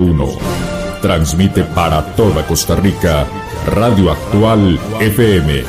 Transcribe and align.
1. 0.00 0.28
Transmite 1.02 1.64
para 1.64 2.00
toda 2.14 2.46
Costa 2.46 2.76
Rica 2.76 3.26
Radio 3.66 4.12
Actual 4.12 4.78
FM, 5.00 5.64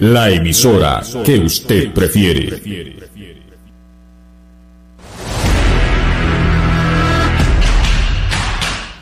la 0.00 0.30
emisora 0.30 1.00
que 1.24 1.38
usted 1.38 1.92
prefiere. 1.92 2.60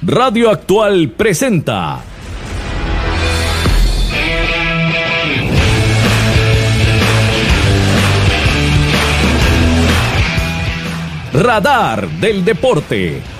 Radio 0.03 0.51
Actual 0.51 1.09
presenta 1.17 2.03
Radar 11.33 12.11
del 12.11 12.45
Deporte. 12.45 13.40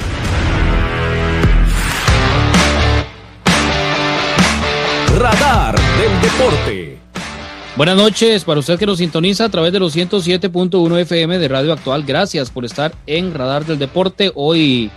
Deporte. 6.21 6.99
Buenas 7.75 7.97
noches 7.97 8.43
para 8.43 8.59
usted 8.59 8.77
que 8.77 8.85
nos 8.85 8.99
sintoniza 8.99 9.45
a 9.45 9.49
través 9.49 9.73
de 9.73 9.79
los 9.79 9.95
107.1 9.95 10.99
FM 10.99 11.39
de 11.39 11.47
Radio 11.47 11.73
Actual. 11.73 12.03
Gracias 12.03 12.51
por 12.51 12.63
estar 12.63 12.93
en 13.07 13.33
Radar 13.33 13.65
del 13.65 13.79
Deporte. 13.79 14.31
Hoy 14.35 14.91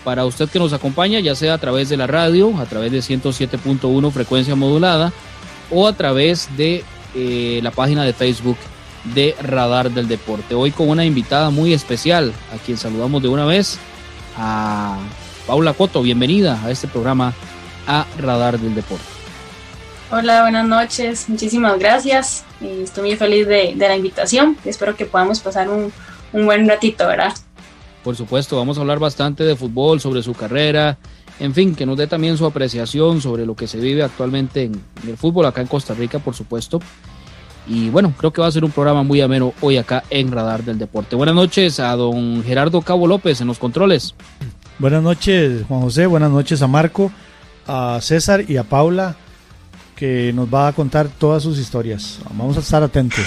para 0.05 0.23
usted 0.23 0.47
que 0.47 0.59
nos 0.59 0.71
acompaña, 0.71 1.19
ya 1.19 1.35
sea 1.35 1.55
a 1.55 1.57
través 1.57 1.89
de 1.89 1.97
la 1.97 2.05
radio, 2.05 2.55
a 2.59 2.65
través 2.65 2.91
de 2.91 2.99
107.1 2.99 4.11
frecuencia 4.11 4.55
modulada 4.55 5.11
o 5.71 5.87
a 5.87 5.93
través 5.93 6.47
de 6.55 6.85
eh, 7.15 7.59
la 7.63 7.71
página 7.71 8.03
de 8.03 8.13
Facebook 8.13 8.57
de 9.15 9.35
Radar 9.41 9.89
del 9.89 10.07
Deporte. 10.07 10.53
Hoy 10.53 10.69
con 10.69 10.89
una 10.89 11.05
invitada 11.05 11.49
muy 11.49 11.73
especial, 11.73 12.33
a 12.53 12.63
quien 12.63 12.77
saludamos 12.77 13.23
de 13.23 13.29
una 13.29 13.45
vez, 13.45 13.79
a 14.37 14.99
Paula 15.47 15.73
Coto. 15.73 16.03
Bienvenida 16.03 16.61
a 16.63 16.69
este 16.69 16.87
programa 16.87 17.33
a 17.87 18.05
Radar 18.19 18.59
del 18.59 18.75
Deporte. 18.75 19.03
Hola, 20.11 20.43
buenas 20.43 20.67
noches, 20.67 21.27
muchísimas 21.29 21.79
gracias. 21.79 22.45
Estoy 22.61 23.09
muy 23.09 23.17
feliz 23.17 23.47
de, 23.47 23.73
la 23.75 23.95
invitación. 23.95 24.55
Espero 24.65 24.95
que 24.95 25.05
podamos 25.05 25.39
pasar 25.39 25.67
un 25.67 25.91
buen 26.31 26.69
ratito, 26.69 27.07
¿verdad? 27.07 27.33
Por 28.05 28.15
supuesto, 28.15 28.55
vamos 28.55 28.77
a 28.77 28.81
hablar 28.81 28.99
bastante 28.99 29.43
de 29.43 29.55
fútbol, 29.55 29.99
sobre 29.99 30.21
su 30.21 30.35
carrera, 30.35 30.99
en 31.39 31.55
fin, 31.55 31.73
que 31.73 31.87
nos 31.87 31.97
dé 31.97 32.05
también 32.05 32.37
su 32.37 32.45
apreciación 32.45 33.19
sobre 33.19 33.47
lo 33.47 33.55
que 33.55 33.65
se 33.65 33.79
vive 33.79 34.03
actualmente 34.03 34.61
en, 34.61 34.79
el 35.07 35.17
fútbol 35.17 35.47
acá 35.47 35.61
en 35.61 35.65
Costa 35.65 35.95
Rica, 35.95 36.19
por 36.19 36.35
supuesto. 36.35 36.79
Y 37.67 37.89
bueno, 37.89 38.13
creo 38.15 38.31
que 38.31 38.41
va 38.41 38.47
a 38.47 38.51
ser 38.51 38.63
un 38.63 38.69
programa 38.69 39.01
muy 39.01 39.21
ameno 39.21 39.55
hoy 39.59 39.77
acá 39.77 40.03
en 40.11 40.31
Radar 40.31 40.63
del 40.63 40.77
Deporte. 40.77 41.15
Buenas 41.15 41.33
noches 41.33 41.79
a 41.79 41.95
don 41.95 42.43
Gerardo 42.43 42.79
Cabo 42.83 43.07
López 43.07 43.41
en 43.41 43.47
los 43.47 43.57
controles. 43.57 44.13
Buenas 44.77 45.01
noches, 45.01 45.63
Juan 45.67 45.81
José. 45.81 46.05
Buenas 46.05 46.29
noches 46.29 46.61
a 46.61 46.67
Marco, 46.67 47.11
a 47.65 47.97
César 48.03 48.47
y 48.47 48.57
a 48.57 48.65
Paula, 48.65 49.15
que 49.95 50.31
nos 50.31 50.53
va 50.53 50.67
a 50.67 50.73
contar 50.73 51.07
todas 51.07 51.41
sus 51.41 51.57
historias. 51.57 52.19
Vamos 52.29 52.55
a 52.55 52.59
estar 52.59 52.83
atentos. 52.83 53.25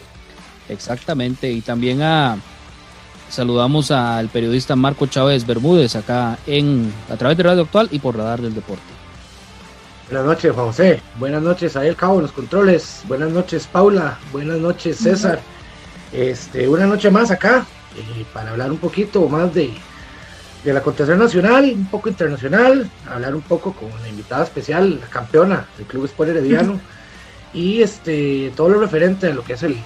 Exactamente. 0.70 1.52
Y 1.52 1.60
también 1.60 2.00
a 2.00 2.38
Saludamos 3.28 3.90
al 3.90 4.28
periodista 4.28 4.74
Marco 4.74 5.06
Chávez 5.06 5.46
Bermúdez 5.46 5.96
acá 5.96 6.38
en 6.46 6.92
a 7.10 7.16
través 7.16 7.36
de 7.36 7.42
Radio 7.42 7.62
Actual 7.62 7.88
y 7.90 7.98
por 7.98 8.16
Radar 8.16 8.40
del 8.40 8.54
Deporte. 8.54 8.82
Buenas 10.10 10.26
noches, 10.26 10.52
Juan 10.54 10.66
José. 10.66 11.02
Buenas 11.18 11.42
noches 11.42 11.76
a 11.76 11.86
El 11.86 11.94
Cabo 11.94 12.16
en 12.16 12.22
los 12.22 12.32
controles. 12.32 13.02
Buenas 13.06 13.30
noches, 13.30 13.66
Paula. 13.66 14.18
Buenas 14.32 14.58
noches, 14.58 14.96
César. 14.96 15.40
Este, 16.12 16.66
una 16.66 16.86
noche 16.86 17.10
más 17.10 17.30
acá 17.30 17.66
eh, 17.94 18.24
para 18.32 18.52
hablar 18.52 18.72
un 18.72 18.78
poquito 18.78 19.28
más 19.28 19.52
de, 19.52 19.70
de 20.64 20.72
la 20.72 20.82
contestación 20.82 21.18
nacional, 21.18 21.70
un 21.74 21.90
poco 21.90 22.08
internacional, 22.08 22.90
hablar 23.06 23.34
un 23.34 23.42
poco 23.42 23.74
con 23.74 23.90
la 24.00 24.08
invitada 24.08 24.44
especial, 24.44 24.98
la 25.00 25.06
campeona 25.08 25.66
del 25.76 25.86
Club 25.86 26.06
Sport 26.06 26.30
Herediano 26.30 26.80
y 27.54 27.82
este 27.82 28.52
todo 28.54 28.68
lo 28.68 28.80
referente 28.80 29.28
a 29.28 29.34
lo 29.34 29.42
que 29.42 29.54
es 29.54 29.62
el, 29.62 29.76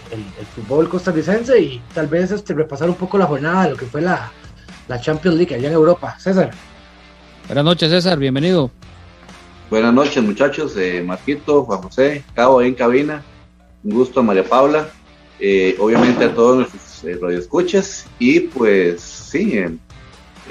fútbol 0.55 0.89
costarricense 0.89 1.61
y 1.61 1.83
tal 1.95 2.07
vez 2.09 2.31
este 2.31 2.55
repasar 2.55 2.89
un 2.89 2.97
poco 2.97 3.19
la 3.19 3.27
jornada 3.27 3.65
de 3.65 3.71
lo 3.71 3.77
que 3.77 3.87
fue 3.87 4.01
la, 4.01 4.33
la 4.89 5.01
Champions 5.01 5.37
League 5.37 5.55
allá 5.55 5.69
en 5.69 5.75
Europa. 5.75 6.19
César. 6.19 6.51
Buenas 7.47 7.65
noches, 7.65 7.91
César, 7.91 8.19
bienvenido. 8.19 8.71
Buenas 9.71 9.95
noches, 9.95 10.23
muchachos. 10.23 10.77
Eh, 10.77 11.03
Marquito, 11.03 11.65
Juan 11.65 11.83
José, 11.83 12.25
Cabo 12.35 12.59
ahí 12.59 12.69
en 12.69 12.75
cabina. 12.75 13.23
Un 13.83 13.95
gusto, 13.95 14.23
María 14.23 14.45
Paula. 14.45 14.89
Eh, 15.41 15.77
obviamente 15.81 16.25
a 16.25 16.35
todos 16.35 16.59
nuestros 16.59 17.05
eh, 17.05 17.19
radioescuchas. 17.21 18.07
Y 18.19 18.41
pues 18.41 19.01
sí, 19.01 19.61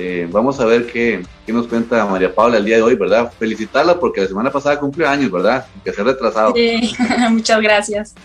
eh, 0.01 0.22
eh, 0.22 0.28
vamos 0.31 0.59
a 0.59 0.66
ver 0.66 0.88
qué, 0.88 1.23
nos 1.47 1.67
cuenta 1.67 2.06
María 2.06 2.34
Paula 2.34 2.57
el 2.57 2.66
día 2.66 2.78
de 2.78 2.81
hoy, 2.81 2.95
¿verdad? 2.95 3.31
Felicitarla 3.38 4.00
porque 4.00 4.22
la 4.22 4.28
semana 4.28 4.51
pasada 4.51 4.79
cumplió 4.79 5.07
años, 5.07 5.31
¿verdad? 5.31 5.66
Que 5.84 5.94
se 5.94 6.01
ha 6.01 6.03
retrasado. 6.03 6.53
Sí, 6.56 6.95
muchas 7.29 7.62
gracias. 7.62 8.16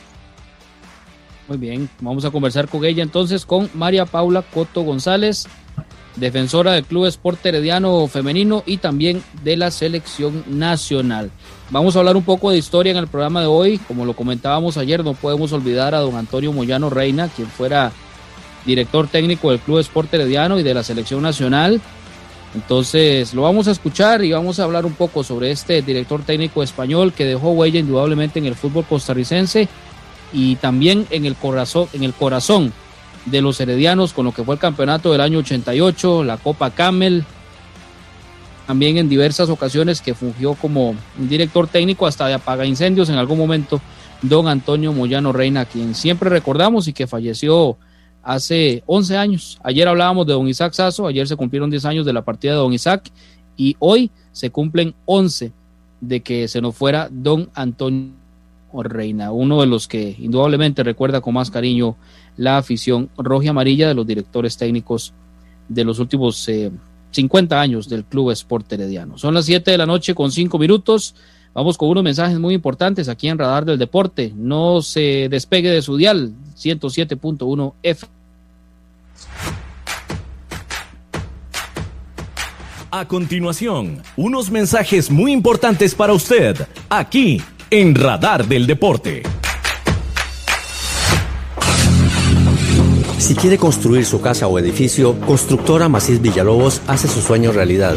Muy 1.48 1.58
bien, 1.58 1.88
vamos 2.00 2.24
a 2.24 2.30
conversar 2.30 2.66
con 2.66 2.84
ella 2.84 3.02
entonces, 3.02 3.44
con 3.44 3.68
María 3.74 4.06
Paula 4.06 4.42
Coto 4.42 4.82
González, 4.82 5.46
defensora 6.16 6.72
del 6.72 6.84
Club 6.84 7.06
Sport 7.06 7.44
Herediano 7.44 8.06
Femenino 8.08 8.62
y 8.66 8.78
también 8.78 9.22
de 9.44 9.56
la 9.56 9.70
Selección 9.70 10.44
Nacional. 10.48 11.30
Vamos 11.70 11.94
a 11.94 11.98
hablar 11.98 12.16
un 12.16 12.24
poco 12.24 12.50
de 12.50 12.58
historia 12.58 12.92
en 12.92 12.98
el 12.98 13.06
programa 13.06 13.42
de 13.42 13.46
hoy. 13.46 13.78
Como 13.78 14.06
lo 14.06 14.14
comentábamos 14.14 14.76
ayer, 14.76 15.04
no 15.04 15.14
podemos 15.14 15.52
olvidar 15.52 15.94
a 15.94 16.00
don 16.00 16.16
Antonio 16.16 16.52
Moyano 16.52 16.90
Reina, 16.90 17.28
quien 17.28 17.48
fuera 17.48 17.92
director 18.66 19.06
técnico 19.08 19.50
del 19.50 19.60
Club 19.60 19.78
Sport 19.78 20.12
Herediano 20.12 20.58
y 20.58 20.62
de 20.62 20.74
la 20.74 20.82
Selección 20.82 21.22
Nacional. 21.22 21.80
Entonces 22.54 23.34
lo 23.34 23.42
vamos 23.42 23.68
a 23.68 23.70
escuchar 23.70 24.24
y 24.24 24.32
vamos 24.32 24.58
a 24.58 24.64
hablar 24.64 24.86
un 24.86 24.94
poco 24.94 25.22
sobre 25.22 25.50
este 25.50 25.82
director 25.82 26.22
técnico 26.22 26.62
español 26.62 27.12
que 27.12 27.24
dejó 27.24 27.50
huella 27.50 27.80
indudablemente 27.80 28.38
en 28.38 28.46
el 28.46 28.54
fútbol 28.54 28.84
costarricense 28.84 29.68
y 30.32 30.56
también 30.56 31.06
en 31.10 31.26
el 31.26 31.36
corazón, 31.36 31.88
en 31.92 32.02
el 32.02 32.14
corazón 32.14 32.72
de 33.26 33.42
los 33.42 33.60
heredianos 33.60 34.12
con 34.12 34.24
lo 34.24 34.32
que 34.32 34.42
fue 34.44 34.54
el 34.54 34.60
campeonato 34.60 35.12
del 35.12 35.20
año 35.20 35.40
88, 35.40 36.24
la 36.24 36.36
Copa 36.38 36.70
Camel, 36.70 37.24
también 38.66 38.96
en 38.96 39.08
diversas 39.08 39.48
ocasiones 39.48 40.00
que 40.00 40.14
fungió 40.14 40.54
como 40.54 40.94
director 41.18 41.68
técnico 41.68 42.06
hasta 42.06 42.26
de 42.26 42.34
apaga 42.34 42.64
incendios 42.64 43.08
en 43.08 43.16
algún 43.16 43.38
momento, 43.38 43.80
don 44.22 44.48
Antonio 44.48 44.92
Moyano 44.92 45.32
Reina, 45.32 45.64
quien 45.66 45.94
siempre 45.94 46.30
recordamos 46.30 46.88
y 46.88 46.92
que 46.92 47.06
falleció 47.06 47.76
hace 48.26 48.82
11 48.86 49.16
años. 49.16 49.58
Ayer 49.62 49.86
hablábamos 49.86 50.26
de 50.26 50.32
don 50.32 50.48
Isaac 50.48 50.72
Sazo, 50.72 51.06
ayer 51.06 51.28
se 51.28 51.36
cumplieron 51.36 51.70
10 51.70 51.84
años 51.84 52.04
de 52.04 52.12
la 52.12 52.24
partida 52.24 52.52
de 52.52 52.58
don 52.58 52.72
Isaac 52.72 53.10
y 53.56 53.76
hoy 53.78 54.10
se 54.32 54.50
cumplen 54.50 54.94
11 55.06 55.52
de 56.00 56.20
que 56.20 56.48
se 56.48 56.60
nos 56.60 56.74
fuera 56.74 57.08
don 57.10 57.48
Antonio 57.54 58.12
Reina, 58.74 59.30
uno 59.30 59.60
de 59.60 59.68
los 59.68 59.86
que 59.86 60.16
indudablemente 60.18 60.82
recuerda 60.82 61.20
con 61.20 61.34
más 61.34 61.50
cariño 61.50 61.96
la 62.36 62.58
afición 62.58 63.08
roja 63.16 63.46
y 63.46 63.48
amarilla 63.48 63.88
de 63.88 63.94
los 63.94 64.06
directores 64.06 64.56
técnicos 64.56 65.14
de 65.68 65.84
los 65.84 66.00
últimos 66.00 66.50
50 67.12 67.54
eh, 67.54 67.58
años 67.58 67.88
del 67.88 68.04
Club 68.04 68.32
Sport 68.32 68.72
Herediano. 68.72 69.16
Son 69.18 69.34
las 69.34 69.46
7 69.46 69.70
de 69.70 69.78
la 69.78 69.86
noche 69.86 70.14
con 70.14 70.32
5 70.32 70.58
minutos. 70.58 71.14
Vamos 71.54 71.78
con 71.78 71.88
unos 71.88 72.04
mensajes 72.04 72.38
muy 72.38 72.54
importantes 72.54 73.08
aquí 73.08 73.28
en 73.28 73.38
Radar 73.38 73.64
del 73.64 73.78
Deporte. 73.78 74.32
No 74.36 74.82
se 74.82 75.28
despegue 75.30 75.70
de 75.70 75.80
su 75.80 75.96
dial 75.96 76.34
107.1 76.56 77.72
F. 77.82 78.06
A 82.90 83.06
continuación, 83.08 84.02
unos 84.16 84.50
mensajes 84.50 85.10
muy 85.10 85.32
importantes 85.32 85.94
para 85.94 86.12
usted, 86.12 86.66
aquí 86.88 87.42
en 87.70 87.94
Radar 87.94 88.46
del 88.46 88.66
Deporte. 88.66 89.22
Si 93.18 93.34
quiere 93.34 93.58
construir 93.58 94.06
su 94.06 94.20
casa 94.20 94.46
o 94.46 94.58
edificio, 94.58 95.18
Constructora 95.20 95.88
Macís 95.88 96.22
Villalobos 96.22 96.80
hace 96.86 97.08
su 97.08 97.20
sueño 97.20 97.52
realidad 97.52 97.96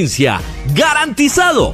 ¡Garantizado! 0.73 1.73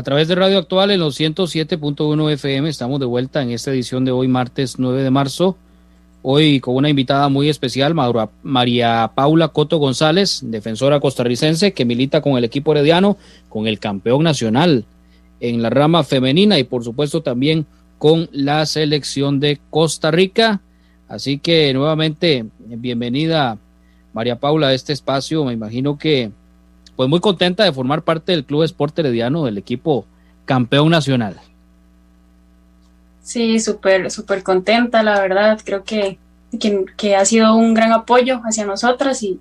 A 0.00 0.02
través 0.02 0.28
de 0.28 0.34
Radio 0.34 0.56
Actual 0.56 0.92
en 0.92 1.00
los 1.00 1.20
107.1 1.20 2.32
FM 2.32 2.70
estamos 2.70 3.00
de 3.00 3.04
vuelta 3.04 3.42
en 3.42 3.50
esta 3.50 3.70
edición 3.70 4.02
de 4.06 4.10
hoy 4.10 4.28
martes 4.28 4.78
9 4.78 5.02
de 5.02 5.10
marzo. 5.10 5.58
Hoy 6.22 6.58
con 6.58 6.76
una 6.76 6.88
invitada 6.88 7.28
muy 7.28 7.50
especial, 7.50 7.94
María 8.42 9.12
Paula 9.14 9.48
Coto 9.48 9.76
González, 9.76 10.40
defensora 10.42 11.00
costarricense 11.00 11.74
que 11.74 11.84
milita 11.84 12.22
con 12.22 12.38
el 12.38 12.44
equipo 12.44 12.72
herediano, 12.72 13.18
con 13.50 13.66
el 13.66 13.78
campeón 13.78 14.22
nacional 14.22 14.86
en 15.38 15.60
la 15.60 15.68
rama 15.68 16.02
femenina 16.02 16.58
y 16.58 16.64
por 16.64 16.82
supuesto 16.82 17.20
también 17.20 17.66
con 17.98 18.30
la 18.32 18.64
selección 18.64 19.38
de 19.38 19.60
Costa 19.68 20.10
Rica. 20.10 20.62
Así 21.08 21.36
que 21.36 21.74
nuevamente 21.74 22.46
bienvenida 22.58 23.58
María 24.14 24.36
Paula 24.36 24.68
a 24.68 24.72
este 24.72 24.94
espacio. 24.94 25.44
Me 25.44 25.52
imagino 25.52 25.98
que 25.98 26.30
pues 27.00 27.08
muy 27.08 27.20
contenta 27.20 27.64
de 27.64 27.72
formar 27.72 28.02
parte 28.02 28.32
del 28.32 28.44
Club 28.44 28.62
Esporte 28.62 29.00
Herediano, 29.00 29.46
del 29.46 29.56
equipo 29.56 30.04
campeón 30.44 30.90
nacional. 30.90 31.40
Sí, 33.22 33.58
súper, 33.58 34.10
súper 34.10 34.42
contenta, 34.42 35.02
la 35.02 35.18
verdad. 35.18 35.58
Creo 35.64 35.82
que, 35.82 36.18
que, 36.98 37.16
ha 37.16 37.24
sido 37.24 37.54
un 37.54 37.72
gran 37.72 37.92
apoyo 37.92 38.42
hacia 38.44 38.66
nosotras 38.66 39.22
y, 39.22 39.40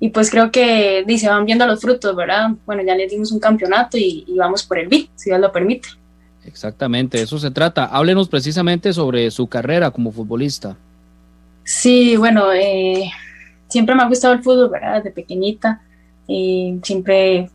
y 0.00 0.08
pues 0.08 0.30
creo 0.30 0.50
que 0.50 1.04
dice, 1.06 1.28
van 1.28 1.44
viendo 1.44 1.66
los 1.66 1.82
frutos, 1.82 2.16
¿verdad? 2.16 2.52
Bueno, 2.64 2.82
ya 2.82 2.94
les 2.94 3.10
dimos 3.10 3.30
un 3.30 3.40
campeonato 3.40 3.98
y, 3.98 4.24
vamos 4.38 4.62
por 4.62 4.78
el 4.78 4.88
B, 4.88 5.06
si 5.16 5.28
Dios 5.28 5.38
lo 5.38 5.52
permite. 5.52 5.90
Exactamente, 6.46 7.20
eso 7.20 7.38
se 7.38 7.50
trata. 7.50 7.84
Háblenos 7.84 8.30
precisamente 8.30 8.94
sobre 8.94 9.30
su 9.30 9.46
carrera 9.48 9.90
como 9.90 10.12
futbolista. 10.12 10.78
Sí, 11.62 12.16
bueno, 12.16 12.50
eh, 12.54 13.10
siempre 13.68 13.94
me 13.94 14.02
ha 14.02 14.08
gustado 14.08 14.32
el 14.32 14.42
fútbol, 14.42 14.70
¿verdad? 14.70 14.96
Desde 14.96 15.10
pequeñita 15.10 15.82
siempre 16.82 17.50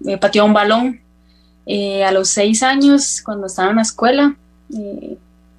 me 0.00 0.18
pateó 0.18 0.44
un 0.44 0.52
balón. 0.52 1.00
Eh, 1.66 2.04
a 2.04 2.10
los 2.10 2.28
seis 2.30 2.62
años, 2.62 3.22
cuando 3.24 3.46
estaba 3.46 3.70
en 3.70 3.76
la 3.76 3.82
escuela, 3.82 4.34
eh, 4.74 5.16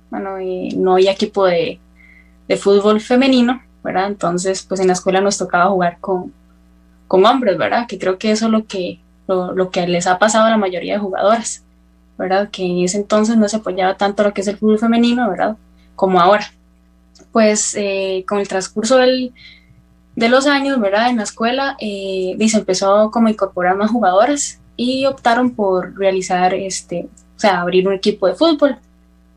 bueno, 0.09 0.37
no 0.75 0.93
había 0.93 1.11
equipo 1.11 1.45
de, 1.45 1.79
fútbol 2.59 2.99
femenino, 2.99 3.63
¿verdad? 3.81 4.07
Entonces, 4.07 4.63
pues 4.63 4.81
en 4.81 4.87
la 4.87 4.93
escuela 4.93 5.21
nos 5.21 5.37
tocaba 5.37 5.69
jugar 5.69 5.99
con, 6.01 6.33
con 7.07 7.25
hombres, 7.25 7.57
¿verdad? 7.57 7.87
Que 7.87 7.97
creo 7.97 8.17
que 8.17 8.31
eso 8.31 8.47
es 8.47 8.51
lo 8.51 8.65
que, 8.65 8.99
lo, 9.27 9.69
que 9.69 9.87
les 9.87 10.05
ha 10.05 10.19
pasado 10.19 10.47
a 10.47 10.49
la 10.49 10.57
mayoría 10.57 10.95
de 10.95 10.99
jugadoras, 10.99 11.63
¿verdad? 12.17 12.49
Que 12.51 12.65
en 12.65 12.79
ese 12.79 12.97
entonces 12.97 13.37
no 13.37 13.47
se 13.47 13.55
apoyaba 13.55 13.95
tanto 13.95 14.23
lo 14.23 14.33
que 14.33 14.41
es 14.41 14.47
el 14.47 14.57
fútbol 14.57 14.79
femenino, 14.79 15.29
¿verdad? 15.29 15.55
Como 15.95 16.19
ahora. 16.19 16.51
Pues 17.31 17.73
eh, 17.77 18.25
con 18.27 18.39
el 18.39 18.49
transcurso 18.49 18.97
del, 18.97 19.31
de 20.15 20.29
los 20.29 20.47
años, 20.47 20.79
¿verdad? 20.79 21.09
En 21.09 21.17
la 21.17 21.23
escuela, 21.23 21.77
eh, 21.79 22.35
se 22.47 22.57
empezó 22.57 23.11
como 23.11 23.27
a 23.27 23.31
incorporar 23.31 23.75
más 23.75 23.91
jugadoras 23.91 24.59
y 24.75 25.05
optaron 25.05 25.51
por 25.51 25.97
realizar 25.97 26.53
este, 26.53 27.07
o 27.35 27.39
sea, 27.39 27.61
abrir 27.61 27.87
un 27.87 27.93
equipo 27.93 28.27
de 28.27 28.35
fútbol 28.35 28.77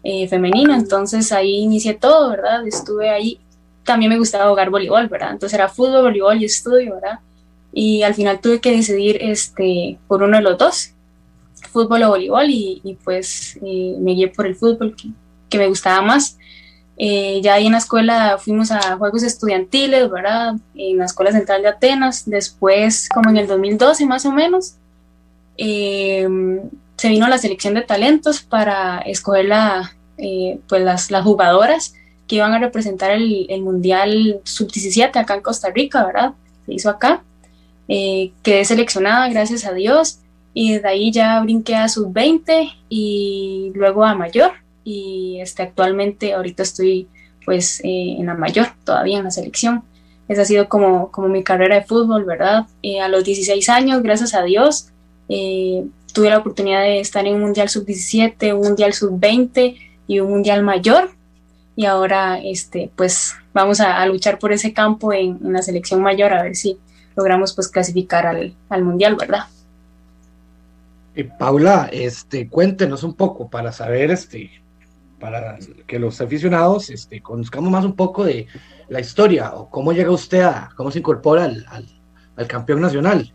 eh, 0.02 0.28
femenino, 0.28 0.74
entonces 0.74 1.32
ahí 1.32 1.56
inicié 1.60 1.94
todo, 1.94 2.30
¿verdad? 2.30 2.66
Estuve 2.66 3.10
ahí, 3.10 3.40
también 3.84 4.10
me 4.10 4.18
gustaba 4.18 4.50
jugar 4.50 4.70
voleibol, 4.70 5.08
¿verdad? 5.08 5.32
Entonces 5.32 5.54
era 5.54 5.68
fútbol, 5.68 6.02
voleibol 6.02 6.40
y 6.40 6.44
estudio, 6.44 6.94
¿verdad? 6.94 7.20
Y 7.72 8.02
al 8.02 8.14
final 8.14 8.40
tuve 8.40 8.60
que 8.60 8.76
decidir 8.76 9.18
este, 9.20 9.98
por 10.06 10.22
uno 10.22 10.36
de 10.36 10.42
los 10.42 10.58
dos, 10.58 10.92
fútbol 11.72 12.02
o 12.02 12.10
voleibol, 12.10 12.46
y, 12.48 12.98
pues 13.02 13.58
eh, 13.62 13.96
me 13.98 14.12
guié 14.12 14.28
por 14.28 14.46
el 14.46 14.54
fútbol 14.54 14.94
que, 14.94 15.08
que 15.48 15.58
me 15.58 15.68
gustaba 15.68 16.02
más. 16.02 16.36
Eh, 16.96 17.40
ya 17.42 17.54
ahí 17.54 17.66
en 17.66 17.72
la 17.72 17.78
escuela 17.78 18.38
fuimos 18.38 18.70
a 18.70 18.96
juegos 18.96 19.22
estudiantiles, 19.22 20.08
¿verdad? 20.10 20.54
En 20.74 20.98
la 20.98 21.06
Escuela 21.06 21.32
Central 21.32 21.62
de 21.62 21.68
Atenas. 21.68 22.28
Después, 22.28 23.08
como 23.08 23.30
en 23.30 23.36
el 23.36 23.46
2012 23.46 24.06
más 24.06 24.24
o 24.26 24.32
menos, 24.32 24.76
eh, 25.56 26.28
se 26.96 27.08
vino 27.08 27.28
la 27.28 27.38
selección 27.38 27.74
de 27.74 27.82
talentos 27.82 28.42
para 28.42 28.98
escoger 28.98 29.46
la, 29.46 29.96
eh, 30.18 30.60
pues 30.68 30.82
las, 30.82 31.10
las, 31.10 31.24
jugadoras 31.24 31.94
que 32.28 32.36
iban 32.36 32.52
a 32.52 32.58
representar 32.58 33.10
el, 33.10 33.46
el 33.48 33.62
Mundial 33.62 34.40
Sub-17 34.44 35.16
acá 35.16 35.34
en 35.34 35.42
Costa 35.42 35.70
Rica, 35.70 36.04
¿verdad? 36.06 36.32
Se 36.66 36.74
hizo 36.74 36.90
acá. 36.90 37.22
quedé 37.88 38.64
seleccionada, 38.64 39.28
gracias 39.28 39.66
a 39.66 39.72
Dios. 39.72 40.20
Y 40.56 40.78
de 40.78 40.88
ahí 40.88 41.10
ya 41.10 41.40
brinqué 41.40 41.74
a 41.74 41.88
Sub-20 41.88 42.72
y 42.88 43.72
luego 43.74 44.04
a 44.04 44.14
Mayor 44.14 44.63
y 44.84 45.38
este, 45.40 45.62
actualmente 45.62 46.34
ahorita 46.34 46.62
estoy 46.62 47.08
pues 47.44 47.80
eh, 47.80 48.16
en 48.18 48.26
la 48.26 48.34
mayor 48.34 48.68
todavía 48.84 49.18
en 49.18 49.24
la 49.24 49.30
selección. 49.30 49.82
Esa 50.28 50.42
ha 50.42 50.46
sido 50.46 50.68
como, 50.68 51.10
como 51.10 51.28
mi 51.28 51.42
carrera 51.42 51.76
de 51.76 51.82
fútbol, 51.82 52.24
¿verdad? 52.24 52.66
Eh, 52.82 53.00
a 53.00 53.08
los 53.08 53.24
16 53.24 53.68
años, 53.68 54.02
gracias 54.02 54.34
a 54.34 54.42
Dios, 54.42 54.88
eh, 55.28 55.84
tuve 56.12 56.30
la 56.30 56.38
oportunidad 56.38 56.82
de 56.82 57.00
estar 57.00 57.26
en 57.26 57.34
un 57.34 57.42
Mundial 57.42 57.68
Sub-17, 57.68 58.54
un 58.54 58.60
Mundial 58.60 58.94
Sub-20 58.94 59.76
y 60.06 60.20
un 60.20 60.30
Mundial 60.30 60.62
Mayor. 60.62 61.10
Y 61.76 61.84
ahora, 61.86 62.38
este, 62.38 62.90
pues, 62.96 63.34
vamos 63.52 63.80
a, 63.80 64.06
luchar 64.06 64.38
por 64.38 64.52
ese 64.52 64.72
campo 64.72 65.12
en, 65.12 65.38
en, 65.44 65.52
la 65.52 65.60
selección 65.60 66.00
mayor, 66.00 66.32
a 66.32 66.44
ver 66.44 66.56
si 66.56 66.78
logramos, 67.16 67.52
pues, 67.52 67.68
clasificar 67.68 68.26
al, 68.26 68.54
al 68.70 68.84
Mundial, 68.84 69.16
¿verdad? 69.16 69.44
Paula, 71.38 71.88
este, 71.92 72.48
cuéntenos 72.48 73.02
un 73.04 73.14
poco 73.14 73.48
para 73.48 73.72
saber, 73.72 74.10
este, 74.10 74.50
para 75.24 75.56
que 75.86 75.98
los 75.98 76.20
aficionados 76.20 76.90
este, 76.90 77.22
conozcamos 77.22 77.70
más 77.70 77.82
un 77.86 77.96
poco 77.96 78.24
de 78.24 78.46
la 78.90 79.00
historia 79.00 79.54
o 79.54 79.70
cómo 79.70 79.94
llega 79.94 80.10
usted 80.10 80.42
a, 80.42 80.68
cómo 80.76 80.90
se 80.90 80.98
incorpora 80.98 81.44
al, 81.44 82.46
campeón 82.46 82.82
nacional. 82.82 83.32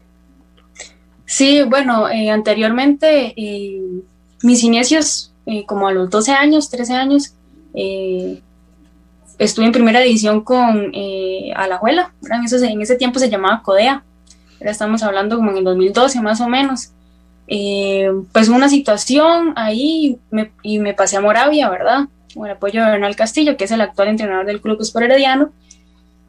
Sí, 1.26 1.64
bueno, 1.64 2.08
eh, 2.08 2.30
anteriormente 2.30 3.34
eh, 3.36 3.82
mis 4.44 4.64
inicios, 4.64 5.34
eh, 5.48 5.66
como 5.66 5.88
a 5.88 5.92
los 5.92 6.12
12 6.12 6.32
años, 6.32 6.70
13 6.70 6.94
años, 6.94 7.34
estuve 9.40 9.66
en 9.66 9.72
primera 9.72 10.00
división 10.00 10.42
con 10.42 10.92
Alajuela, 11.56 12.14
en 12.30 12.44
ese, 12.44 12.68
en 12.68 12.82
ese 12.84 12.98
tiempo 12.98 13.18
se 13.18 13.32
llamaba 13.32 13.64
Codea, 13.64 14.04
ahora 14.60 14.72
estamos 14.72 15.02
hablando 15.02 15.38
como 15.38 15.50
en 15.50 15.58
el 15.58 15.64
2012 15.64 16.22
más 16.22 16.40
o 16.40 16.48
menos. 16.48 16.92
Eh, 17.52 18.12
pues 18.32 18.48
una 18.48 18.70
situación 18.70 19.54
ahí 19.56 20.20
y 20.62 20.78
me 20.78 20.94
pasé 20.94 21.18
a 21.18 21.22
Moravia, 21.22 21.68
¿verdad? 21.68 22.08
Con 22.36 22.46
el 22.46 22.52
apoyo 22.52 22.86
de 22.86 22.92
Bernal 22.92 23.16
Castillo, 23.16 23.58
que 23.58 23.64
es 23.64 23.72
el 23.72 23.82
actual 23.82 24.10
entrenador 24.10 24.46
del 24.46 24.62
Club 24.62 24.80
Sport 24.82 25.06
Herediano. 25.06 25.52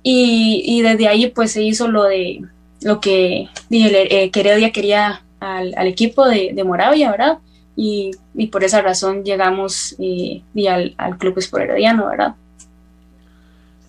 Y, 0.02 0.62
y, 0.64 0.80
desde 0.80 1.08
ahí 1.08 1.26
pues 1.28 1.52
se 1.52 1.62
hizo 1.62 1.86
lo 1.88 2.04
de 2.04 2.40
lo 2.80 3.02
que, 3.02 3.48
eh, 3.70 4.30
Heredia 4.34 4.72
quería 4.72 5.22
al, 5.40 5.74
al 5.76 5.86
equipo 5.88 6.26
de, 6.26 6.52
de, 6.54 6.64
Moravia, 6.64 7.10
¿verdad? 7.10 7.38
Y, 7.76 8.12
y, 8.34 8.46
por 8.46 8.64
esa 8.64 8.80
razón 8.80 9.22
llegamos 9.22 9.94
eh, 9.98 10.40
y 10.54 10.66
al, 10.68 10.94
al, 10.96 11.18
Club 11.18 11.36
Sport 11.36 11.64
Herediano, 11.64 12.06
¿verdad? 12.06 12.34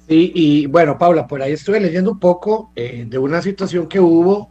Sí, 0.10 0.34
y 0.36 0.66
bueno, 0.66 0.98
Paula, 0.98 1.26
por 1.26 1.42
ahí 1.42 1.54
estuve 1.54 1.80
leyendo 1.80 2.12
un 2.12 2.20
poco 2.20 2.74
de 2.76 3.18
una 3.18 3.42
situación 3.42 3.88
que 3.88 4.02
hubo 4.02 4.50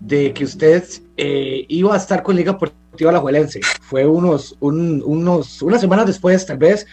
de 0.00 0.32
que 0.32 0.44
usted 0.44 0.84
eh, 1.16 1.64
iba 1.68 1.94
a 1.94 1.98
estar 1.98 2.22
con 2.22 2.36
Liga 2.36 2.52
Deportiva 2.52 3.10
Alajuelense. 3.10 3.60
Fue 3.80 4.06
unos, 4.06 4.56
unos, 4.60 5.62
unas 5.62 5.80
semanas 5.80 6.06
después, 6.06 6.44
tal 6.46 6.58
vez, 6.58 6.86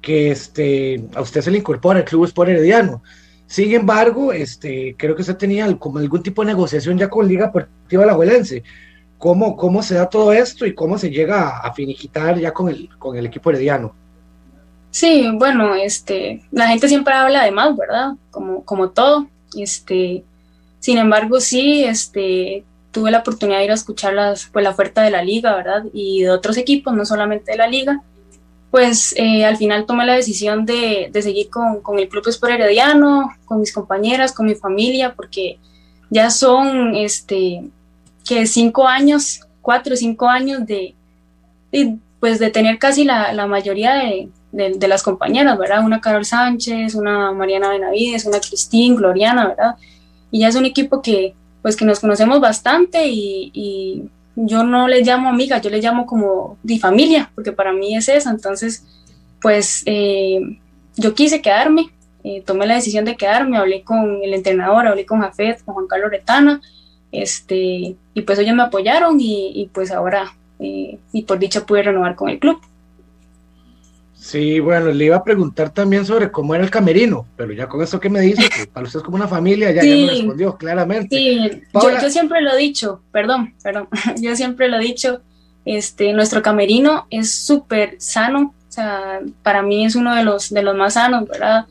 que 0.00 0.30
este, 0.30 1.04
a 1.14 1.20
usted 1.20 1.40
se 1.40 1.50
le 1.50 1.58
incorpora 1.58 2.00
el 2.00 2.04
Club 2.04 2.24
Sport 2.24 2.50
Herediano. 2.50 3.02
Sin 3.46 3.72
embargo, 3.72 4.32
este, 4.32 4.94
creo 4.98 5.14
que 5.14 5.22
usted 5.22 5.36
tenía 5.36 5.74
como 5.78 5.98
algún 5.98 6.22
tipo 6.22 6.42
de 6.42 6.48
negociación 6.48 6.98
ya 6.98 7.08
con 7.08 7.26
Liga 7.26 7.46
Deportiva 7.46 8.04
Alajuelense. 8.04 8.62
¿Cómo, 9.16 9.56
¿Cómo 9.56 9.82
se 9.82 9.94
da 9.94 10.08
todo 10.08 10.32
esto 10.32 10.64
y 10.64 10.74
cómo 10.74 10.96
se 10.96 11.10
llega 11.10 11.58
a 11.58 11.72
finiquitar 11.72 12.38
ya 12.38 12.52
con 12.52 12.68
el, 12.68 12.88
con 12.98 13.16
el 13.16 13.26
equipo 13.26 13.50
herediano? 13.50 13.94
Sí, 14.90 15.28
bueno, 15.34 15.74
este, 15.74 16.42
la 16.50 16.68
gente 16.68 16.88
siempre 16.88 17.14
habla 17.14 17.44
de 17.44 17.50
más, 17.50 17.76
¿verdad? 17.76 18.12
Como, 18.30 18.64
como 18.64 18.90
todo. 18.90 19.28
Este, 19.56 20.24
sin 20.80 20.98
embargo, 20.98 21.40
sí, 21.40 21.84
este, 21.84 22.64
tuve 22.90 23.10
la 23.10 23.18
oportunidad 23.18 23.58
de 23.58 23.64
ir 23.64 23.70
a 23.70 23.74
escuchar 23.74 24.14
las, 24.14 24.46
pues, 24.46 24.62
la 24.62 24.70
oferta 24.70 25.02
de 25.02 25.10
la 25.10 25.22
liga, 25.22 25.54
¿verdad? 25.54 25.84
Y 25.92 26.22
de 26.22 26.30
otros 26.30 26.56
equipos, 26.56 26.94
no 26.94 27.04
solamente 27.04 27.52
de 27.52 27.58
la 27.58 27.66
liga. 27.66 28.02
Pues 28.70 29.14
eh, 29.16 29.46
al 29.46 29.56
final 29.56 29.86
tomé 29.86 30.04
la 30.04 30.14
decisión 30.14 30.66
de, 30.66 31.08
de 31.10 31.22
seguir 31.22 31.48
con, 31.48 31.80
con, 31.80 31.98
el 31.98 32.08
Club 32.08 32.28
Esport 32.28 32.52
Herediano, 32.52 33.30
con 33.46 33.60
mis 33.60 33.72
compañeras, 33.72 34.32
con 34.32 34.44
mi 34.46 34.54
familia, 34.54 35.14
porque 35.14 35.58
ya 36.10 36.28
son, 36.30 36.94
este, 36.94 37.62
que 38.26 38.46
cinco 38.46 38.86
años, 38.86 39.40
cuatro 39.62 39.94
o 39.94 39.96
cinco 39.96 40.28
años 40.28 40.66
de, 40.66 40.94
pues 42.20 42.38
de 42.38 42.50
tener 42.50 42.78
casi 42.78 43.04
la, 43.04 43.32
la 43.32 43.46
mayoría 43.46 43.94
de, 43.94 44.28
de, 44.52 44.74
de, 44.74 44.88
las 44.88 45.02
compañeras, 45.02 45.56
¿verdad? 45.56 45.82
Una 45.82 46.00
Carol 46.00 46.26
Sánchez, 46.26 46.94
una 46.94 47.32
Mariana 47.32 47.70
Benavides, 47.70 48.26
una 48.26 48.40
Cristín, 48.40 48.96
Gloriana, 48.96 49.48
¿verdad? 49.48 49.76
Y 50.30 50.40
ya 50.40 50.48
es 50.48 50.56
un 50.56 50.66
equipo 50.66 51.02
que 51.02 51.34
pues 51.62 51.76
que 51.76 51.84
nos 51.84 52.00
conocemos 52.00 52.40
bastante 52.40 53.08
y, 53.08 54.10
yo 54.40 54.62
no 54.62 54.86
le 54.86 55.02
llamo 55.02 55.28
amiga, 55.28 55.60
yo 55.60 55.68
le 55.68 55.80
llamo 55.80 56.06
como 56.06 56.58
de 56.62 56.78
familia, 56.78 57.28
porque 57.34 57.50
para 57.50 57.72
mí 57.72 57.96
es 57.96 58.08
eso, 58.08 58.30
entonces 58.30 58.86
pues 59.40 59.82
eh, 59.84 60.60
yo 60.96 61.12
quise 61.12 61.42
quedarme, 61.42 61.90
eh, 62.22 62.44
tomé 62.46 62.64
la 62.68 62.76
decisión 62.76 63.04
de 63.04 63.16
quedarme, 63.16 63.58
hablé 63.58 63.82
con 63.82 64.22
el 64.22 64.32
entrenador, 64.34 64.86
hablé 64.86 65.04
con 65.06 65.22
Jafet, 65.22 65.64
con 65.64 65.74
Juan 65.74 65.88
Carlos 65.88 66.12
Retana, 66.12 66.60
este, 67.10 67.96
y 68.14 68.22
pues 68.24 68.38
ellos 68.38 68.54
me 68.54 68.62
apoyaron 68.62 69.20
y, 69.20 69.50
y 69.56 69.66
pues 69.72 69.90
ahora, 69.90 70.36
eh, 70.60 70.98
y 71.12 71.22
por 71.22 71.40
dicha 71.40 71.66
pude 71.66 71.82
renovar 71.82 72.14
con 72.14 72.28
el 72.28 72.38
club. 72.38 72.60
Sí, 74.20 74.58
bueno, 74.58 74.90
le 74.90 75.04
iba 75.04 75.16
a 75.16 75.22
preguntar 75.22 75.70
también 75.70 76.04
sobre 76.04 76.30
cómo 76.30 76.54
era 76.54 76.64
el 76.64 76.70
camerino, 76.70 77.24
pero 77.36 77.52
ya 77.52 77.68
con 77.68 77.80
eso 77.82 78.00
que 78.00 78.10
me 78.10 78.20
dice, 78.20 78.48
que 78.48 78.66
para 78.66 78.84
usted 78.84 78.98
es 78.98 79.04
como 79.04 79.16
una 79.16 79.28
familia, 79.28 79.70
ya, 79.70 79.82
me 79.82 80.06
respondió 80.06 80.56
claramente. 80.56 81.16
Sí, 81.16 81.62
yo, 81.72 82.10
siempre 82.10 82.42
lo 82.42 82.52
he 82.52 82.56
dicho, 82.56 83.00
perdón, 83.12 83.54
perdón, 83.62 83.88
yo 84.20 84.34
siempre 84.34 84.68
lo 84.68 84.76
he 84.76 84.82
dicho, 84.82 85.20
este, 85.64 86.12
nuestro 86.12 86.42
camerino 86.42 87.06
es 87.10 87.32
súper 87.32 87.94
sano, 87.98 88.54
o 88.68 88.72
sea, 88.72 89.20
para 89.42 89.62
mí 89.62 89.86
es 89.86 89.94
uno 89.94 90.14
de 90.14 90.24
los, 90.24 90.50
de 90.50 90.62
los 90.62 90.76
más 90.76 90.94
sanos, 90.94 91.26
¿verdad? 91.28 91.66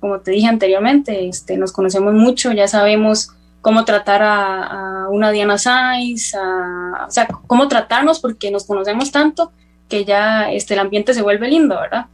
Como 0.00 0.18
te 0.18 0.32
dije 0.32 0.48
anteriormente, 0.48 1.28
este, 1.28 1.56
nos 1.56 1.70
conocemos 1.70 2.14
mucho, 2.14 2.52
ya 2.52 2.66
sabemos 2.66 3.30
cómo 3.60 3.84
tratar 3.84 4.22
a, 4.24 5.06
una 5.08 5.30
Diana 5.30 5.56
Sainz, 5.56 6.34
o 6.34 7.10
sea, 7.10 7.28
cómo 7.46 7.68
tratarnos 7.68 8.18
porque 8.18 8.50
nos 8.50 8.64
conocemos 8.64 9.12
tanto 9.12 9.52
que 9.92 10.06
ya 10.06 10.50
este, 10.50 10.72
el 10.72 10.80
ambiente 10.80 11.12
se 11.12 11.20
vuelve 11.20 11.48
lindo, 11.48 11.78
¿verdad? 11.78 12.06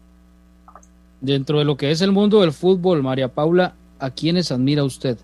Dentro 1.21 1.61
de 1.61 1.65
lo 1.65 1.77
que 1.77 1.93
es 1.93 2.01
el 2.01 2.11
mundo 2.11 2.41
del 2.41 2.51
fútbol, 2.51 3.05
María 3.05 3.29
Paula, 3.29 3.73
¿a 4.01 4.11
quiénes 4.11 4.51
admira 4.51 4.83
usted? 4.83 5.17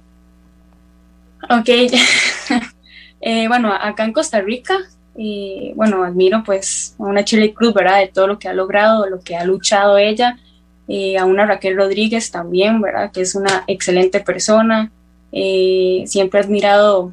Ok, 1.50 1.68
eh, 3.20 3.48
bueno, 3.48 3.72
acá 3.72 4.04
en 4.04 4.12
Costa 4.12 4.40
Rica, 4.40 4.78
y 5.16 5.72
bueno, 5.74 6.04
admiro 6.04 6.44
pues 6.44 6.94
a 7.00 7.02
una 7.02 7.24
Chile 7.24 7.52
Cruz, 7.52 7.74
¿verdad? 7.74 7.98
De 7.98 8.06
todo 8.06 8.28
lo 8.28 8.38
que 8.38 8.46
ha 8.46 8.52
logrado, 8.52 9.10
lo 9.10 9.20
que 9.20 9.34
ha 9.34 9.44
luchado 9.44 9.98
ella, 9.98 10.38
eh, 10.86 11.18
a 11.18 11.24
una 11.24 11.46
Raquel 11.46 11.76
Rodríguez 11.76 12.30
también, 12.30 12.80
¿verdad? 12.80 13.10
Que 13.10 13.22
es 13.22 13.34
una 13.34 13.64
excelente 13.66 14.20
persona. 14.20 14.92
Eh, 15.32 16.04
siempre 16.06 16.38
he 16.38 16.44
admirado 16.44 17.12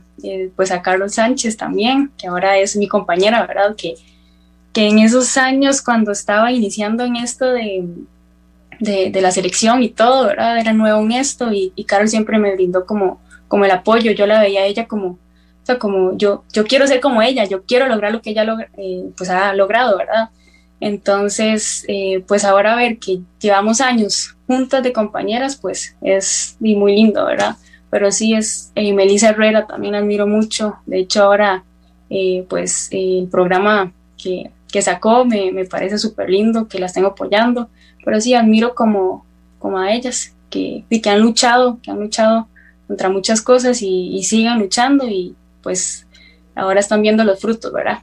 pues 0.56 0.70
a 0.70 0.84
Carlos 0.84 1.16
Sánchez 1.16 1.58
también, 1.58 2.12
que 2.16 2.28
ahora 2.28 2.60
es 2.60 2.76
mi 2.76 2.88
compañera, 2.88 3.44
¿verdad? 3.48 3.76
Que 3.76 3.96
que 4.74 4.88
en 4.88 5.00
esos 5.00 5.38
años 5.38 5.82
cuando 5.82 6.12
estaba 6.12 6.52
iniciando 6.52 7.04
en 7.04 7.18
esto 7.18 7.46
de, 7.52 7.88
de, 8.80 9.22
la 9.22 9.32
selección 9.32 9.84
y 9.84 9.90
todo, 9.90 10.28
¿verdad? 10.28 10.60
Era 10.60 10.74
nuevo 10.74 11.02
en 11.02 11.12
esto 11.12 11.52
y, 11.52 11.72
y 11.76 11.84
Carol 11.84 12.08
siempre 12.08 12.38
me 12.40 12.54
brindó 12.54 12.86
como, 12.86 13.22
como 13.48 13.66
el 13.66 13.72
apoyo, 13.72 14.12
yo 14.12 14.26
la 14.26 14.40
veía 14.40 14.62
a 14.62 14.66
ella 14.66 14.88
como, 14.88 15.08
o 15.08 15.66
sea, 15.66 15.78
como 15.78 16.18
yo, 16.18 16.44
yo 16.54 16.66
quiero 16.66 16.88
ser 16.88 17.00
como 17.00 17.22
ella, 17.22 17.46
yo 17.46 17.64
quiero 17.64 17.88
lograr 17.88 18.12
lo 18.12 18.22
que 18.22 18.32
ella 18.32 18.46
eh, 18.78 19.10
pues 19.16 19.30
ha 19.30 19.54
logrado, 19.54 19.98
¿verdad? 19.98 20.30
Entonces, 20.80 21.86
eh, 21.88 22.24
pues 22.28 22.44
ahora 22.44 22.76
ver 22.76 22.98
que 22.98 23.20
llevamos 23.40 23.82
años 23.82 24.36
juntas 24.48 24.82
de 24.82 24.94
compañeras, 24.94 25.58
pues 25.58 25.96
es 26.02 26.56
muy 26.60 26.96
lindo, 26.96 27.26
¿verdad? 27.26 27.56
Pero 27.92 28.12
sí 28.12 28.34
es, 28.34 28.72
eh, 28.76 28.94
Melissa 28.94 29.30
Herrera 29.30 29.68
también 29.68 29.96
admiro 29.96 30.26
mucho, 30.26 30.78
de 30.86 31.00
hecho 31.00 31.24
ahora 31.24 31.64
pues 32.50 32.90
el 32.92 33.30
programa 33.32 33.94
que, 34.22 34.52
que 34.72 34.82
sacó 34.82 35.26
me, 35.26 35.52
me 35.52 35.66
parece 35.66 35.98
súper 35.98 36.30
lindo, 36.30 36.68
que 36.68 36.80
la 36.80 36.86
estén 36.86 37.06
apoyando, 37.06 37.70
pero 38.04 38.20
sí 38.20 38.34
admiro 38.34 38.74
como, 38.74 39.26
como 39.60 39.78
a 39.78 39.94
ellas, 39.94 40.34
que, 40.50 40.84
que 40.90 41.10
han 41.10 41.22
luchado, 41.22 41.80
que 41.82 41.92
han 41.92 42.00
luchado 42.00 42.48
contra 42.88 43.10
muchas 43.10 43.42
cosas 43.42 43.82
y, 43.82 44.16
y 44.16 44.24
sigan 44.24 44.60
luchando 44.60 45.08
y 45.08 45.36
pues 45.62 46.06
ahora 46.56 46.80
están 46.80 47.02
viendo 47.02 47.24
los 47.24 47.40
frutos, 47.40 47.72
¿verdad? 47.72 48.00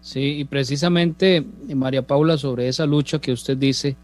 Sí, 0.00 0.38
y 0.38 0.44
precisamente, 0.44 1.44
María 1.74 2.02
Paula, 2.02 2.38
sobre 2.38 2.68
esa 2.68 2.86
lucha 2.86 3.18
que 3.18 3.32
usted 3.32 3.56
dice, 3.56 3.96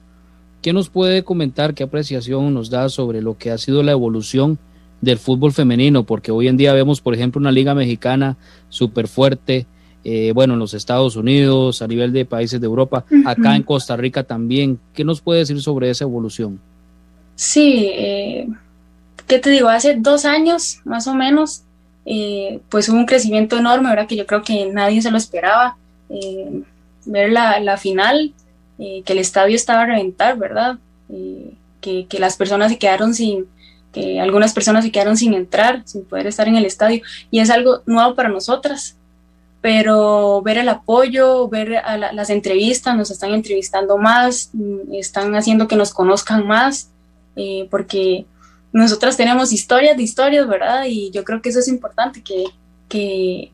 ¿qué 0.60 0.72
nos 0.72 0.88
puede 0.88 1.22
comentar, 1.22 1.74
qué 1.74 1.84
apreciación 1.84 2.52
nos 2.52 2.70
da 2.70 2.88
sobre 2.88 3.22
lo 3.22 3.38
que 3.38 3.52
ha 3.52 3.58
sido 3.58 3.82
la 3.82 3.92
evolución 3.92 4.58
del 5.00 5.18
fútbol 5.18 5.52
femenino? 5.52 6.04
Porque 6.04 6.32
hoy 6.32 6.48
en 6.48 6.56
día 6.56 6.72
vemos, 6.72 7.00
por 7.00 7.14
ejemplo, 7.14 7.40
una 7.40 7.52
liga 7.52 7.74
mexicana 7.74 8.36
súper 8.68 9.06
fuerte, 9.06 9.66
eh, 10.04 10.32
bueno, 10.34 10.54
en 10.54 10.60
los 10.60 10.74
Estados 10.74 11.16
Unidos, 11.16 11.80
a 11.80 11.86
nivel 11.86 12.12
de 12.12 12.24
países 12.24 12.60
de 12.60 12.66
Europa, 12.66 13.04
acá 13.24 13.54
en 13.54 13.62
Costa 13.62 13.96
Rica 13.96 14.24
también. 14.24 14.78
¿Qué 14.94 15.04
nos 15.04 15.20
puede 15.20 15.40
decir 15.40 15.60
sobre 15.62 15.90
esa 15.90 16.04
evolución? 16.04 16.58
Sí, 17.36 17.86
eh, 17.92 18.48
¿qué 19.26 19.38
te 19.38 19.50
digo? 19.50 19.68
Hace 19.68 19.96
dos 19.96 20.24
años, 20.24 20.80
más 20.84 21.06
o 21.06 21.14
menos, 21.14 21.62
eh, 22.04 22.60
pues 22.68 22.88
hubo 22.88 22.98
un 22.98 23.06
crecimiento 23.06 23.56
enorme, 23.56 23.90
¿verdad? 23.90 24.08
Que 24.08 24.16
yo 24.16 24.26
creo 24.26 24.42
que 24.42 24.66
nadie 24.66 25.02
se 25.02 25.10
lo 25.10 25.18
esperaba. 25.18 25.76
Eh, 26.10 26.62
ver 27.04 27.32
la, 27.32 27.58
la 27.60 27.76
final, 27.76 28.32
que 28.78 29.12
el 29.12 29.18
estadio 29.18 29.54
estaba 29.54 29.82
a 29.82 29.86
reventar, 29.86 30.36
¿verdad? 30.36 30.78
Que, 31.80 32.06
que, 32.06 32.18
las 32.18 32.36
personas 32.36 32.70
se 32.70 32.78
quedaron 32.78 33.14
sin, 33.14 33.46
que 33.92 34.20
algunas 34.20 34.52
personas 34.52 34.84
se 34.84 34.90
quedaron 34.90 35.16
sin 35.16 35.34
entrar, 35.34 35.82
sin 35.84 36.04
poder 36.04 36.26
estar 36.26 36.48
en 36.48 36.56
el 36.56 36.64
estadio. 36.64 37.02
Y 37.30 37.40
es 37.40 37.50
algo 37.50 37.82
nuevo 37.86 38.14
para 38.14 38.28
nosotras 38.28 38.96
pero 39.62 40.42
ver 40.42 40.58
el 40.58 40.68
apoyo, 40.68 41.48
ver 41.48 41.80
las 42.12 42.30
entrevistas, 42.30 42.96
nos 42.96 43.12
están 43.12 43.32
entrevistando 43.32 43.96
más, 43.96 44.50
mm, 44.52 44.92
están 44.94 45.34
haciendo 45.36 45.68
que 45.68 45.76
nos 45.76 45.94
conozcan 45.94 46.46
más, 46.46 46.90
eh, 47.36 47.68
porque 47.70 48.26
nosotras 48.72 49.16
tenemos 49.16 49.52
historias 49.52 49.96
de 49.96 50.02
historias, 50.02 50.48
¿verdad? 50.48 50.86
Y 50.88 51.12
yo 51.12 51.22
creo 51.22 51.40
que 51.40 51.50
eso 51.50 51.60
es 51.60 51.68
importante, 51.68 52.22
que, 52.22 52.46
que, 52.88 53.52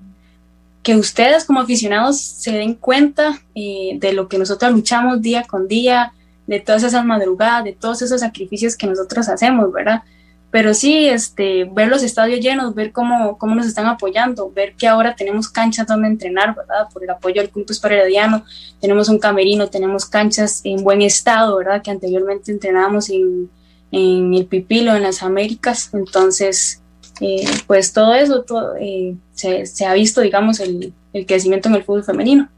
que 0.83 0.97
ustedes 0.97 1.45
como 1.45 1.61
aficionados 1.61 2.19
se 2.19 2.53
den 2.53 2.75
cuenta 2.75 3.43
eh, 3.55 3.99
de 4.01 4.15
lo 4.15 4.29
que 4.29 4.39
nosotros 4.39 4.73
luchamos 4.73 5.21
día 5.21 5.45
con 5.45 5.69
día, 5.69 6.15
de 6.47 6.61
todas 6.61 6.85
esas 6.85 7.05
madrugadas, 7.05 7.65
de 7.65 7.75
todos 7.75 8.01
esos 8.01 8.23
sacrificios 8.23 8.75
que 8.75 8.87
nosotros 8.87 9.29
hacemos, 9.29 9.71
¿verdad? 9.71 10.03
Pero 10.51 10.73
sí, 10.73 11.07
este, 11.07 11.65
ver 11.65 11.89
los 11.89 12.03
estadios 12.03 12.41
llenos, 12.41 12.75
ver 12.75 12.91
cómo, 12.91 13.37
cómo 13.37 13.55
nos 13.55 13.67
están 13.67 13.87
apoyando, 13.87 14.51
ver 14.51 14.75
que 14.75 14.87
ahora 14.87 15.15
tenemos 15.15 15.49
canchas 15.49 15.87
donde 15.87 16.09
entrenar, 16.09 16.55
¿verdad? 16.55 16.89
Por 16.93 17.05
el 17.05 17.11
apoyo 17.11 17.43
del 17.43 17.51
Club 17.51 17.67
Herediano, 17.85 18.45
tenemos 18.81 19.11
un 19.11 19.19
camerino, 19.19 19.69
tenemos 19.69 20.07
canchas 20.07 20.63
en 20.65 20.83
buen 20.83 21.03
estado, 21.03 21.59
¿verdad? 21.59 21.83
Que 21.83 21.91
anteriormente 21.91 22.51
entrenábamos 22.51 23.11
en, 23.11 23.51
en 23.93 24.33
el 24.33 24.47
Pipilo, 24.47 24.95
en 24.95 25.03
las 25.03 25.23
Américas, 25.23 25.91
entonces, 25.93 26.81
eh, 27.21 27.45
pues 27.67 27.93
todo 27.93 28.15
eso 28.15 28.43
todo, 28.43 28.75
eh, 28.81 29.17
se, 29.35 29.67
se, 29.67 29.85
ha 29.85 29.93
visto, 29.93 30.23
digamos, 30.23 30.61
el, 30.61 30.95
el 31.13 31.27
crecimiento 31.27 31.69
en 31.69 31.75
el 31.75 31.85
fútbol 31.85 32.05
femenino. 32.05 32.49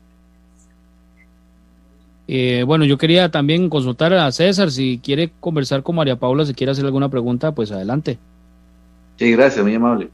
Eh, 2.33 2.63
bueno, 2.63 2.85
yo 2.85 2.97
quería 2.97 3.29
también 3.29 3.69
consultar 3.69 4.15
a 4.15 4.31
César 4.31 4.71
si 4.71 5.01
quiere 5.03 5.33
conversar 5.41 5.83
con 5.83 5.97
María 5.97 6.15
Paula, 6.15 6.47
si 6.47 6.55
quiere 6.55 6.71
hacer 6.71 6.85
alguna 6.85 7.09
pregunta, 7.09 7.51
pues 7.51 7.73
adelante. 7.73 8.21
Sí, 9.17 9.33
gracias, 9.33 9.65
muy 9.65 9.75
amable. 9.75 10.11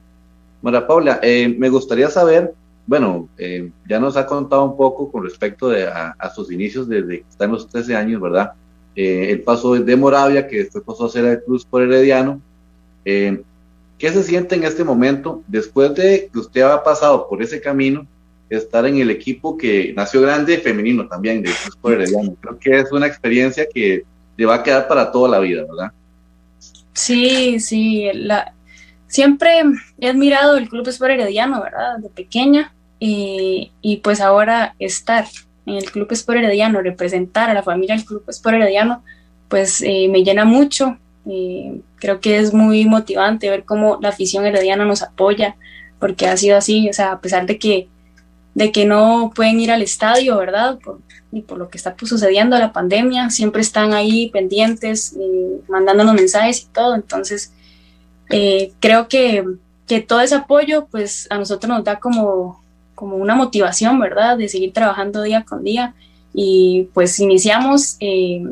María 0.63 0.87
Paula, 0.87 1.21
eh, 1.23 1.55
me 1.59 1.69
gustaría 1.69 2.09
saber, 2.09 2.55
bueno, 2.87 3.29
eh, 3.37 3.71
ya 3.87 4.01
nos 4.01 4.17
ha 4.17 4.25
contado 4.25 4.65
un 4.65 4.79
poco 4.79 5.13
con 5.13 5.25
respecto 5.25 5.69
de, 5.69 5.89
a, 5.89 6.33
sus 6.35 6.51
inicios 6.51 6.89
desde 6.89 7.19
que 7.19 7.27
está 7.29 7.45
en 7.45 7.53
los 7.53 7.69
13 7.69 7.95
años, 7.95 8.23
¿verdad? 8.23 8.53
el 8.95 9.43
paso 9.43 9.75
de 9.75 9.95
Moravia, 9.95 10.49
que 10.49 10.57
después 10.57 10.85
pasó 10.85 11.05
a 11.05 11.11
ser 11.11 11.27
el 11.27 11.43
Cruz 11.43 11.67
por 11.67 11.83
Herediano. 11.83 12.41
¿Qué 13.05 13.45
se 13.99 14.23
siente 14.23 14.55
en 14.55 14.65
este 14.65 14.85
momento 14.85 15.43
después 15.49 15.95
de 15.95 16.31
que 16.33 16.39
usted 16.39 16.63
ha 16.63 16.83
pasado 16.83 17.29
por 17.29 17.43
ese 17.43 17.61
camino? 17.61 18.07
Estar 18.49 18.87
en 18.87 18.99
el 18.99 19.11
equipo 19.11 19.57
que 19.57 19.93
nació 19.97 20.23
grande 20.23 20.59
femenino 20.59 21.07
también 21.09 21.43
de 21.43 21.51
Cruz 21.51 21.95
Herediano. 21.95 22.37
Creo 22.41 22.59
que 22.59 22.79
es 22.81 22.93
una 22.93 23.07
experiencia 23.07 23.67
que 23.73 24.05
le 24.37 24.47
va 24.47 24.57
a 24.57 24.63
quedar 24.63 24.87
para 24.87 25.11
toda 25.11 25.29
la 25.29 25.39
vida, 25.39 25.65
¿verdad? 25.65 25.93
Sí, 26.93 27.61
sí, 27.61 28.09
siempre 29.07 29.63
he 29.99 30.09
admirado 30.09 30.57
el 30.57 30.69
Club 30.69 30.89
Sport 30.89 31.13
Herediano, 31.13 31.63
¿verdad? 31.63 31.99
De 31.99 32.09
pequeña 32.09 32.73
y, 32.99 33.73
y, 33.83 33.99
pues 33.99 34.21
ahora 34.21 34.75
estar 34.79 35.27
en 35.67 35.75
el 35.75 35.91
Club 35.91 36.09
Sport 36.13 36.39
Herediano, 36.39 36.81
representar 36.81 37.51
a 37.51 37.55
la 37.55 37.63
familia 37.63 37.97
del 37.97 38.05
Club 38.05 38.25
Sport 38.29 38.57
Herediano, 38.57 39.03
pues 39.49 39.83
eh, 39.83 40.09
me 40.11 40.23
llena 40.25 40.45
mucho. 40.45 40.99
Creo 41.97 42.21
que 42.21 42.39
es 42.39 42.55
muy 42.55 42.85
motivante 42.85 43.51
ver 43.51 43.65
cómo 43.65 43.99
la 44.01 44.11
afición 44.11 44.47
herediana 44.47 44.85
nos 44.85 45.03
apoya, 45.03 45.57
porque 45.99 46.29
ha 46.29 46.37
sido 46.37 46.57
así, 46.57 46.89
o 46.89 46.93
sea, 46.93 47.13
a 47.13 47.21
pesar 47.21 47.47
de 47.47 47.59
que 47.59 47.89
de 48.57 48.73
que 48.73 48.87
no 48.87 49.33
pueden 49.35 49.61
ir 49.61 49.71
al 49.71 49.83
estadio, 49.83 50.39
¿verdad? 50.39 50.79
Por, 50.83 51.01
y 51.31 51.43
por 51.43 51.59
lo 51.59 51.69
que 51.69 51.77
está 51.77 51.95
pues, 51.95 52.09
sucediendo 52.09 52.59
la 52.59 52.73
pandemia, 52.73 53.29
siempre 53.29 53.61
están 53.61 53.93
ahí 53.93 54.31
pendientes, 54.31 55.15
mandándonos 55.69 56.15
mensajes 56.15 56.63
y 56.63 56.73
todo. 56.73 56.95
Entonces, 56.95 57.53
eh, 58.31 58.73
creo 58.81 59.09
que, 59.09 59.45
que, 59.87 60.01
todo 60.01 60.23
ese 60.23 60.37
apoyo, 60.37 60.87
pues 60.91 61.27
a 61.29 61.37
nosotros 61.37 61.69
nos 61.69 61.85
da 61.85 62.01
como, 62.01 62.65
como 62.95 63.17
una 63.17 63.35
motivación, 63.35 64.01
¿verdad? 64.01 64.39
De 64.39 64.49
seguir 64.49 64.73
trabajando 64.73 65.21
día 65.21 65.45
con 65.45 65.63
día. 65.63 65.95
Y 66.33 66.89
pues 66.95 67.21
iniciamos 67.21 67.99
eh, 68.01 68.43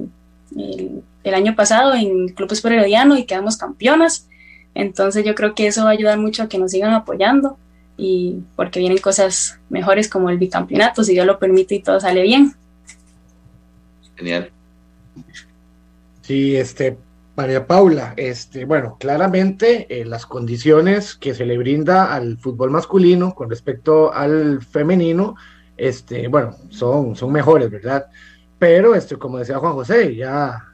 el, 0.55 1.35
año 1.35 1.57
pasado 1.57 1.95
en 1.95 2.29
Club 2.29 2.53
Espero 2.53 2.87
y 3.17 3.25
quedamos 3.25 3.57
campeonas. 3.57 4.29
Entonces 4.75 5.25
yo 5.25 5.35
creo 5.35 5.55
que 5.55 5.67
eso 5.67 5.85
va 5.85 5.91
a 5.91 5.93
ayudar 5.95 6.19
mucho 6.19 6.43
a 6.43 6.49
que 6.51 6.59
nos 6.59 6.73
sigan 6.73 6.93
apoyando 6.93 7.57
y 7.97 8.41
porque 8.57 8.81
vienen 8.81 8.99
cosas 8.99 9.59
mejores 9.69 10.09
como 10.09 10.31
el 10.31 10.39
bicampeonato, 10.39 11.05
si 11.05 11.13
Dios 11.13 11.27
lo 11.27 11.39
permite 11.39 11.77
y 11.77 11.83
todo 11.83 12.01
sale 12.01 12.23
bien. 12.23 12.55
Genial. 14.17 14.51
Sí, 16.23 16.57
este, 16.57 16.97
María 17.37 17.67
Paula, 17.67 18.15
este, 18.17 18.65
bueno, 18.65 18.97
claramente 18.99 19.87
eh, 19.91 20.05
las 20.05 20.25
condiciones 20.25 21.15
que 21.15 21.35
se 21.35 21.45
le 21.45 21.59
brinda 21.59 22.15
al 22.15 22.39
fútbol 22.39 22.71
masculino 22.71 23.35
con 23.35 23.51
respecto 23.51 24.13
al 24.13 24.63
femenino, 24.63 25.35
este, 25.77 26.29
bueno, 26.29 26.57
son, 26.71 27.17
son 27.17 27.33
mejores, 27.33 27.71
¿verdad? 27.71 28.07
Pero, 28.59 28.95
este, 28.95 29.17
como 29.17 29.39
decía 29.39 29.59
Juan 29.59 29.73
José, 29.75 30.15
ya, 30.15 30.65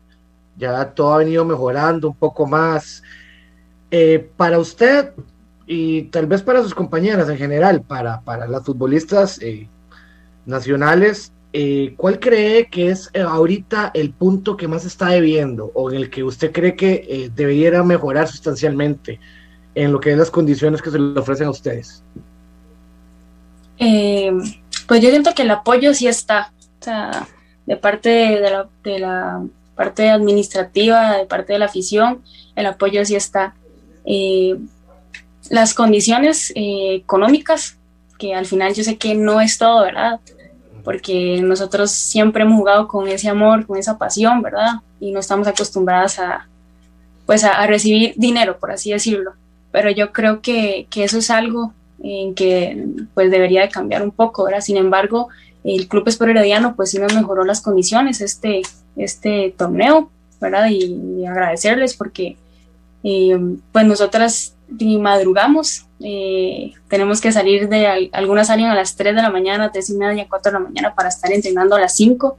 ya 0.56 0.90
todo 0.90 1.14
ha 1.14 1.18
venido 1.18 1.44
mejorando 1.44 2.08
un 2.08 2.16
poco 2.16 2.46
más. 2.46 3.02
Eh, 3.90 4.30
para 4.36 4.58
usted, 4.58 5.12
y 5.72 6.02
tal 6.06 6.26
vez 6.26 6.42
para 6.42 6.64
sus 6.64 6.74
compañeras 6.74 7.28
en 7.28 7.38
general, 7.38 7.82
para, 7.82 8.22
para 8.22 8.48
las 8.48 8.64
futbolistas 8.64 9.40
eh, 9.40 9.68
nacionales, 10.44 11.32
eh, 11.52 11.94
¿cuál 11.96 12.18
cree 12.18 12.66
que 12.66 12.88
es 12.88 13.08
eh, 13.12 13.20
ahorita 13.20 13.92
el 13.94 14.10
punto 14.10 14.56
que 14.56 14.66
más 14.66 14.84
está 14.84 15.10
debiendo 15.10 15.70
o 15.74 15.88
en 15.88 15.98
el 15.98 16.10
que 16.10 16.24
usted 16.24 16.50
cree 16.50 16.74
que 16.74 17.30
debería 17.36 17.84
mejorar 17.84 18.26
sustancialmente 18.26 19.20
en 19.76 19.92
lo 19.92 20.00
que 20.00 20.10
es 20.10 20.18
las 20.18 20.32
condiciones 20.32 20.82
que 20.82 20.90
se 20.90 20.98
le 20.98 21.16
ofrecen 21.18 21.46
a 21.46 21.50
ustedes? 21.50 22.02
pues 23.78 25.00
yo 25.00 25.08
siento 25.08 25.32
que 25.36 25.42
el 25.42 25.52
apoyo 25.52 25.94
sí 25.94 26.08
está, 26.08 26.52
o 26.80 26.84
sea, 26.84 27.28
de 27.64 27.76
parte 27.76 28.08
de 28.82 28.98
la 28.98 29.42
parte 29.76 30.10
administrativa, 30.10 31.16
de 31.16 31.26
parte 31.26 31.52
de 31.52 31.60
la 31.60 31.66
afición, 31.66 32.22
el 32.56 32.66
apoyo 32.66 33.04
sí 33.04 33.14
está 33.14 33.54
las 35.48 35.74
condiciones 35.74 36.52
eh, 36.54 36.94
económicas, 36.94 37.76
que 38.18 38.34
al 38.34 38.46
final 38.46 38.74
yo 38.74 38.84
sé 38.84 38.98
que 38.98 39.14
no 39.14 39.40
es 39.40 39.58
todo, 39.58 39.82
¿verdad? 39.82 40.20
Porque 40.84 41.40
nosotros 41.42 41.90
siempre 41.90 42.42
hemos 42.42 42.58
jugado 42.58 42.86
con 42.86 43.08
ese 43.08 43.28
amor, 43.28 43.66
con 43.66 43.78
esa 43.78 43.98
pasión, 43.98 44.42
¿verdad? 44.42 44.74
Y 45.00 45.12
no 45.12 45.20
estamos 45.20 45.48
acostumbradas 45.48 46.18
a, 46.18 46.46
pues 47.26 47.44
a, 47.44 47.66
recibir 47.66 48.14
dinero, 48.16 48.58
por 48.58 48.70
así 48.70 48.92
decirlo. 48.92 49.32
Pero 49.72 49.90
yo 49.90 50.12
creo 50.12 50.40
que, 50.42 50.86
que, 50.90 51.04
eso 51.04 51.18
es 51.18 51.30
algo 51.30 51.72
en 52.02 52.34
que 52.34 52.86
pues 53.14 53.30
debería 53.30 53.62
de 53.62 53.68
cambiar 53.68 54.02
un 54.02 54.10
poco, 54.10 54.44
¿verdad? 54.44 54.60
Sin 54.60 54.76
embargo, 54.76 55.28
el 55.64 55.88
Club 55.88 56.08
Espero 56.08 56.30
Herediano 56.30 56.74
pues 56.74 56.90
sí 56.90 56.98
nos 56.98 57.14
mejoró 57.14 57.44
las 57.44 57.60
condiciones 57.60 58.20
este, 58.20 58.62
este 58.96 59.54
torneo, 59.56 60.10
¿verdad? 60.40 60.68
Y, 60.70 61.24
agradecerles 61.26 61.94
porque 61.94 62.36
eh, 63.04 63.38
pues 63.72 63.86
nosotras 63.86 64.54
y 64.78 64.98
madrugamos. 64.98 65.86
Eh, 66.00 66.72
tenemos 66.88 67.20
que 67.20 67.32
salir 67.32 67.68
de, 67.68 68.10
algunas 68.12 68.46
salen 68.46 68.66
a 68.66 68.74
las 68.74 68.96
3 68.96 69.14
de 69.14 69.22
la 69.22 69.30
mañana, 69.30 69.70
3 69.70 69.90
y 69.90 69.94
media, 69.94 70.26
4 70.28 70.52
de 70.52 70.58
la 70.58 70.64
mañana 70.64 70.94
para 70.94 71.08
estar 71.08 71.32
entrenando 71.32 71.76
a 71.76 71.80
las 71.80 71.94
5. 71.94 72.38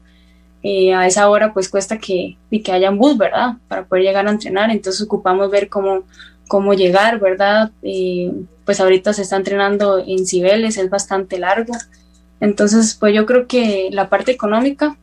Eh, 0.63 0.93
a 0.93 1.07
esa 1.07 1.27
hora 1.27 1.53
pues 1.53 1.69
cuesta 1.69 1.97
que, 1.97 2.37
que 2.63 2.71
haya 2.71 2.91
un 2.91 2.99
bus, 2.99 3.17
¿verdad? 3.17 3.55
Para 3.67 3.85
poder 3.85 4.03
llegar 4.03 4.27
a 4.27 4.31
entrenar. 4.31 4.71
Entonces 4.71 5.01
ocupamos 5.01 5.49
ver 5.49 5.69
cómo, 5.69 6.03
cómo 6.47 6.73
llegar, 6.73 7.19
¿verdad? 7.19 7.71
Eh, 7.81 8.31
pues 8.65 8.79
ahorita 8.79 9.13
se 9.13 9.23
está 9.23 9.37
entrenando 9.37 9.99
en 9.99 10.25
Cibeles, 10.25 10.77
es 10.77 10.89
bastante 10.89 11.39
largo. 11.39 11.73
Entonces, 12.39 12.95
pues 12.99 13.13
yo 13.13 13.25
creo 13.25 13.47
que 13.47 13.89
la 13.91 14.09
parte 14.09 14.31
económica 14.31 14.97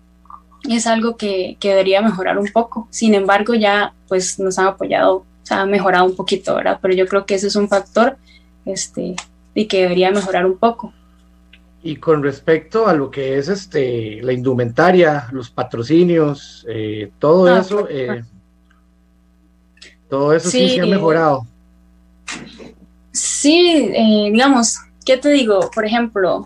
es 0.69 0.87
algo 0.87 1.17
que, 1.17 1.57
que, 1.61 1.71
debería 1.71 2.03
mejorar 2.03 2.38
un 2.38 2.49
poco. 2.49 2.88
Sin 2.91 3.14
embargo, 3.14 3.55
ya 3.55 3.95
pues 4.09 4.38
nos 4.38 4.59
han 4.59 4.67
apoyado, 4.67 5.25
o 5.49 5.55
sea, 5.55 5.63
ha 5.63 5.67
mejorado 5.67 6.05
un 6.05 6.15
poquito, 6.15 6.57
¿verdad? 6.57 6.79
Pero 6.83 6.93
yo 6.93 7.07
creo 7.07 7.25
que 7.25 7.35
ese 7.35 7.47
es 7.47 7.57
un 7.57 7.71
factor 7.71 8.19
este, 8.67 9.17
y 9.55 9.65
que 9.65 9.81
debería 9.81 10.11
mejorar 10.11 10.45
un 10.45 10.59
poco. 10.59 10.93
Y 11.83 11.97
con 11.97 12.23
respecto 12.23 12.87
a 12.87 12.93
lo 12.93 13.11
que 13.11 13.39
es 13.39 13.49
este 13.49 14.21
la 14.21 14.35
indumentaria, 14.35 15.27
los 15.33 15.49
patrocinios, 15.49 16.67
eh, 16.69 17.11
todo 17.19 17.47
ah, 17.47 17.61
eso, 17.61 17.89
eh, 17.89 18.25
todo 20.11 20.35
eso 20.35 20.51
sí, 20.51 20.69
se 20.69 20.81
ha 20.83 20.85
eh, 20.85 20.91
mejorado. 20.91 21.47
Sí, 23.11 23.91
digamos, 24.31 24.81
¿qué 25.07 25.17
te 25.17 25.31
digo? 25.31 25.71
Por 25.75 25.87
ejemplo, 25.87 26.45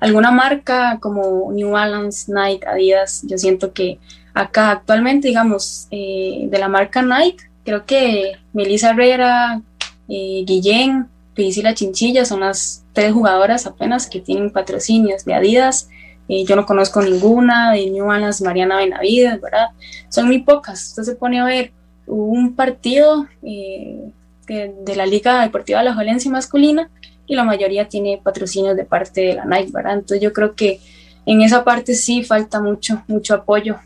alguna 0.00 0.32
marca 0.32 0.98
como 1.00 1.52
New 1.52 1.70
Balance, 1.70 2.32
Nike, 2.32 2.66
Adidas, 2.66 3.22
yo 3.24 3.38
siento 3.38 3.72
que 3.72 4.00
acá 4.36 4.70
actualmente, 4.70 5.28
digamos, 5.28 5.88
de 5.90 6.56
la 6.58 6.68
marca 6.68 7.02
Nike, 7.02 7.44
creo 7.64 7.84
que 7.84 8.32
Melissa 8.52 8.90
Herrera, 8.90 9.60
Guillén, 10.08 11.08
y 11.36 11.62
La 11.62 11.74
Chinchilla 11.74 12.24
son 12.24 12.40
las 12.40 12.84
tres 12.92 13.12
jugadoras 13.12 13.66
apenas 13.66 14.08
que 14.08 14.20
tienen 14.20 14.50
patrocinios 14.50 15.24
de 15.24 15.34
Adidas. 15.34 15.88
Eh, 16.28 16.44
yo 16.44 16.56
no 16.56 16.66
conozco 16.66 17.02
ninguna, 17.02 17.72
de 17.72 17.90
New 17.90 18.06
Balance, 18.06 18.42
Mariana 18.44 18.78
Benavides, 18.78 19.40
¿verdad? 19.40 19.68
Son 20.08 20.26
muy 20.26 20.42
pocas. 20.42 20.88
Usted 20.88 21.02
se 21.02 21.14
pone 21.14 21.40
a 21.40 21.44
ver 21.44 21.72
un 22.06 22.54
partido 22.54 23.26
eh, 23.42 24.10
de, 24.46 24.96
la 24.96 25.06
Liga 25.06 25.42
Deportiva 25.42 25.80
de 25.80 25.84
la 25.86 25.94
Valencia 25.94 26.30
masculina 26.30 26.88
y 27.26 27.34
la 27.34 27.44
mayoría 27.44 27.88
tiene 27.88 28.20
patrocinios 28.22 28.76
de 28.76 28.84
parte 28.84 29.20
de 29.20 29.34
la 29.34 29.44
Nike, 29.44 29.72
¿verdad? 29.72 29.94
Entonces 29.94 30.20
yo 30.20 30.32
creo 30.32 30.54
que 30.54 30.80
en 31.26 31.42
esa 31.42 31.64
parte 31.64 31.94
sí 31.94 32.22
falta 32.22 32.60
mucho, 32.60 33.02
mucho 33.08 33.34
apoyo. 33.34 33.76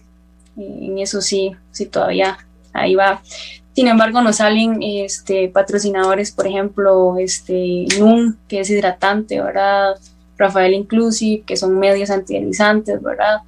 Eh, 0.60 0.78
en 0.82 0.98
eso 0.98 1.20
sí, 1.20 1.52
sí 1.72 1.86
todavía 1.86 2.38
ahí 2.72 2.94
va. 2.94 3.22
Sin 3.74 3.88
embargo, 3.88 4.20
nos 4.20 4.36
salen 4.36 4.82
este, 4.82 5.48
patrocinadores, 5.48 6.32
por 6.32 6.46
ejemplo, 6.46 7.16
este, 7.18 7.86
NUM, 7.98 8.36
que 8.46 8.60
es 8.60 8.70
hidratante, 8.70 9.40
¿verdad? 9.40 9.94
Rafael 10.36 10.74
Inclusive, 10.74 11.42
que 11.46 11.56
son 11.56 11.78
medios 11.78 12.10
antideslizantes, 12.10 13.00
¿verdad? 13.02 13.40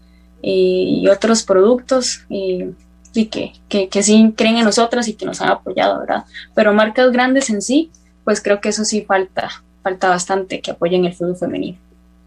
y 0.42 1.06
otros 1.08 1.44
productos 1.44 2.24
y 2.28 2.74
que, 3.26 3.52
que, 3.68 3.88
que, 3.88 4.02
sí 4.02 4.34
creen 4.36 4.56
en 4.56 4.64
nosotras 4.64 5.06
y 5.06 5.14
que 5.14 5.26
nos 5.26 5.40
han 5.40 5.50
apoyado, 5.50 6.00
¿verdad? 6.00 6.24
Pero 6.54 6.72
marcas 6.72 7.12
grandes 7.12 7.50
en 7.50 7.62
sí, 7.62 7.90
pues 8.24 8.40
creo 8.40 8.60
que 8.60 8.70
eso 8.70 8.84
sí 8.84 9.02
falta, 9.02 9.50
falta 9.82 10.08
bastante 10.08 10.60
que 10.60 10.70
apoyen 10.70 11.04
el 11.04 11.14
fútbol 11.14 11.36
femenino. 11.36 11.78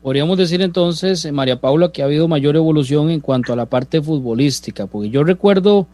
Podríamos 0.05 0.37
decir 0.37 0.61
entonces, 0.61 1.31
María 1.31 1.59
Paula, 1.59 1.91
que 1.91 2.03
ha 2.03 2.05
habido 2.05 2.27
mayor 2.27 2.55
evolución 2.55 3.09
en 3.09 3.21
cuanto 3.21 3.53
a 3.53 3.55
la 3.55 3.65
parte 3.65 4.03
futbolística, 4.03 4.85
porque 4.85 5.09
yo 5.09 5.23
recuerdo 5.23 5.87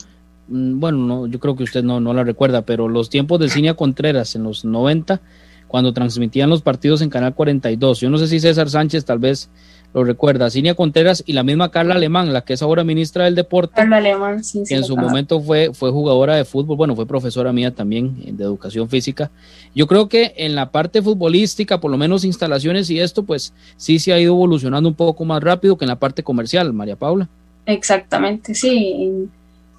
Mm, 0.52 0.82
bueno, 0.82 0.98
no, 0.98 1.28
yo 1.28 1.40
creo 1.40 1.56
que 1.56 1.64
usted 1.64 1.82
no, 1.82 2.02
no 2.02 2.14
la 2.14 2.26
recuerda, 2.26 2.64
pero 2.64 2.90
los 2.90 3.10
tiempos 3.10 3.40
de 3.40 3.48
Cinia 3.50 3.76
Contreras 3.76 4.36
en 4.36 4.44
los 4.44 4.66
90, 4.66 5.22
cuando 5.68 5.94
transmitían 5.94 6.50
los 6.50 6.62
partidos 6.62 7.02
en 7.02 7.10
Canal 7.10 7.34
42. 7.34 8.02
Yo 8.02 8.10
no 8.10 8.18
sé 8.18 8.28
si 8.28 8.42
César 8.42 8.70
Sánchez 8.70 9.06
tal 9.06 9.20
vez 9.20 9.50
lo 9.94 10.04
recuerda. 10.04 10.50
Cinia 10.50 10.76
Contreras 10.76 11.24
y 11.26 11.34
la 11.34 11.44
misma 11.44 11.70
Carla 11.72 11.96
Alemán, 11.96 12.34
la 12.34 12.42
que 12.42 12.54
es 12.54 12.62
ahora 12.62 12.84
ministra 12.84 13.26
del 13.26 13.36
Deporte. 13.36 13.76
Carla 13.76 13.98
Alemán, 13.98 14.44
sí, 14.44 14.64
Que 14.68 14.76
en 14.76 14.84
su 14.84 14.96
momento 14.96 15.42
fue, 15.42 15.72
fue 15.74 15.92
jugadora 15.92 16.36
de 16.36 16.46
fútbol, 16.46 16.78
bueno, 16.78 16.96
fue 16.96 17.06
profesora 17.06 17.52
mía 17.52 17.72
también 17.72 18.18
eh, 18.26 18.32
de 18.34 18.44
educación 18.44 18.90
física. 18.90 19.32
Yo 19.76 19.88
creo 19.88 20.10
que 20.10 20.34
en 20.38 20.56
la 20.56 20.72
parte 20.72 21.02
futbolística, 21.02 21.80
por 21.80 21.92
lo 21.92 21.98
menos 21.98 22.24
instalaciones 22.24 22.90
y 22.90 23.00
esto, 23.00 23.24
pues 23.24 23.54
sí 23.78 24.00
se 24.00 24.14
ha 24.14 24.20
ido 24.20 24.34
evolucionando 24.34 24.90
un 24.90 24.96
poco 24.96 25.26
más 25.26 25.44
rápido 25.44 25.78
que 25.78 25.86
en 25.86 25.90
la 25.90 26.00
parte 26.00 26.24
comercial, 26.24 26.74
María 26.74 26.96
Paula. 26.96 27.28
Exactamente, 27.66 28.56
sí 28.56 29.30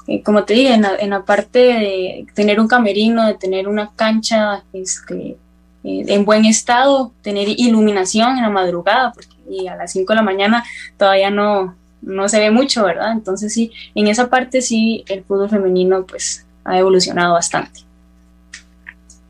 eh, 0.06 0.22
como 0.22 0.44
te 0.44 0.54
dije, 0.54 0.74
en 0.74 1.10
la, 1.10 1.24
parte 1.24 1.58
de 1.58 2.26
tener 2.34 2.58
un 2.58 2.66
camerino, 2.66 3.26
de 3.26 3.34
tener 3.34 3.68
una 3.68 3.92
cancha 3.94 4.64
este, 4.72 5.36
eh, 5.84 6.04
en 6.08 6.24
buen 6.24 6.44
estado, 6.44 7.12
tener 7.22 7.48
iluminación 7.48 8.36
en 8.36 8.42
la 8.42 8.50
madrugada, 8.50 9.12
porque 9.12 9.32
y 9.50 9.66
a 9.66 9.76
las 9.76 9.92
5 9.92 10.12
de 10.12 10.16
la 10.16 10.22
mañana 10.22 10.64
todavía 10.96 11.30
no, 11.30 11.74
no 12.00 12.28
se 12.28 12.38
ve 12.38 12.50
mucho, 12.50 12.84
¿verdad? 12.84 13.12
Entonces 13.12 13.52
sí, 13.52 13.72
en 13.94 14.06
esa 14.06 14.30
parte 14.30 14.62
sí 14.62 15.04
el 15.08 15.24
fútbol 15.24 15.50
femenino 15.50 16.06
pues 16.06 16.46
ha 16.64 16.78
evolucionado 16.78 17.34
bastante. 17.34 17.80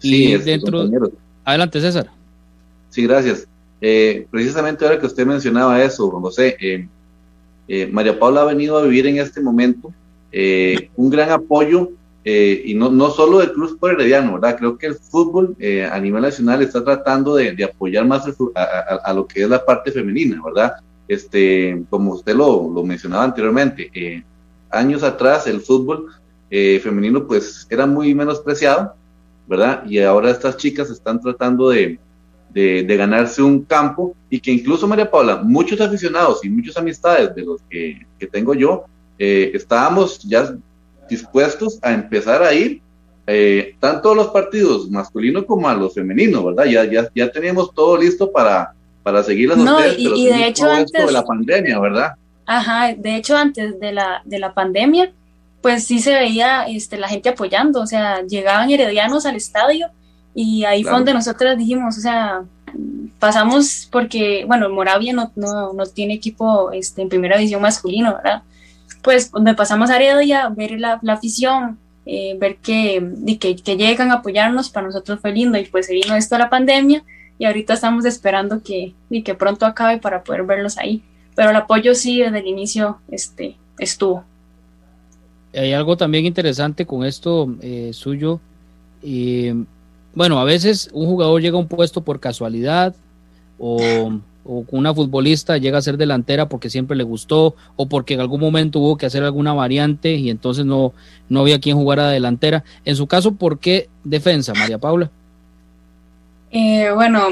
y 0.01 0.37
dentro... 0.37 0.89
Adelante, 1.45 1.81
César. 1.81 2.09
Sí, 2.91 3.05
gracias. 3.05 3.49
Eh, 3.81 4.27
precisamente 4.31 4.85
ahora 4.85 5.01
que 5.01 5.07
usted 5.07 5.27
mencionaba 5.27 5.83
eso, 5.83 6.09
José, 6.11 6.87
María 7.91 8.19
Paula 8.19 8.43
ha 8.43 8.45
venido 8.45 8.79
a 8.79 8.83
vivir 8.83 9.07
en 9.07 9.19
este 9.19 9.41
momento 9.41 9.93
eh, 10.35 10.89
un 10.97 11.11
gran 11.11 11.31
apoyo, 11.31 11.91
eh, 12.25 12.63
y 12.65 12.75
no, 12.75 12.91
no 12.91 13.11
solo 13.11 13.39
del 13.39 13.53
Club 13.53 13.79
por 13.79 13.93
Herediano, 13.93 14.35
¿verdad? 14.35 14.57
Creo 14.59 14.79
que 14.79 14.87
el 14.87 14.95
fútbol 14.95 15.57
eh, 15.59 15.85
a 15.85 15.99
nivel 15.99 16.23
nacional 16.23 16.63
está 16.63 16.85
tratando 16.85 17.35
de, 17.35 17.65
apoyar 17.65 18.07
más 18.07 18.25
a, 18.55 19.13
lo 19.13 19.27
que 19.27 19.43
es 19.43 19.49
la 19.49 19.65
parte 19.65 19.91
femenina, 19.91 20.41
¿verdad? 20.45 20.75
Este, 21.09 21.83
como 21.91 22.13
usted 22.13 22.35
lo, 22.35 22.71
lo 22.73 22.85
mencionaba 22.85 23.25
anteriormente, 23.25 24.25
años 24.71 25.03
atrás 25.03 25.47
el 25.47 25.61
fútbol 25.61 26.07
femenino 26.49 27.27
pues 27.27 27.67
era 27.71 27.87
muy 27.87 28.15
menospreciado, 28.15 28.95
¿verdad? 29.47 29.85
Y 29.87 29.99
ahora 29.99 30.31
estas 30.31 30.57
chicas 30.57 30.91
están 30.91 31.21
tratando 31.21 31.71
de, 31.71 31.99
de, 32.51 32.83
de, 32.83 32.97
ganarse 32.97 33.43
un 33.43 33.65
campo 33.65 34.15
y 34.31 34.39
que 34.39 34.53
incluso 34.53 34.87
María 34.87 35.11
Paula, 35.11 35.43
muchos 35.43 35.81
aficionados 35.81 36.45
y 36.45 36.51
muchas 36.51 36.77
amistades 36.77 37.35
de 37.35 37.43
los 37.43 37.61
que, 37.69 38.07
que 38.19 38.27
tengo 38.27 38.55
yo, 38.55 38.85
eh, 39.19 39.53
estábamos 39.55 40.19
ya 40.21 40.55
dispuestos 41.13 41.79
a 41.83 41.93
empezar 41.93 42.43
a 42.43 42.53
ir 42.53 42.81
eh, 43.27 43.77
tanto 43.79 44.13
a 44.13 44.15
los 44.17 44.29
partidos 44.29 44.91
masculinos 44.91 45.45
como 45.45 45.69
a 45.69 45.75
los 45.75 45.95
femeninos, 45.95 46.45
¿verdad? 46.45 46.65
Ya, 46.65 46.85
ya, 46.85 47.09
ya 47.15 47.31
teníamos 47.31 47.73
todo 47.73 47.97
listo 47.97 48.33
para, 48.33 48.73
para 49.03 49.23
seguir 49.23 49.51
las 49.51 49.59
no, 49.59 49.79
y, 49.97 50.27
de 50.27 50.49
hecho 50.49 50.69
antes 50.69 51.07
de 51.07 51.13
la 51.13 51.23
pandemia, 51.23 51.79
¿verdad? 51.79 52.13
Ajá, 52.47 52.93
de 52.95 53.17
hecho 53.17 53.37
antes 53.37 53.79
de 53.79 53.93
la, 53.93 54.23
de 54.25 54.39
la 54.39 54.53
pandemia, 54.53 55.13
pues 55.61 55.85
sí 55.85 56.01
se 56.01 56.13
veía 56.15 56.65
este, 56.65 56.99
la 56.99 57.09
gente 57.09 57.29
apoyando, 57.29 57.81
o 57.81 57.87
sea, 57.87 58.23
llegaban 58.23 58.71
heredianos 58.71 59.25
al 59.27 59.37
estadio 59.37 59.89
y 60.35 60.65
ahí 60.65 60.83
fue 60.83 60.93
donde 60.93 61.15
nosotros 61.15 61.57
dijimos, 61.57 61.97
o 61.99 62.01
sea, 62.01 62.43
pasamos 63.21 63.89
porque, 63.93 64.45
bueno, 64.47 64.69
Moravia 64.71 65.13
no, 65.13 65.31
no, 65.37 65.73
no 65.73 65.87
tiene 65.87 66.15
equipo 66.15 66.73
este, 66.73 67.03
en 67.03 67.09
primera 67.09 67.37
división 67.37 67.63
masculino, 67.63 68.17
¿verdad? 68.17 68.43
Pues 69.03 69.31
donde 69.31 69.55
pasamos 69.55 69.91
a 69.91 69.97
Heredia, 69.97 70.49
ver 70.49 70.79
la, 70.79 71.01
afición, 71.09 71.79
eh, 72.07 72.37
ver 72.39 72.57
que, 72.57 73.37
que, 73.41 73.57
que, 73.57 73.77
llegan 73.77 74.11
a 74.11 74.15
apoyarnos, 74.15 74.71
para 74.71 74.87
nosotros 74.87 75.21
fue 75.21 75.33
lindo 75.33 75.59
y 75.59 75.65
pues 75.65 75.87
se 75.87 75.95
vino 75.95 76.15
esto 76.15 76.37
a 76.37 76.39
la 76.39 76.51
pandemia 76.51 77.05
y 77.39 77.45
ahorita 77.45 77.75
estamos 77.75 78.05
esperando 78.05 78.63
que, 78.63 78.95
y 79.11 79.23
que 79.23 79.35
pronto 79.35 79.67
acabe 79.67 79.99
para 79.99 80.23
poder 80.23 80.45
verlos 80.45 80.79
ahí. 80.79 81.03
Pero 81.35 81.51
el 81.51 81.57
apoyo 81.57 81.95
sí 81.95 82.21
desde 82.21 82.39
el 82.39 82.47
inicio 82.47 82.99
este, 83.11 83.57
estuvo. 83.79 84.25
Hay 85.55 85.73
algo 85.73 85.97
también 85.97 86.25
interesante 86.25 86.87
con 86.87 87.05
esto 87.05 87.55
eh, 87.61 87.91
suyo. 87.93 88.41
y 89.03 89.51
bueno, 90.15 90.39
a 90.39 90.45
veces 90.45 90.91
un 90.93 91.07
jugador 91.07 91.41
llega 91.41 91.57
a 91.57 91.61
un 91.61 91.69
puesto 91.69 92.03
por 92.03 92.21
casualidad 92.21 92.95
o 93.59 94.21
o 94.45 94.65
una 94.71 94.95
futbolista 94.95 95.57
llega 95.59 95.79
a 95.79 95.83
ser 95.83 95.97
delantera 95.97 96.49
porque 96.49 96.71
siempre 96.71 96.97
le 96.97 97.05
gustó 97.05 97.55
o 97.77 97.89
porque 97.89 98.15
en 98.15 98.21
algún 98.21 98.41
momento 98.41 98.81
hubo 98.81 98.97
que 98.97 99.07
hacer 99.07 99.23
alguna 99.23 99.53
variante 99.53 100.15
y 100.15 100.31
entonces 100.31 100.65
no, 100.65 100.93
no 101.29 101.41
había 101.41 101.61
quien 101.61 101.77
jugara 101.77 102.09
delantera. 102.09 102.65
En 102.85 102.97
su 102.97 103.07
caso, 103.07 103.35
¿por 103.35 103.59
qué 103.59 103.89
defensa, 104.05 104.53
María 104.55 104.79
Paula? 104.79 105.11
Eh, 106.51 106.91
bueno, 106.95 107.29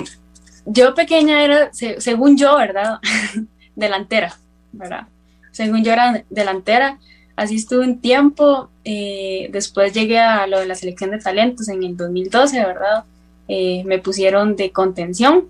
yo 0.67 0.95
pequeña 0.95 1.45
era, 1.45 1.71
según 1.73 2.37
yo, 2.37 2.57
¿verdad? 2.57 2.99
delantera, 3.75 4.37
¿verdad? 4.73 5.09
Según 5.51 5.83
yo 5.85 5.93
era 5.93 6.25
delantera, 6.31 6.99
así 7.35 7.57
estuve 7.57 7.85
un 7.85 8.01
tiempo, 8.01 8.71
eh, 8.85 9.49
después 9.53 9.93
llegué 9.93 10.19
a 10.19 10.47
lo 10.47 10.61
de 10.61 10.67
la 10.67 10.75
selección 10.75 11.11
de 11.11 11.19
talentos 11.19 11.69
en 11.69 11.83
el 11.83 11.97
2012, 11.97 12.65
¿verdad? 12.65 13.05
Eh, 13.49 13.83
me 13.85 13.99
pusieron 13.99 14.55
de 14.55 14.71
contención 14.71 15.49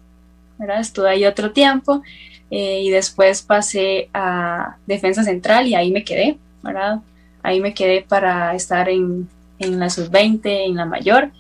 Estuve 0.80 1.10
ahí 1.10 1.24
otro 1.24 1.52
tiempo 1.52 2.02
eh, 2.50 2.80
y 2.82 2.90
después 2.90 3.42
pasé 3.42 4.10
a 4.12 4.76
defensa 4.86 5.22
central 5.24 5.66
y 5.66 5.74
ahí 5.74 5.90
me 5.90 6.04
quedé, 6.04 6.38
¿verdad? 6.62 7.00
Ahí 7.42 7.60
me 7.60 7.74
quedé 7.74 8.02
para 8.02 8.54
estar 8.54 8.88
en, 8.88 9.28
en 9.58 9.78
la 9.78 9.88
sub-20, 9.88 10.40
en 10.44 10.76
la 10.76 10.84
mayor. 10.84 11.30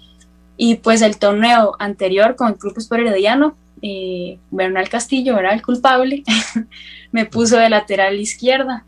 Y 0.56 0.76
pues 0.76 1.02
el 1.02 1.18
torneo 1.18 1.74
anterior 1.78 2.36
con 2.36 2.48
el 2.48 2.58
Club 2.58 2.74
Herediano, 2.90 3.56
eh, 3.82 4.38
Bernal 4.50 4.88
Castillo 4.88 5.38
era 5.38 5.52
el 5.52 5.62
culpable, 5.62 6.22
me 7.12 7.24
puso 7.26 7.56
de 7.56 7.68
lateral 7.70 8.20
izquierda. 8.20 8.84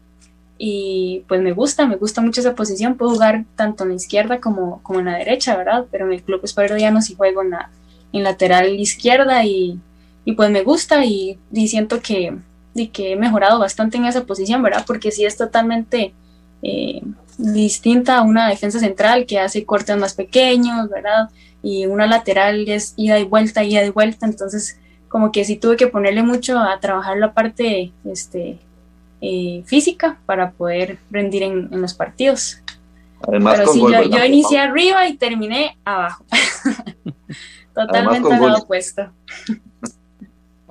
Y 0.58 1.24
pues 1.26 1.40
me 1.40 1.52
gusta, 1.52 1.86
me 1.86 1.96
gusta 1.96 2.20
mucho 2.20 2.40
esa 2.40 2.54
posición. 2.54 2.96
Puedo 2.96 3.12
jugar 3.12 3.44
tanto 3.56 3.82
en 3.82 3.90
la 3.90 3.96
izquierda 3.96 4.40
como, 4.40 4.80
como 4.82 5.00
en 5.00 5.06
la 5.06 5.16
derecha, 5.16 5.56
¿verdad? 5.56 5.86
Pero 5.90 6.06
en 6.06 6.12
el 6.12 6.22
Club 6.22 6.40
Sport 6.44 6.70
Herediano 6.70 7.02
sí 7.02 7.14
juego 7.16 7.42
en 7.42 8.22
lateral 8.22 8.78
izquierda 8.78 9.44
y, 9.44 9.80
y 10.24 10.32
pues 10.32 10.50
me 10.50 10.62
gusta 10.62 11.04
y, 11.04 11.38
y 11.52 11.68
siento 11.68 12.00
que, 12.00 12.36
y 12.74 12.88
que 12.88 13.12
he 13.12 13.16
mejorado 13.16 13.58
bastante 13.58 13.96
en 13.96 14.06
esa 14.06 14.24
posición, 14.24 14.62
¿verdad? 14.62 14.84
Porque 14.86 15.10
sí 15.10 15.24
es 15.24 15.36
totalmente 15.36 16.14
eh, 16.62 17.02
distinta 17.38 18.18
a 18.18 18.22
una 18.22 18.48
defensa 18.48 18.78
central 18.78 19.26
que 19.26 19.38
hace 19.38 19.64
cortes 19.64 19.96
más 19.96 20.14
pequeños, 20.14 20.88
¿verdad? 20.88 21.28
Y 21.62 21.86
una 21.86 22.06
lateral 22.06 22.68
es 22.68 22.94
ida 22.96 23.18
y 23.18 23.24
vuelta, 23.24 23.64
ida 23.64 23.84
y 23.84 23.90
vuelta, 23.90 24.26
entonces 24.26 24.78
como 25.08 25.32
que 25.32 25.44
sí 25.44 25.56
tuve 25.56 25.76
que 25.76 25.88
ponerle 25.88 26.22
mucho 26.22 26.58
a 26.58 26.78
trabajar 26.80 27.18
la 27.18 27.34
parte 27.34 27.92
este, 28.04 28.58
eh, 29.20 29.62
física 29.66 30.18
para 30.24 30.52
poder 30.52 30.98
rendir 31.10 31.42
en, 31.42 31.68
los 31.80 31.94
partidos. 31.94 32.62
Además, 33.26 33.58
Pero 33.58 33.72
sí, 33.72 33.80
yo, 33.80 34.24
inicié 34.24 34.58
arriba 34.58 35.06
y 35.06 35.16
terminé 35.16 35.76
abajo. 35.84 36.24
Totalmente 37.74 38.32
al 38.32 38.54
opuesto. 38.54 39.10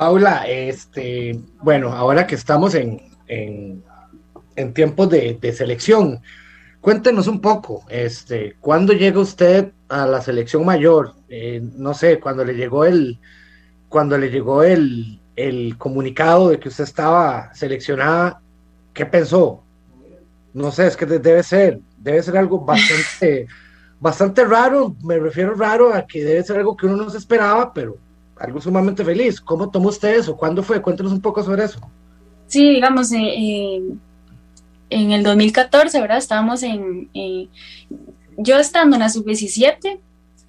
Paula, 0.01 0.47
este, 0.47 1.39
bueno, 1.61 1.93
ahora 1.93 2.25
que 2.25 2.33
estamos 2.33 2.73
en, 2.73 3.03
en, 3.27 4.73
tiempos 4.73 5.11
de, 5.11 5.53
selección, 5.55 6.21
cuéntenos 6.79 7.27
un 7.27 7.39
poco, 7.39 7.85
este, 7.87 8.55
¿cuándo 8.61 8.93
llega 8.93 9.19
usted 9.19 9.73
a 9.89 10.07
la 10.07 10.19
selección 10.19 10.65
mayor? 10.65 11.13
Eh, 11.29 11.61
no 11.75 11.93
sé, 11.93 12.19
cuando 12.19 12.43
le 12.43 12.55
llegó 12.55 12.83
el, 12.83 13.19
cuando 13.89 14.17
le 14.17 14.31
llegó 14.31 14.63
el, 14.63 15.19
comunicado 15.77 16.49
de 16.49 16.59
que 16.59 16.69
usted 16.69 16.85
estaba 16.85 17.53
seleccionada, 17.53 18.41
¿qué 18.95 19.05
pensó? 19.05 19.63
No 20.51 20.71
sé, 20.71 20.87
es 20.87 20.97
que 20.97 21.05
debe 21.05 21.43
ser, 21.43 21.79
debe 21.99 22.23
ser 22.23 22.37
algo 22.37 22.59
bastante, 22.65 23.45
bastante 23.99 24.45
raro, 24.45 24.95
me 25.03 25.19
refiero 25.19 25.53
raro 25.53 25.93
a 25.93 26.07
que 26.07 26.23
debe 26.23 26.41
ser 26.41 26.57
algo 26.57 26.75
que 26.75 26.87
uno 26.87 26.97
no 26.97 27.09
se 27.11 27.19
esperaba, 27.19 27.71
pero 27.71 27.99
algo 28.41 28.59
sumamente 28.59 29.05
feliz. 29.05 29.39
¿Cómo 29.39 29.69
tomó 29.69 29.89
usted 29.89 30.17
eso? 30.17 30.35
¿Cuándo 30.35 30.63
fue? 30.63 30.81
Cuéntenos 30.81 31.11
un 31.11 31.21
poco 31.21 31.43
sobre 31.43 31.65
eso. 31.65 31.79
Sí, 32.47 32.69
digamos, 32.69 33.11
eh, 33.11 33.19
eh, 33.19 33.81
en 34.89 35.11
el 35.11 35.23
2014, 35.23 36.01
¿verdad? 36.01 36.17
Estábamos 36.17 36.63
en, 36.63 37.09
yo 38.37 38.59
estando 38.59 38.95
en 38.95 39.01
la 39.01 39.09
sub-17, 39.09 39.99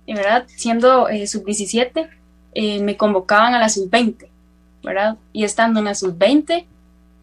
¿verdad? 0.06 0.44
Siendo 0.48 1.08
eh, 1.08 1.26
sub-17, 1.26 2.08
eh, 2.54 2.82
me 2.82 2.96
convocaban 2.96 3.54
a 3.54 3.58
la 3.58 3.68
sub-20, 3.68 4.28
¿verdad? 4.82 5.16
Y 5.32 5.44
estando 5.44 5.78
en 5.78 5.86
la 5.86 5.94
sub-20, 5.94 6.66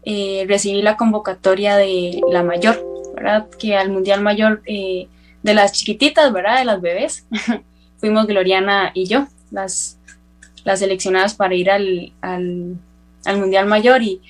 eh, 0.02 0.44
recibí 0.48 0.82
la 0.82 0.96
convocatoria 0.96 1.76
de 1.76 2.20
la 2.30 2.42
mayor, 2.42 2.82
¿verdad? 3.14 3.48
Que 3.50 3.76
al 3.76 3.90
Mundial 3.90 4.22
Mayor 4.22 4.62
eh, 4.66 5.06
de 5.42 5.54
las 5.54 5.72
chiquititas, 5.72 6.32
¿verdad? 6.32 6.58
De 6.58 6.64
las 6.64 6.80
bebés, 6.80 7.26
fuimos 7.98 8.26
Gloriana 8.26 8.90
y 8.92 9.06
yo, 9.06 9.28
las, 9.52 9.99
las 10.64 10.80
seleccionadas 10.80 11.34
para 11.34 11.54
ir 11.54 11.70
al, 11.70 12.12
al, 12.22 12.76
Mundial 13.36 13.66
Mayor 13.66 14.02
y 14.02 14.20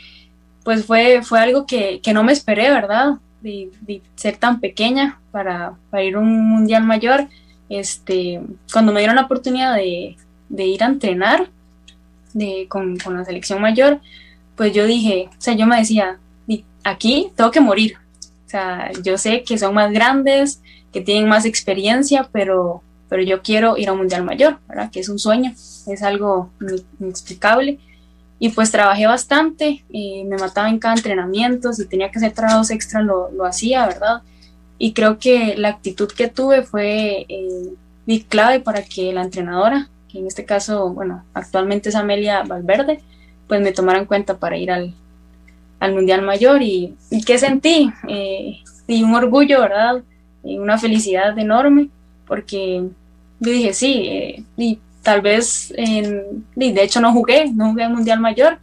pues 0.64 0.85
fue, 0.85 1.23
fue 1.23 1.40
algo 1.40 1.66
que, 1.66 2.01
que 2.03 2.12
no 2.12 2.23
me 2.23 2.33
esperé, 2.33 2.71
¿verdad? 2.71 3.14
De, 3.40 3.71
ser 4.16 4.37
tan 4.37 4.61
pequeña 4.61 5.21
para, 5.31 5.75
para, 5.90 6.03
ir 6.03 6.16
a 6.16 6.21
un 6.21 6.49
Mundial 6.49 6.85
Mayor. 6.85 7.29
Este, 7.69 8.40
cuando 8.73 8.93
me 8.93 9.01
dieron 9.01 9.16
la 9.16 9.23
oportunidad 9.23 9.75
de, 9.77 10.16
de 10.49 10.66
ir 10.66 10.83
a 10.83 10.87
entrenar 10.87 11.49
de, 12.35 12.66
con, 12.69 12.99
la 12.99 13.25
selección 13.25 13.61
mayor, 13.61 14.01
pues 14.57 14.75
yo 14.75 14.87
dije, 14.87 15.29
o 15.31 15.40
sea, 15.40 15.55
yo 15.55 15.66
me 15.66 15.79
decía, 15.79 16.19
aquí 16.85 17.31
tengo 17.37 17.51
que 17.51 17.61
morir. 17.61 17.97
O 18.47 18.51
sea, 18.51 18.90
yo 19.03 19.16
sé 19.16 19.43
que 19.45 19.57
son 19.57 19.75
más 19.75 19.93
grandes, 19.93 20.61
que 20.93 21.01
tienen 21.01 21.29
más 21.29 21.45
experiencia, 21.45 22.29
pero, 22.33 22.83
pero 23.11 23.23
yo 23.23 23.42
quiero 23.42 23.77
ir 23.77 23.90
a 23.90 23.92
un 23.92 23.99
mundial 23.99 24.25
mayor, 24.25 24.59
¿verdad? 24.66 24.90
Que 24.90 25.01
es 25.01 25.11
un 25.11 25.18
sueño, 25.18 25.51
es 25.51 26.03
algo 26.03 26.51
inexplicable. 26.99 27.79
Y 28.38 28.49
pues 28.49 28.70
trabajé 28.70 29.07
bastante, 29.07 29.85
me 29.92 30.38
mataba 30.38 30.70
en 30.70 30.79
cada 30.79 30.94
entrenamiento, 30.94 31.75
si 31.75 31.85
tenía 31.87 32.11
que 32.11 32.18
hacer 32.18 32.33
trabajos 32.33 32.70
extra 32.70 33.03
lo, 33.03 33.31
lo 33.33 33.44
hacía, 33.44 33.87
¿verdad? 33.87 34.23
Y 34.79 34.94
creo 34.94 35.18
que 35.18 35.57
la 35.59 35.68
actitud 35.68 36.11
que 36.11 36.29
tuve 36.29 36.62
fue 36.62 37.27
eh, 37.29 38.23
clave 38.31 38.61
para 38.61 38.83
que 38.83 39.12
la 39.12 39.23
entrenadora 39.23 39.90
que 40.11 40.18
en 40.18 40.27
este 40.27 40.44
caso, 40.44 40.90
bueno, 40.90 41.25
actualmente 41.35 41.88
es 41.88 41.94
Amelia 41.94 42.42
Valverde, 42.42 43.01
pues 43.46 43.61
me 43.61 43.73
tomaron 43.73 44.03
en 44.03 44.07
cuenta 44.07 44.38
para 44.38 44.57
ir 44.57 44.70
al, 44.70 44.94
Mundial 45.81 46.20
Mayor 46.20 46.61
y, 46.61 46.94
¿qué 47.25 47.38
sentí? 47.38 47.90
Eh, 48.07 48.59
y 48.87 49.03
un 49.03 49.14
orgullo, 49.14 49.61
¿verdad? 49.61 50.03
Y 50.44 50.59
una 50.59 50.77
felicidad 50.77 51.38
enorme, 51.38 51.88
porque 52.27 52.85
yo 53.40 53.50
dije, 53.50 53.72
sí, 53.72 54.07
eh, 54.07 54.44
y 54.57 54.79
tal 55.03 55.22
vez, 55.22 55.72
en, 55.76 56.44
y 56.57 56.72
de 56.72 56.83
hecho 56.83 57.00
no 57.00 57.12
jugué, 57.12 57.50
no 57.53 57.70
jugué 57.70 57.85
al 57.85 57.94
Mundial 57.94 58.20
Mayor, 58.20 58.59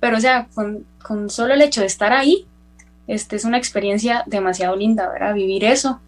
pero 0.00 0.16
o 0.16 0.20
sea, 0.20 0.48
con, 0.54 0.84
con, 1.02 1.30
solo 1.30 1.54
el 1.54 1.62
hecho 1.62 1.82
de 1.82 1.86
estar 1.86 2.12
ahí, 2.12 2.46
este 3.06 3.36
es 3.36 3.44
una 3.44 3.58
experiencia 3.58 4.24
demasiado 4.26 4.76
linda, 4.76 5.08
¿verdad? 5.10 5.34
Vivir 5.34 5.64
eso. 5.64 6.00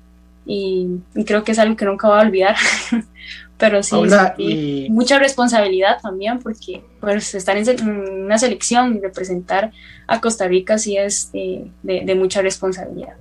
Y, 0.47 1.01
y 1.15 1.25
creo 1.25 1.45
que 1.45 1.53
es 1.53 1.59
algo 1.59 1.77
que 1.77 1.85
nunca 1.85 2.09
voy 2.09 2.19
a 2.19 2.23
olvidar, 2.23 2.57
pero 3.59 3.83
sí, 3.83 3.97
y... 4.39 4.89
mucha 4.91 5.19
responsabilidad 5.19 5.99
también 6.01 6.39
porque 6.39 6.83
pues 7.01 7.35
estar 7.35 7.57
en 7.57 7.89
una 7.89 8.39
selección 8.39 8.97
y 8.97 9.01
representar 9.01 9.73
a 10.07 10.21
Costa 10.21 10.47
Rica 10.47 10.79
sí 10.79 10.97
es 10.97 11.31
eh, 11.33 11.67
de, 11.83 12.15
mucha 12.15 12.43
responsabilidad. 12.43 13.15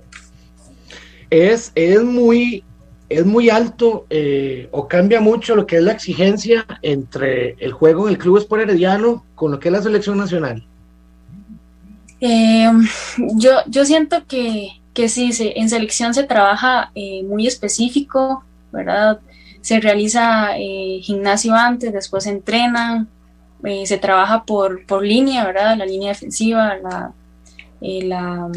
Es, 1.29 1.71
es 1.73 2.03
muy 2.03 2.63
es 3.10 3.26
muy 3.26 3.50
alto 3.50 4.06
eh, 4.10 4.68
o 4.72 4.88
cambia 4.88 5.22
mucho 5.22 5.56
lo 5.56 5.65
que 5.68 5.78
es 5.78 5.84
la 5.84 5.91
exigencia 5.91 6.65
entre 6.82 7.56
el 7.60 7.72
juego 7.72 8.08
en 8.08 8.13
el 8.13 8.18
Club 8.18 8.38
Sport 8.38 8.63
Herediano 8.63 9.24
con 9.36 9.52
lo 9.52 9.60
que 9.60 9.70
es 9.70 9.74
la 9.74 9.82
selección 9.82 10.18
nacional. 10.18 10.63
Eh, 12.22 12.72
yo, 13.36 13.52
yo 13.68 13.86
siento 13.86 14.26
que, 14.28 14.70
que 14.94 15.10
sí, 15.10 15.32
en 15.39 15.70
selección 15.70 16.13
se 16.13 16.24
trabaja 16.24 16.91
muy 17.24 17.46
específico, 17.46 18.44
¿verdad? 18.72 19.20
se 19.65 19.80
realiza 19.80 20.60
eh, 20.60 21.00
gimnasio 21.02 21.56
antes, 21.56 21.91
después 21.91 22.26
se 22.26 22.30
entrena, 22.30 23.08
eh, 23.63 23.88
se 23.88 23.98
trabaja 23.98 24.44
por, 24.44 24.86
por 24.86 25.04
línea, 25.04 25.44
¿verdad? 25.44 25.76
La 25.76 25.88
línea 25.88 26.10
defensiva, 26.10 26.76
la, 26.78 27.13
eh, 27.82 28.04
la, 28.04 28.48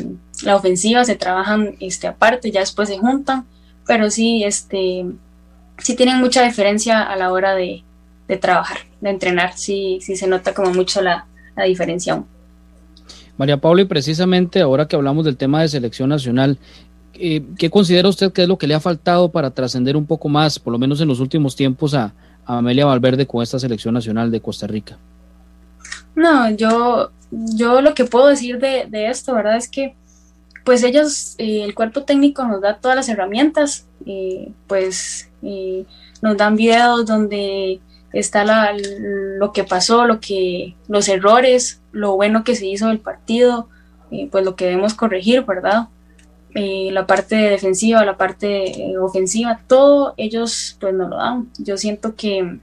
la, 0.43 0.55
ofensiva 0.55 1.07
se 1.07 1.17
trabajan 1.17 1.77
este, 1.81 2.09
aparte, 2.09 2.51
ya 2.51 2.61
después 2.61 2.91
se 2.91 2.99
juntan, 2.99 3.47
pero 3.89 4.09
sí, 4.11 4.45
este, 4.45 5.05
sí 5.79 5.97
tienen 5.97 6.21
mucha 6.21 6.45
diferencia 6.45 7.03
a 7.03 7.17
la 7.17 7.33
hora 7.33 7.57
de, 7.57 7.83
de 8.29 8.37
trabajar, 8.37 8.79
de 9.01 9.11
entrenar, 9.11 9.55
sí, 9.57 9.99
sí 10.01 10.15
se 10.15 10.29
nota 10.29 10.55
como 10.55 10.73
mucho 10.73 11.03
la, 11.03 11.27
la 11.57 11.65
diferencia 11.65 12.13
aún. 12.13 12.27
María 13.39 13.57
Paula, 13.57 13.83
y 13.83 13.87
precisamente 13.87 14.61
ahora 14.61 14.87
que 14.87 14.97
hablamos 14.97 15.25
del 15.25 15.37
tema 15.37 15.63
de 15.63 15.69
selección 15.69 16.09
nacional, 16.09 16.59
eh, 17.15 17.43
¿qué 17.57 17.71
considera 17.71 18.09
usted 18.09 18.33
que 18.33 18.43
es 18.43 18.49
lo 18.49 18.59
que 18.59 18.67
le 18.67 18.75
ha 18.75 18.81
faltado 18.81 19.31
para 19.31 19.51
trascender 19.51 19.97
un 19.97 20.07
poco 20.07 20.29
más, 20.29 20.59
por 20.59 20.73
lo 20.73 20.79
menos 20.79 21.01
en 21.01 21.09
los 21.09 21.21
últimos 21.21 21.57
tiempos, 21.57 21.95
a, 21.95 22.13
Amelia 22.45 22.87
Valverde 22.87 23.27
con 23.27 23.43
esta 23.43 23.59
selección 23.59 23.93
nacional 23.93 24.31
de 24.31 24.41
Costa 24.41 24.67
Rica? 24.67 24.97
No, 26.17 26.51
yo, 26.51 27.11
yo 27.31 27.83
lo 27.83 27.95
que 27.95 28.05
puedo 28.05 28.29
decir 28.29 28.59
de, 28.59 28.89
esto, 29.11 29.35
¿verdad? 29.35 29.57
Es 29.57 29.69
que 29.69 29.95
pues 30.69 30.83
ellos, 30.83 31.35
eh, 31.39 31.65
el 31.65 31.75
cuerpo 31.75 32.03
técnico 32.03 32.45
nos 32.45 32.61
da 32.61 32.77
todas 32.77 32.95
las 32.95 33.09
herramientas, 33.09 33.87
pues 34.67 35.31
nos 36.21 36.37
dan 36.37 36.57
videos 36.57 37.07
donde 37.07 37.81
está 38.13 38.45
la, 38.45 38.77
lo 38.77 39.51
que 39.55 39.65
pasó, 39.65 40.05
lo 40.05 40.21
que, 40.21 40.77
los 40.87 41.09
errores, 41.09 41.81
lo 41.91 42.17
bueno 42.17 42.45
que 42.45 42.55
se 42.55 42.67
hizo 42.67 42.89
del 42.89 42.99
partido, 42.99 43.71
pues 44.31 44.45
lo 44.45 44.57
que 44.57 44.67
debemos 44.67 44.93
corregir, 44.93 45.47
¿verdad? 45.47 45.89
La 46.53 47.07
parte 47.07 47.37
defensiva, 47.37 48.05
la 48.05 48.19
parte 48.19 48.91
eh, 48.91 48.99
ofensiva, 48.99 49.63
todo 49.69 50.13
ellos 50.19 50.77
pues 50.79 50.93
nos 50.93 51.09
lo 51.09 51.17
dan. 51.17 51.51
Yo 51.57 51.79
siento 51.79 52.15
que, 52.15 52.59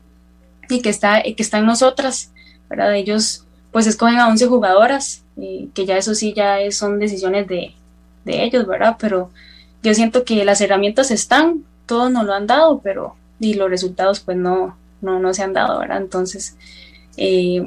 y 0.69 0.81
que, 0.83 0.89
está, 0.89 1.23
que 1.23 1.35
está 1.39 1.57
en 1.57 1.65
nosotras, 1.65 2.31
¿verdad? 2.69 2.93
Ellos 2.93 3.47
pues 3.71 3.87
escogen 3.87 4.19
a 4.19 4.27
11 4.27 4.45
jugadoras, 4.45 5.23
que 5.35 5.85
ya 5.87 5.97
eso 5.97 6.13
sí 6.13 6.33
ya 6.35 6.59
son 6.69 6.99
decisiones 6.99 7.47
de, 7.47 7.73
ellos, 8.25 8.65
¿verdad? 8.67 8.97
Pero 8.99 9.31
yo 9.83 9.93
siento 9.93 10.23
que 10.23 10.43
las 10.45 10.61
herramientas 10.61 11.11
están, 11.11 11.63
todos 11.85 12.11
nos 12.11 12.25
lo 12.25 12.33
han 12.33 12.47
dado, 12.47 12.81
pero 12.83 13.15
y 13.39 13.53
los 13.53 13.69
resultados 13.69 14.19
pues 14.21 14.37
no, 14.37 14.77
no, 15.01 15.19
no 15.19 15.33
se 15.33 15.43
han 15.43 15.53
dado, 15.53 15.79
¿verdad? 15.79 15.97
Entonces, 15.97 16.55
eh, 17.17 17.63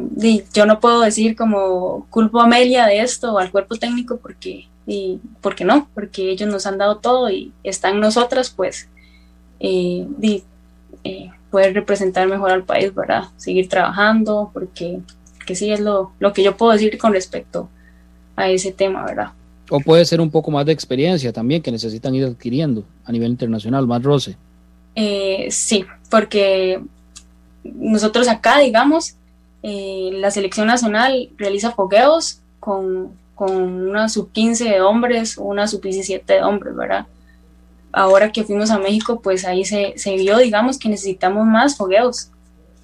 yo 0.52 0.66
no 0.66 0.80
puedo 0.80 1.00
decir 1.00 1.36
como 1.36 2.06
culpo 2.10 2.40
a 2.40 2.44
Amelia 2.44 2.86
de 2.86 3.00
esto 3.00 3.34
o 3.34 3.38
al 3.38 3.50
cuerpo 3.50 3.76
técnico 3.76 4.16
porque 4.18 4.68
y 4.88 5.20
¿por 5.42 5.54
qué 5.54 5.64
no? 5.66 5.86
Porque 5.94 6.30
ellos 6.30 6.48
nos 6.48 6.66
han 6.66 6.78
dado 6.78 6.96
todo 6.96 7.30
y 7.30 7.52
están 7.62 8.00
nosotras, 8.00 8.48
pues, 8.48 8.88
eh, 9.60 10.06
eh, 11.04 11.30
poder 11.50 11.74
representar 11.74 12.26
mejor 12.26 12.50
al 12.50 12.64
país, 12.64 12.94
¿verdad? 12.94 13.24
Seguir 13.36 13.68
trabajando, 13.68 14.50
porque 14.54 15.00
que 15.44 15.54
sí 15.54 15.70
es 15.70 15.80
lo, 15.80 16.12
lo 16.18 16.32
que 16.32 16.42
yo 16.42 16.56
puedo 16.56 16.72
decir 16.72 16.96
con 16.96 17.12
respecto 17.12 17.68
a 18.34 18.48
ese 18.48 18.72
tema, 18.72 19.04
¿verdad? 19.04 19.32
O 19.70 19.80
puede 19.80 20.04
ser 20.04 20.20
un 20.20 20.30
poco 20.30 20.50
más 20.50 20.64
de 20.66 20.72
experiencia 20.72 21.32
también 21.32 21.62
que 21.62 21.70
necesitan 21.70 22.14
ir 22.14 22.24
adquiriendo 22.24 22.84
a 23.04 23.12
nivel 23.12 23.30
internacional, 23.30 23.86
más 23.86 24.02
roce. 24.02 24.36
Eh, 24.94 25.48
sí, 25.50 25.84
porque 26.10 26.80
nosotros 27.62 28.28
acá, 28.28 28.58
digamos, 28.58 29.14
eh, 29.62 30.10
la 30.14 30.30
selección 30.30 30.66
nacional 30.66 31.30
realiza 31.36 31.72
fogueos 31.72 32.40
con, 32.60 33.12
con 33.34 33.62
una 33.62 34.08
sub 34.08 34.30
15 34.32 34.64
de 34.64 34.80
hombres 34.80 35.36
una 35.36 35.66
sub 35.66 35.82
17 35.82 36.32
de 36.32 36.42
hombres, 36.42 36.74
¿verdad? 36.74 37.06
Ahora 37.92 38.32
que 38.32 38.44
fuimos 38.44 38.70
a 38.70 38.78
México, 38.78 39.20
pues 39.20 39.44
ahí 39.44 39.64
se, 39.64 39.94
se 39.96 40.16
vio, 40.16 40.38
digamos, 40.38 40.78
que 40.78 40.88
necesitamos 40.88 41.46
más 41.46 41.76
fogueos 41.76 42.30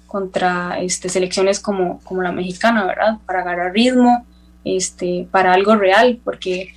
contra 0.07 0.79
este, 0.79 1.09
selecciones 1.09 1.59
como, 1.59 1.99
como 2.03 2.21
la 2.21 2.31
mexicana, 2.31 2.85
¿verdad? 2.85 3.17
Para 3.25 3.41
agarrar 3.41 3.73
ritmo, 3.73 4.25
este, 4.63 5.27
para 5.31 5.53
algo 5.53 5.75
real, 5.75 6.19
porque 6.23 6.74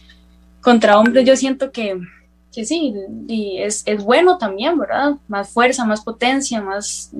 contra 0.68 0.98
hombres 0.98 1.24
yo 1.24 1.34
siento 1.34 1.72
que, 1.72 1.98
que 2.52 2.66
sí, 2.66 2.94
y 3.26 3.56
es, 3.58 3.82
es, 3.86 4.04
bueno 4.04 4.36
también, 4.36 4.78
¿verdad? 4.78 5.14
Más 5.26 5.48
fuerza, 5.48 5.86
más 5.86 6.02
potencia, 6.02 6.60
más... 6.60 7.10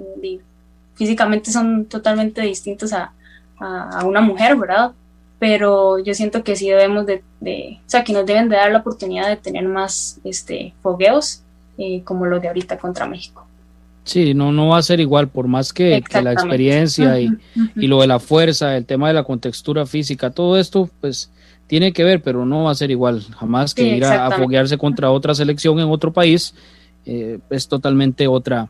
físicamente 0.95 1.51
son 1.51 1.87
totalmente 1.87 2.43
distintos 2.43 2.93
a, 2.93 3.13
a, 3.59 4.05
una 4.05 4.21
mujer, 4.21 4.55
¿verdad? 4.57 4.93
Pero 5.39 5.99
yo 5.99 6.13
siento 6.13 6.45
que 6.45 6.57
sí 6.57 6.69
debemos 6.69 7.07
de, 7.07 7.23
de, 7.41 7.79
o 7.87 7.89
sea, 7.89 8.05
que 8.05 8.13
nos 8.13 8.27
deben 8.27 8.51
de 8.51 8.57
dar 8.57 8.71
la 8.71 8.81
oportunidad 8.81 9.29
de 9.29 9.37
tener 9.37 9.65
más 9.67 10.21
este, 10.25 10.75
fogueos 10.83 11.43
eh, 11.79 12.03
como 12.05 12.27
los 12.27 12.43
de 12.43 12.49
ahorita 12.49 12.77
contra 12.77 13.07
México. 13.07 13.47
Sí, 14.05 14.35
no, 14.35 14.53
no 14.53 14.69
va 14.69 14.79
a 14.79 14.83
ser 14.83 15.01
igual, 15.01 15.29
por 15.29 15.49
más 15.49 15.73
que, 15.73 16.03
la 16.23 16.33
experiencia 16.33 17.19
y, 17.19 17.31
y, 17.77 17.87
lo 17.87 18.01
de 18.03 18.09
la 18.09 18.19
fuerza, 18.19 18.77
el 18.77 18.85
tema 18.85 19.09
de 19.09 19.15
la 19.15 19.25
contextura 19.25 19.87
física, 19.87 20.31
todo 20.31 20.59
esto, 20.59 20.91
pues 21.01 21.31
tiene 21.69 21.93
que 21.93 22.03
ver, 22.03 22.23
pero 22.23 22.45
no 22.45 22.65
va 22.65 22.73
a 22.73 22.75
ser 22.75 22.91
igual. 22.91 23.23
Jamás 23.39 23.75
que 23.75 23.97
ir 23.97 24.05
a, 24.05 24.31
foguearse 24.33 24.77
contra 24.77 25.13
otra 25.13 25.35
selección 25.35 25.79
en 25.79 25.89
otro 25.89 26.13
país 26.13 26.55
eh, 27.05 27.39
es 27.51 27.69
totalmente 27.69 28.27
otra, 28.27 28.69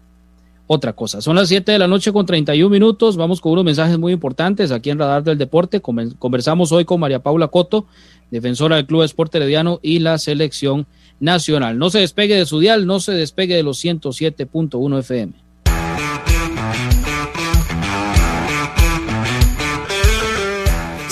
otra 0.66 0.92
cosa. 0.92 1.20
Son 1.20 1.36
las 1.36 1.48
7 1.48 1.72
de 1.72 1.78
la 1.78 1.86
noche 1.86 2.12
con 2.12 2.26
31 2.26 2.68
minutos. 2.68 3.16
Vamos 3.16 3.40
con 3.40 3.52
unos 3.52 3.64
mensajes 3.64 3.98
muy 3.98 4.12
importantes 4.12 4.72
aquí 4.72 4.90
en 4.90 4.98
Radar 4.98 5.22
del 5.22 5.38
Deporte. 5.38 5.80
Conversamos 5.80 6.72
hoy 6.72 6.84
con 6.84 6.98
María 6.98 7.20
Paula 7.20 7.48
Coto, 7.48 7.86
defensora 8.32 8.76
del 8.76 8.86
Club 8.86 9.04
Esporte 9.04 9.38
Herediano 9.38 9.78
y 9.80 10.00
la 10.00 10.18
selección 10.18 10.86
nacional. 11.20 11.78
No 11.78 11.90
se 11.90 12.00
despegue 12.00 12.34
de 12.34 12.46
su 12.46 12.58
dial, 12.58 12.84
no 12.84 12.98
se 12.98 13.12
despegue 13.12 13.54
de 13.54 13.62
los 13.62 13.82
107.1 13.82 14.98
FM. 14.98 15.47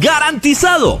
¡Garantizado! 0.00 1.00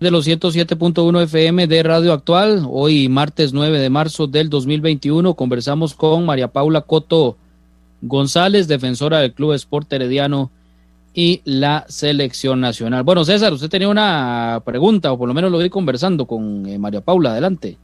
De 0.00 0.10
los 0.12 0.28
107.1 0.28 1.22
FM 1.22 1.66
de 1.66 1.82
Radio 1.82 2.12
Actual. 2.12 2.64
Hoy, 2.70 3.08
martes 3.08 3.52
9 3.52 3.80
de 3.80 3.90
marzo 3.90 4.28
del 4.28 4.48
2021, 4.48 5.34
conversamos 5.34 5.94
con 5.94 6.24
María 6.24 6.48
Paula 6.48 6.82
Coto 6.82 7.36
González, 8.00 8.68
defensora 8.68 9.18
del 9.18 9.32
Club 9.32 9.54
Sport 9.54 9.92
Herediano 9.92 10.52
y 11.14 11.40
la 11.44 11.84
selección 11.88 12.60
nacional. 12.60 13.02
Bueno, 13.02 13.24
César, 13.24 13.52
usted 13.52 13.68
tenía 13.68 13.88
una 13.88 14.62
pregunta, 14.64 15.10
o 15.10 15.18
por 15.18 15.26
lo 15.26 15.34
menos 15.34 15.50
lo 15.50 15.58
vi 15.58 15.68
conversando 15.68 16.26
con 16.26 16.64
eh, 16.66 16.78
María 16.78 17.00
Paula. 17.00 17.32
Adelante. 17.32 17.76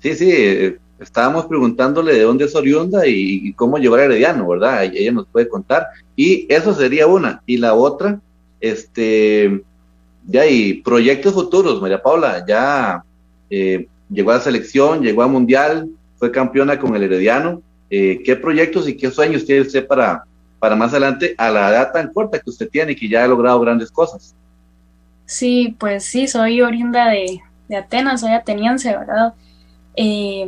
Sí, 0.00 0.14
sí, 0.14 0.30
eh, 0.30 0.78
estábamos 1.00 1.46
preguntándole 1.46 2.14
de 2.14 2.22
dónde 2.22 2.44
es 2.44 2.54
oriunda 2.54 3.04
y, 3.04 3.52
cómo 3.54 3.78
llevar 3.78 4.00
a 4.00 4.04
Herediano, 4.04 4.46
¿verdad? 4.46 4.84
Ella 4.84 5.10
nos 5.10 5.26
puede 5.26 5.48
contar. 5.48 5.88
Y 6.14 6.46
eso 6.48 6.72
sería 6.72 7.08
una. 7.08 7.42
Y 7.46 7.56
la 7.56 7.74
otra, 7.74 8.20
este 8.60 9.64
ya 10.28 10.42
hay 10.42 10.74
proyectos 10.74 11.32
futuros, 11.32 11.80
María 11.80 12.02
Paula, 12.02 12.44
ya 12.46 13.02
eh, 13.48 13.88
llegó 14.10 14.30
a 14.30 14.34
la 14.34 14.40
selección, 14.40 15.02
llegó 15.02 15.22
a 15.22 15.26
Mundial, 15.26 15.88
fue 16.18 16.30
campeona 16.30 16.78
con 16.78 16.94
el 16.94 17.02
Herediano. 17.02 17.62
Eh, 17.90 18.20
¿Qué 18.22 18.36
proyectos 18.36 18.86
y 18.86 18.96
qué 18.96 19.10
sueños 19.10 19.46
tiene 19.46 19.62
usted 19.62 19.86
para, 19.86 20.24
para 20.58 20.76
más 20.76 20.90
adelante 20.90 21.34
a 21.38 21.50
la 21.50 21.70
edad 21.70 21.92
tan 21.92 22.12
corta 22.12 22.38
que 22.38 22.50
usted 22.50 22.68
tiene 22.68 22.92
y 22.92 22.96
que 22.96 23.08
ya 23.08 23.24
ha 23.24 23.28
logrado 23.28 23.58
grandes 23.60 23.90
cosas? 23.90 24.34
Sí, 25.24 25.74
pues 25.78 26.04
sí, 26.04 26.28
soy 26.28 26.60
oriunda 26.60 27.08
de, 27.08 27.40
Atenas, 27.74 28.20
soy 28.20 28.32
ateniense, 28.32 28.94
¿verdad? 28.94 29.32
Eh, 29.96 30.46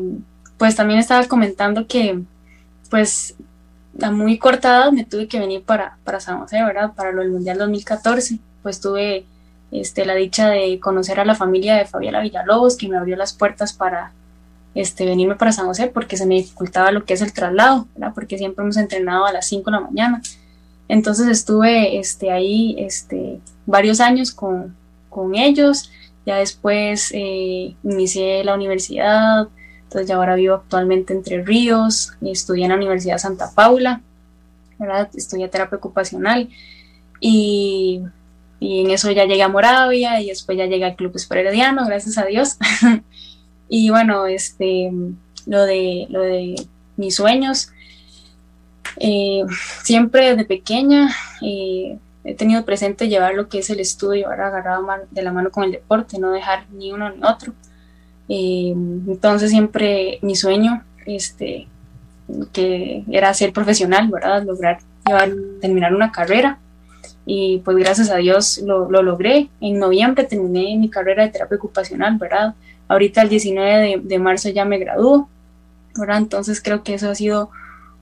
pues 0.59 0.77
también 0.77 1.01
estaba 1.01 1.27
comentando 1.27 1.87
que 1.87 2.21
pues 2.91 3.35
a 4.03 4.11
muy 4.11 4.39
corta 4.39 4.69
edad 4.69 4.93
me 4.93 5.05
tuve 5.05 5.27
que 5.27 5.39
venir 5.39 5.63
para, 5.63 5.97
para 6.05 6.21
San 6.21 6.39
José, 6.41 6.63
¿verdad? 6.63 6.93
Para 6.95 7.13
lo 7.13 7.23
del 7.23 7.31
Mundial 7.31 7.59
2014, 7.59 8.39
pues 8.63 8.81
tuve 8.81 9.25
este, 9.73 10.05
la 10.05 10.15
dicha 10.15 10.49
de 10.49 10.81
conocer 10.81 11.21
a 11.21 11.25
la 11.25 11.35
familia 11.35 11.77
de 11.77 11.85
Fabiola 11.85 12.21
Villalobos, 12.21 12.77
que 12.77 12.89
me 12.89 12.97
abrió 12.97 13.17
las 13.17 13.33
puertas 13.33 13.73
para 13.73 14.13
este, 14.75 15.05
venirme 15.05 15.37
para 15.37 15.53
San 15.53 15.67
José, 15.67 15.89
porque 15.89 16.17
se 16.17 16.27
me 16.27 16.37
dificultaba 16.37 16.93
lo 16.93 17.05
que 17.05 17.15
es 17.15 17.23
el 17.23 17.33
traslado, 17.33 17.87
porque 18.15 18.39
siempre 18.39 18.63
hemos 18.63 18.77
entrenado 18.77 19.27
a 19.27 19.33
las 19.33 19.47
5 19.47 19.71
de 19.71 19.77
la 19.77 19.81
mañana. 19.81 20.23
Entonces 20.89 21.29
estuve 21.29 21.99
este, 21.99 22.31
ahí 22.33 22.75
este, 22.79 23.41
varios 23.67 24.01
años 24.01 24.33
con, 24.33 24.75
con 25.09 25.35
ellos, 25.35 25.91
ya 26.27 26.37
después 26.37 27.11
eh, 27.13 27.75
inicié 27.83 28.45
la 28.45 28.55
universidad, 28.55 29.49
entonces 29.85 30.09
ya 30.09 30.17
ahora 30.17 30.35
vivo 30.35 30.55
actualmente 30.55 31.13
entre 31.13 31.43
Ríos, 31.43 32.13
estudié 32.23 32.65
en 32.65 32.71
la 32.71 32.77
Universidad 32.77 33.19
Santa 33.19 33.51
Paula, 33.55 34.01
¿verdad? 34.79 35.11
estudié 35.15 35.49
terapia 35.49 35.79
ocupacional. 35.79 36.49
Y 37.21 38.03
y 38.61 38.83
en 38.83 38.91
eso 38.91 39.11
ya 39.11 39.25
llegué 39.25 39.43
a 39.43 39.49
Moravia 39.49 40.21
y 40.21 40.29
después 40.29 40.57
ya 40.59 40.67
llegué 40.67 40.85
al 40.85 40.95
Club 40.95 41.17
Herediano, 41.31 41.87
gracias 41.87 42.19
a 42.19 42.27
Dios. 42.27 42.59
y 43.71 43.89
bueno, 43.89 44.27
este, 44.27 44.93
lo 45.47 45.65
de, 45.65 46.07
lo 46.11 46.21
de 46.21 46.57
mis 46.99 47.17
sueños, 47.17 47.73
eh, 48.99 49.43
siempre 49.83 50.31
desde 50.31 50.45
pequeña 50.45 51.09
eh, 51.41 51.97
he 52.23 52.35
tenido 52.35 52.67
presente 52.67 53.09
llevar 53.09 53.35
lo 53.35 53.49
que 53.49 53.61
es 53.61 53.71
el 53.71 53.81
estudio, 53.81 54.29
ahora 54.29 54.49
agarrado 54.49 54.87
de 55.11 55.23
la 55.23 55.33
mano 55.33 55.51
con 55.51 55.65
el 55.65 55.73
deporte, 55.73 56.19
no 56.19 56.31
dejar 56.31 56.67
ni 56.71 56.93
uno 56.93 57.11
ni 57.11 57.25
otro. 57.25 57.55
Eh, 58.29 58.73
entonces 58.73 59.51
siempre 59.51 60.19
mi 60.21 60.37
sueño, 60.37 60.85
este, 61.07 61.67
que 62.53 63.05
era 63.11 63.33
ser 63.33 63.55
profesional. 63.55 64.11
Lograr 64.45 64.81
llevar, 65.07 65.31
terminar 65.63 65.95
una 65.95 66.13
carrera 66.13 66.59
y 67.27 67.59
pues 67.59 67.77
gracias 67.77 68.11
a 68.11 68.17
Dios 68.17 68.59
lo, 68.59 68.91
lo, 68.91 69.03
logré. 69.03 69.49
En 69.61 69.79
noviembre 69.79 70.25
terminé 70.25 70.77
mi 70.77 70.89
carrera 70.89 71.25
de 71.25 71.31
terapia 71.31 71.57
ocupacional, 71.57 72.17
¿verdad? 72.19 72.55
Ahorita 72.89 73.23
el 73.23 73.29
19 73.29 74.01
de, 74.03 74.19
marzo 74.19 74.49
ya 74.49 74.65
me 74.65 74.79
graduó, 74.79 75.29
¿verdad? 75.97 76.19
Entonces 76.19 76.61
creo 76.63 76.83
que 76.83 76.95
eso 76.95 77.11
ha 77.11 77.15
sido 77.15 77.51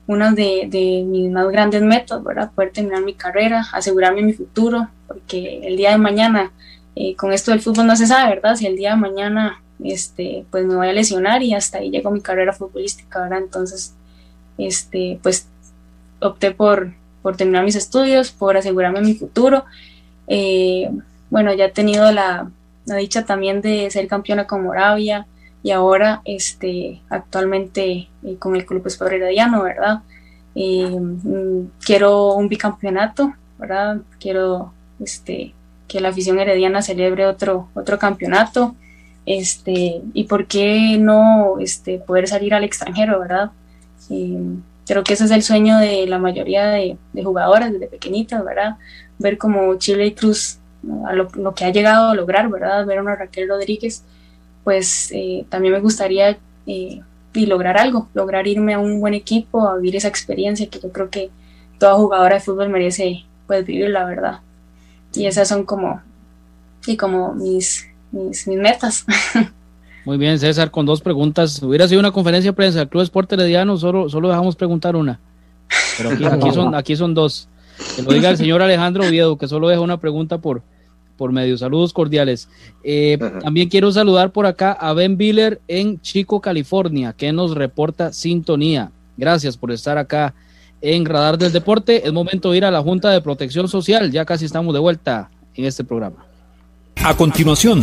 una 0.07 0.31
de, 0.31 0.67
de, 0.67 1.03
mis 1.05 1.29
más 1.29 1.47
grandes 1.49 1.83
metas, 1.83 2.23
¿verdad? 2.23 2.51
Poder 2.55 2.71
terminar 2.71 3.03
mi 3.03 3.13
carrera, 3.13 3.67
asegurarme 3.71 4.23
mi 4.23 4.33
futuro, 4.33 4.87
porque 5.07 5.59
el 5.63 5.77
día 5.77 5.91
de 5.91 5.99
mañana, 5.99 6.51
eh, 6.95 7.15
con 7.15 7.31
esto 7.31 7.51
del 7.51 7.61
fútbol 7.61 7.85
no 7.85 7.95
se 7.95 8.07
sabe, 8.07 8.35
¿verdad? 8.35 8.55
Si 8.55 8.65
el 8.65 8.75
día 8.75 8.91
de 8.91 8.95
mañana, 8.95 9.61
este, 9.83 10.45
pues 10.49 10.65
me 10.65 10.75
voy 10.75 10.87
a 10.87 10.93
lesionar 10.93 11.43
y 11.43 11.53
hasta 11.53 11.77
ahí 11.77 11.91
llegó 11.91 12.09
mi 12.09 12.21
carrera 12.21 12.53
futbolística, 12.53 13.21
¿verdad? 13.21 13.39
Entonces, 13.39 13.93
este, 14.57 15.19
pues 15.21 15.47
opté 16.19 16.51
por, 16.51 16.93
por 17.21 17.35
terminar 17.37 17.63
mis 17.63 17.75
estudios, 17.75 18.31
por 18.31 18.57
asegurarme 18.57 19.01
mi 19.01 19.13
futuro. 19.13 19.65
Eh, 20.27 20.89
bueno, 21.29 21.53
ya 21.53 21.65
he 21.65 21.71
tenido 21.71 22.11
la, 22.11 22.49
dicha 22.85 23.25
también 23.25 23.61
de 23.61 23.89
ser 23.91 24.07
campeona 24.07 24.47
con 24.47 24.63
Moravia 24.63 25.27
y 25.61 25.71
ahora 25.71 26.21
este, 26.25 27.01
actualmente 27.09 28.07
eh, 28.23 28.35
con 28.39 28.55
el 28.55 28.65
Club 28.65 28.87
Sport 28.87 29.13
Herediano, 29.13 29.61
¿verdad? 29.63 30.01
Eh, 30.55 30.99
mm, 30.99 31.71
quiero 31.85 32.33
un 32.33 32.47
bicampeonato, 32.47 33.33
¿verdad? 33.57 33.97
Quiero 34.19 34.73
este, 34.99 35.53
que 35.87 35.99
la 35.99 36.09
afición 36.09 36.39
herediana 36.39 36.81
celebre 36.81 37.25
otro, 37.27 37.69
otro 37.73 37.99
campeonato. 37.99 38.75
Este, 39.25 40.01
y 40.13 40.23
por 40.23 40.47
qué 40.47 40.97
no 40.99 41.59
este, 41.59 41.99
poder 41.99 42.27
salir 42.27 42.53
al 42.53 42.63
extranjero, 42.63 43.19
¿verdad? 43.19 43.51
Creo 44.89 45.03
que 45.03 45.13
ese 45.13 45.25
es 45.25 45.31
el 45.31 45.43
sueño 45.43 45.77
de 45.77 46.07
la 46.07 46.17
mayoría 46.17 46.65
de, 46.65 46.97
jugadoras 47.23 47.71
desde 47.71 47.85
pequeñitas, 47.85 48.43
¿verdad? 48.43 48.77
Ver 49.19 49.37
como 49.37 49.75
Chile 49.75 50.07
y 50.07 50.13
Cruz, 50.13 50.57
a 51.05 51.13
lo, 51.13 51.53
que 51.53 51.65
ha 51.65 51.69
llegado 51.69 52.09
a 52.09 52.15
lograr, 52.15 52.49
¿verdad? 52.49 52.87
Ver 52.87 52.97
a 52.97 53.01
una 53.03 53.15
Raquel 53.15 53.47
Rodríguez, 53.47 54.03
pues 54.63 55.11
eh, 55.11 55.45
también 55.47 55.75
me 55.75 55.79
gustaría 55.79 56.39
eh, 56.65 57.03
y 57.35 57.45
lograr 57.45 57.77
algo, 57.77 58.09
lograr 58.15 58.47
irme 58.47 58.73
a 58.73 58.79
un 58.79 58.99
buen 58.99 59.13
equipo, 59.13 59.69
a 59.69 59.75
vivir 59.75 59.97
esa 59.97 60.07
experiencia 60.07 60.67
que 60.67 60.79
yo 60.79 60.91
creo 60.91 61.11
que 61.11 61.29
toda 61.77 61.93
jugadora 61.93 62.37
de 62.37 62.41
fútbol 62.41 62.69
merece 62.69 63.25
pues 63.45 63.63
vivir, 63.67 63.91
la 63.91 64.05
verdad. 64.05 64.39
Y 65.13 65.27
esas 65.27 65.47
son 65.47 65.65
como, 65.65 66.01
y 66.87 66.97
como 66.97 67.35
mis, 67.35 67.87
mis, 68.11 68.47
mis 68.47 68.57
metas. 68.57 69.05
Muy 70.05 70.17
bien, 70.17 70.39
César, 70.39 70.71
con 70.71 70.85
dos 70.85 71.01
preguntas. 71.01 71.61
Hubiera 71.61 71.87
sido 71.87 71.99
una 71.99 72.11
conferencia 72.11 72.51
de 72.51 72.55
prensa 72.55 72.79
del 72.79 72.89
Club 72.89 73.03
Esporte 73.03 73.35
Herediano, 73.35 73.77
solo, 73.77 74.09
solo 74.09 74.29
dejamos 74.29 74.55
preguntar 74.55 74.95
una. 74.95 75.19
Pero 75.97 76.11
aquí, 76.31 76.51
son, 76.51 76.75
aquí 76.75 76.95
son 76.95 77.13
dos. 77.13 77.47
Que 77.95 78.01
lo 78.01 78.11
diga 78.11 78.29
el 78.29 78.37
señor 78.37 78.61
Alejandro 78.61 79.05
Oviedo, 79.05 79.37
que 79.37 79.47
solo 79.47 79.67
deja 79.69 79.81
una 79.81 79.97
pregunta 79.97 80.37
por, 80.39 80.61
por 81.17 81.31
medio. 81.31 81.57
Saludos 81.57 81.93
cordiales. 81.93 82.49
Eh, 82.83 83.17
también 83.41 83.69
quiero 83.69 83.91
saludar 83.91 84.31
por 84.31 84.45
acá 84.45 84.71
a 84.71 84.93
Ben 84.93 85.17
Biller 85.17 85.61
en 85.67 86.01
Chico, 86.01 86.41
California, 86.41 87.13
que 87.13 87.31
nos 87.31 87.55
reporta 87.55 88.11
sintonía. 88.13 88.91
Gracias 89.17 89.57
por 89.57 89.71
estar 89.71 89.97
acá 89.97 90.33
en 90.81 91.05
Radar 91.05 91.37
del 91.37 91.51
Deporte. 91.51 92.07
Es 92.07 92.13
momento 92.13 92.51
de 92.51 92.57
ir 92.57 92.65
a 92.65 92.71
la 92.71 92.81
Junta 92.81 93.11
de 93.11 93.21
Protección 93.21 93.67
Social. 93.67 94.11
Ya 94.11 94.25
casi 94.25 94.45
estamos 94.45 94.73
de 94.73 94.79
vuelta 94.79 95.29
en 95.55 95.65
este 95.65 95.83
programa. 95.83 96.25
A 97.03 97.15
continuación. 97.15 97.81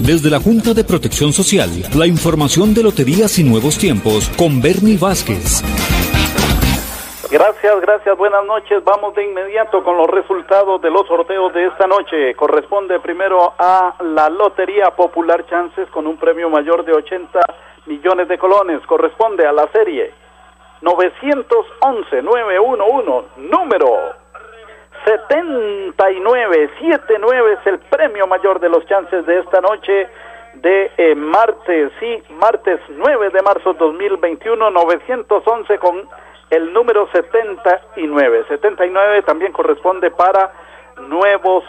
Desde 0.00 0.30
la 0.30 0.38
Junta 0.38 0.72
de 0.74 0.84
Protección 0.84 1.32
Social, 1.32 1.70
la 1.96 2.06
información 2.06 2.74
de 2.74 2.82
Loterías 2.82 3.38
y 3.38 3.44
Nuevos 3.44 3.78
Tiempos 3.78 4.28
con 4.36 4.60
Bernie 4.60 4.98
Vázquez. 4.98 5.62
Gracias, 7.30 7.80
gracias, 7.80 8.14
buenas 8.16 8.44
noches. 8.46 8.84
Vamos 8.84 9.14
de 9.14 9.24
inmediato 9.24 9.82
con 9.82 9.96
los 9.96 10.08
resultados 10.08 10.82
de 10.82 10.90
los 10.90 11.06
sorteos 11.08 11.54
de 11.54 11.66
esta 11.66 11.86
noche. 11.86 12.34
Corresponde 12.36 13.00
primero 13.00 13.54
a 13.58 13.96
la 14.14 14.28
Lotería 14.28 14.90
Popular 14.94 15.46
Chances 15.46 15.88
con 15.90 16.06
un 16.06 16.18
premio 16.18 16.50
mayor 16.50 16.84
de 16.84 16.92
80 16.92 17.40
millones 17.86 18.28
de 18.28 18.36
colones. 18.38 18.84
Corresponde 18.86 19.46
a 19.46 19.52
la 19.52 19.66
serie 19.72 20.12
911-911, 20.82 23.24
número 23.36 24.15
7979 25.06 27.52
es 27.52 27.66
el 27.66 27.78
premio 27.78 28.26
mayor 28.26 28.58
de 28.58 28.68
los 28.68 28.84
chances 28.86 29.24
de 29.24 29.38
esta 29.38 29.60
noche 29.60 30.08
de 30.54 30.90
eh, 30.96 31.14
martes, 31.14 31.92
sí, 32.00 32.20
martes 32.40 32.80
9 32.88 33.30
de 33.30 33.40
marzo 33.40 33.72
2021, 33.74 34.68
911 34.68 35.78
con 35.78 36.08
el 36.50 36.72
número 36.72 37.08
79. 37.12 38.46
79 38.48 39.22
también 39.22 39.52
corresponde 39.52 40.10
para 40.10 40.52
nuevos 41.08 41.62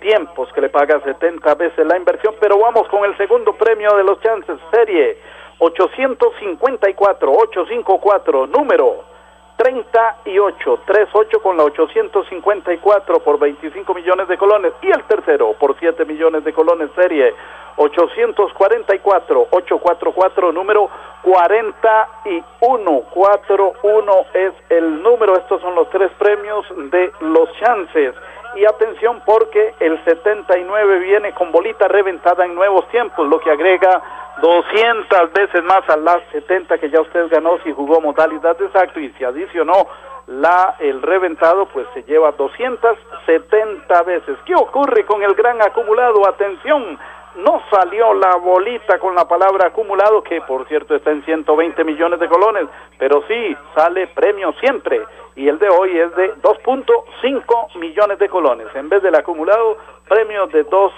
tiempos 0.00 0.48
que 0.52 0.60
le 0.60 0.68
paga 0.68 1.00
70 1.00 1.52
veces 1.56 1.84
la 1.84 1.96
inversión, 1.96 2.36
pero 2.38 2.58
vamos 2.58 2.86
con 2.88 3.04
el 3.04 3.16
segundo 3.16 3.54
premio 3.54 3.96
de 3.96 4.04
los 4.04 4.20
chances, 4.20 4.56
serie 4.70 5.18
854, 5.58 7.32
854, 7.32 8.46
número 8.46 9.17
38, 9.58 10.80
38 10.86 11.42
con 11.42 11.56
la 11.56 11.64
854 11.64 13.18
por 13.18 13.38
25 13.38 13.92
millones 13.92 14.28
de 14.28 14.38
colones. 14.38 14.72
Y 14.82 14.86
el 14.86 15.02
tercero 15.04 15.52
por 15.58 15.76
7 15.78 16.04
millones 16.04 16.44
de 16.44 16.52
colones 16.52 16.90
serie 16.94 17.34
844, 17.76 19.48
844 19.50 20.52
número 20.52 20.88
41, 21.22 23.02
41 23.14 24.12
es 24.34 24.52
el 24.70 25.02
número, 25.02 25.36
estos 25.36 25.60
son 25.60 25.74
los 25.74 25.88
tres 25.90 26.10
premios 26.18 26.64
de 26.90 27.12
los 27.20 27.52
chances 27.60 28.14
Y 28.54 28.64
atención 28.64 29.22
porque 29.24 29.74
el 29.80 30.02
79 30.04 30.98
viene 31.00 31.32
con 31.32 31.52
bolita 31.52 31.86
reventada 31.86 32.44
en 32.44 32.54
nuevos 32.54 32.88
tiempos, 32.88 33.28
lo 33.28 33.38
que 33.40 33.50
agrega 33.50 34.02
200 34.40 35.32
veces 35.32 35.62
más 35.64 35.88
a 35.88 35.96
las 35.96 36.18
70 36.32 36.78
que 36.78 36.90
ya 36.90 37.00
usted 37.00 37.28
ganó 37.28 37.58
si 37.64 37.72
jugó 37.72 38.00
modalidad 38.00 38.56
de 38.56 38.66
exacto 38.66 39.00
y 39.00 39.10
si 39.12 39.24
adicionó 39.24 39.86
la 40.28 40.76
el 40.78 41.00
reventado 41.02 41.66
pues 41.66 41.86
se 41.94 42.02
lleva 42.04 42.32
270 42.32 44.02
veces. 44.02 44.36
¿Qué 44.44 44.54
ocurre 44.54 45.04
con 45.04 45.22
el 45.22 45.34
gran 45.34 45.60
acumulado? 45.62 46.26
Atención, 46.28 46.98
no 47.38 47.62
salió 47.70 48.14
la 48.14 48.36
bolita 48.36 48.98
con 48.98 49.14
la 49.14 49.26
palabra 49.26 49.68
acumulado, 49.68 50.22
que 50.22 50.40
por 50.42 50.66
cierto 50.66 50.94
está 50.96 51.10
en 51.12 51.24
120 51.24 51.84
millones 51.84 52.18
de 52.18 52.28
colones, 52.28 52.66
pero 52.98 53.22
sí 53.28 53.56
sale 53.74 54.08
premio 54.08 54.52
siempre. 54.60 55.00
Y 55.36 55.48
el 55.48 55.58
de 55.58 55.68
hoy 55.68 55.96
es 55.98 56.14
de 56.16 56.34
2.5 56.36 57.76
millones 57.78 58.18
de 58.18 58.28
colones. 58.28 58.66
En 58.74 58.88
vez 58.88 59.02
del 59.02 59.14
acumulado, 59.14 59.78
premio 60.08 60.48
de 60.48 60.64
2 60.64 60.92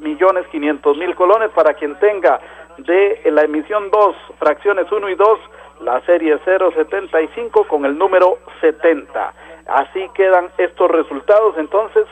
millones 0.00 0.46
500 0.48 0.96
mil 0.96 1.14
colones 1.14 1.50
para 1.50 1.74
quien 1.74 1.96
tenga 1.98 2.40
de 2.78 3.20
la 3.26 3.42
emisión 3.42 3.90
2, 3.90 4.16
fracciones 4.38 4.90
1 4.90 5.08
y 5.08 5.14
2, 5.14 5.38
la 5.80 6.00
serie 6.02 6.38
075 6.44 7.64
con 7.68 7.84
el 7.84 7.96
número 7.96 8.38
70. 8.60 9.34
Así 9.66 10.08
quedan 10.14 10.50
estos 10.58 10.90
resultados. 10.90 11.56
Entonces, 11.56 12.04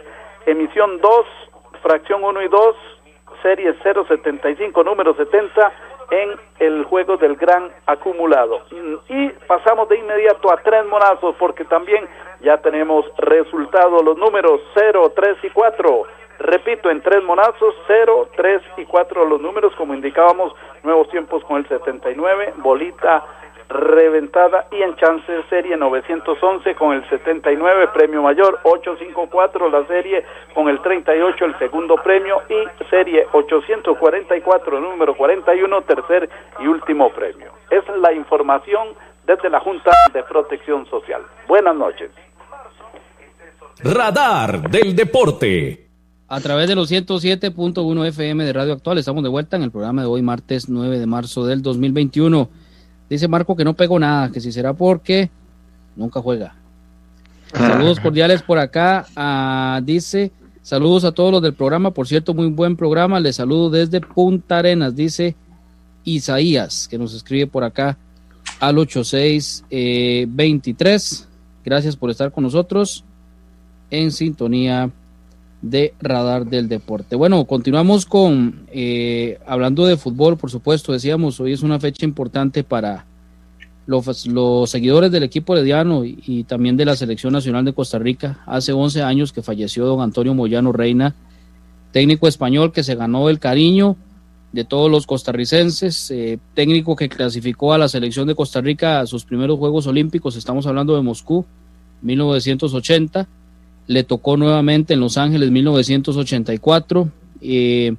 emisión 0.47 1.01
2, 1.01 1.27
fracción 1.83 2.23
1 2.23 2.43
y 2.43 2.49
2, 2.49 2.77
serie 3.43 3.75
075, 3.83 4.85
número 4.85 5.15
70 5.15 5.73
en 6.11 6.31
el 6.61 6.85
juego 6.85 7.17
del 7.17 7.37
gran 7.37 7.71
acumulado. 7.87 8.61
Y 9.09 9.29
pasamos 9.47 9.89
de 9.89 9.99
inmediato 9.99 10.53
a 10.53 10.57
tres 10.59 10.85
monazos 10.87 11.35
porque 11.39 11.65
también 11.65 12.09
ya 12.41 12.59
tenemos 12.59 13.07
resultados, 13.19 14.05
los 14.05 14.17
números 14.17 14.61
0, 14.75 15.13
3 15.15 15.37
y 15.43 15.51
4. 15.51 16.03
Repito, 16.39 16.91
en 16.91 17.01
tres 17.01 17.25
monazos, 17.25 17.75
0, 17.87 18.29
3 18.37 18.63
y 18.77 18.85
4 18.85 19.25
los 19.25 19.41
números, 19.41 19.75
como 19.77 19.95
indicábamos, 19.95 20.53
nuevos 20.83 21.09
tiempos 21.09 21.43
con 21.45 21.57
el 21.57 21.67
79, 21.67 22.55
bolita 22.59 23.25
reventada 23.69 24.67
y 24.71 24.83
en 24.83 24.95
chance 24.97 25.27
serie 25.51 25.77
911 25.77 26.75
con 26.75 26.95
el 26.95 27.09
79 27.09 27.89
premio 27.93 28.23
mayor 28.23 28.61
854 28.63 29.71
la 29.71 29.87
serie 29.87 30.25
con 30.55 30.69
el 30.69 30.81
38 30.81 31.45
el 31.45 31.59
segundo 31.59 31.97
premio 31.97 32.43
y 32.49 32.89
serie 32.91 33.27
844 33.33 34.81
número 34.81 35.17
41 35.17 35.83
tercer 35.83 36.29
y 36.61 36.67
último 36.67 37.11
premio. 37.11 37.53
Es 37.71 37.83
la 38.01 38.13
información 38.13 38.89
desde 39.27 39.51
la 39.51 39.61
Junta 39.61 39.91
de 40.13 40.23
Protección 40.23 40.87
Social. 40.87 41.23
Buenas 41.49 41.75
noches. 41.77 42.11
Radar 43.83 44.71
del 44.71 44.95
Deporte. 44.95 45.87
A 46.29 46.41
través 46.41 46.69
de 46.69 46.75
los 46.75 46.91
107.1 46.91 48.07
FM 48.07 48.45
de 48.45 48.53
Radio 48.53 48.73
Actual 48.73 48.99
estamos 48.99 49.23
de 49.23 49.29
vuelta 49.29 49.57
en 49.57 49.63
el 49.63 49.71
programa 49.71 50.03
de 50.03 50.09
hoy 50.09 50.23
martes 50.23 50.69
9 50.69 50.99
de 50.99 51.07
marzo 51.07 51.47
del 51.47 51.63
2021 51.63 52.49
Dice 53.09 53.29
Marco 53.29 53.57
que 53.57 53.65
no 53.65 53.75
pegó 53.75 53.99
nada, 53.99 54.31
que 54.31 54.41
si 54.41 54.53
será 54.53 54.73
porque 54.73 55.31
nunca 55.95 56.21
juega. 56.21 56.55
Saludos 57.53 58.01
cordiales 58.01 58.43
por 58.43 58.59
acá. 58.59 59.07
Ah, 59.15 59.81
dice, 59.83 60.33
saludos 60.63 61.05
a 61.05 61.13
todos 61.13 61.31
los 61.33 61.43
del 61.43 61.55
programa. 61.55 61.93
Por 61.93 62.09
cierto, 62.09 62.35
muy 62.35 62.49
buen 62.49 62.77
programa. 62.77 63.21
Les 63.21 63.37
saludo 63.37 63.71
desde 63.71 64.01
Punta 64.01 64.59
Arenas, 64.59 64.97
dice 64.97 65.37
Isaías, 66.05 66.89
que 66.89 66.99
nos 66.99 67.15
escribe 67.15 67.47
por 67.47 67.65
acá 67.65 67.97
al 68.61 68.79
8623. 68.79 69.69
Eh, 69.71 71.27
Gracias 71.65 71.97
por 71.97 72.11
estar 72.11 72.31
con 72.31 72.45
nosotros 72.45 73.05
en 73.91 74.13
sintonía 74.13 74.91
de 75.63 75.95
Radar 76.01 76.47
del 76.47 76.69
Deporte. 76.69 77.17
Bueno, 77.17 77.45
continuamos 77.45 78.07
con, 78.07 78.67
eh, 78.71 79.39
hablando 79.47 79.87
de 79.87 79.97
fútbol, 79.97 80.37
por 80.37 80.51
supuesto, 80.51 80.93
decíamos, 80.93 81.41
hoy 81.41 81.53
es 81.53 81.63
una 81.63 81.81
fecha 81.81 82.05
importante 82.05 82.63
para 82.63 83.07
los, 83.87 84.05
seguidores 84.71 85.11
del 85.11 85.23
equipo 85.23 85.55
herediano 85.55 86.05
y, 86.05 86.19
y, 86.27 86.45
también 86.45 86.77
de 86.77 86.85
la 86.85 86.97
Selección 86.97 87.33
Nacional 87.33 87.65
de 87.65 87.73
Costa 87.73 87.99
Rica. 87.99 88.41
Hace 88.47 88.73
11 88.73 89.03
años 89.03 89.33
que 89.33 89.43
falleció 89.43 89.87
don 89.87 90.01
Antonio 90.01 90.35
Moyano 90.35 90.73
Reina, 90.73 91.15
técnico 91.93 92.29
español 92.29 92.73
que 92.73 92.83
se 92.83 92.95
ganó 92.95 93.29
el 93.29 93.39
cariño 93.39 93.97
de 94.53 94.65
todos 94.65 94.91
los 94.91 95.07
costarricenses, 95.07 96.11
eh, 96.11 96.39
técnico 96.55 96.97
que 96.97 97.09
clasificó 97.09 97.73
a 97.73 97.79
la 97.79 97.89
selección 97.89 98.27
de 98.27 98.35
Costa 98.35 98.61
Rica 98.61 99.01
a 99.01 99.07
sus 99.07 99.25
primeros 99.25 99.59
Juegos 99.59 99.87
Olímpicos, 99.87 100.37
estamos 100.37 100.67
hablando 100.67 100.97
de 100.97 101.03
Moscú, 101.03 101.45
1980 102.03 103.29
le 103.87 104.05
tocó 104.05 104.37
nuevamente 104.37 104.95
en 104.95 105.01
Los 105.01 105.17
Ángeles 105.17 105.51
1984. 105.51 107.09
Eh, 107.41 107.95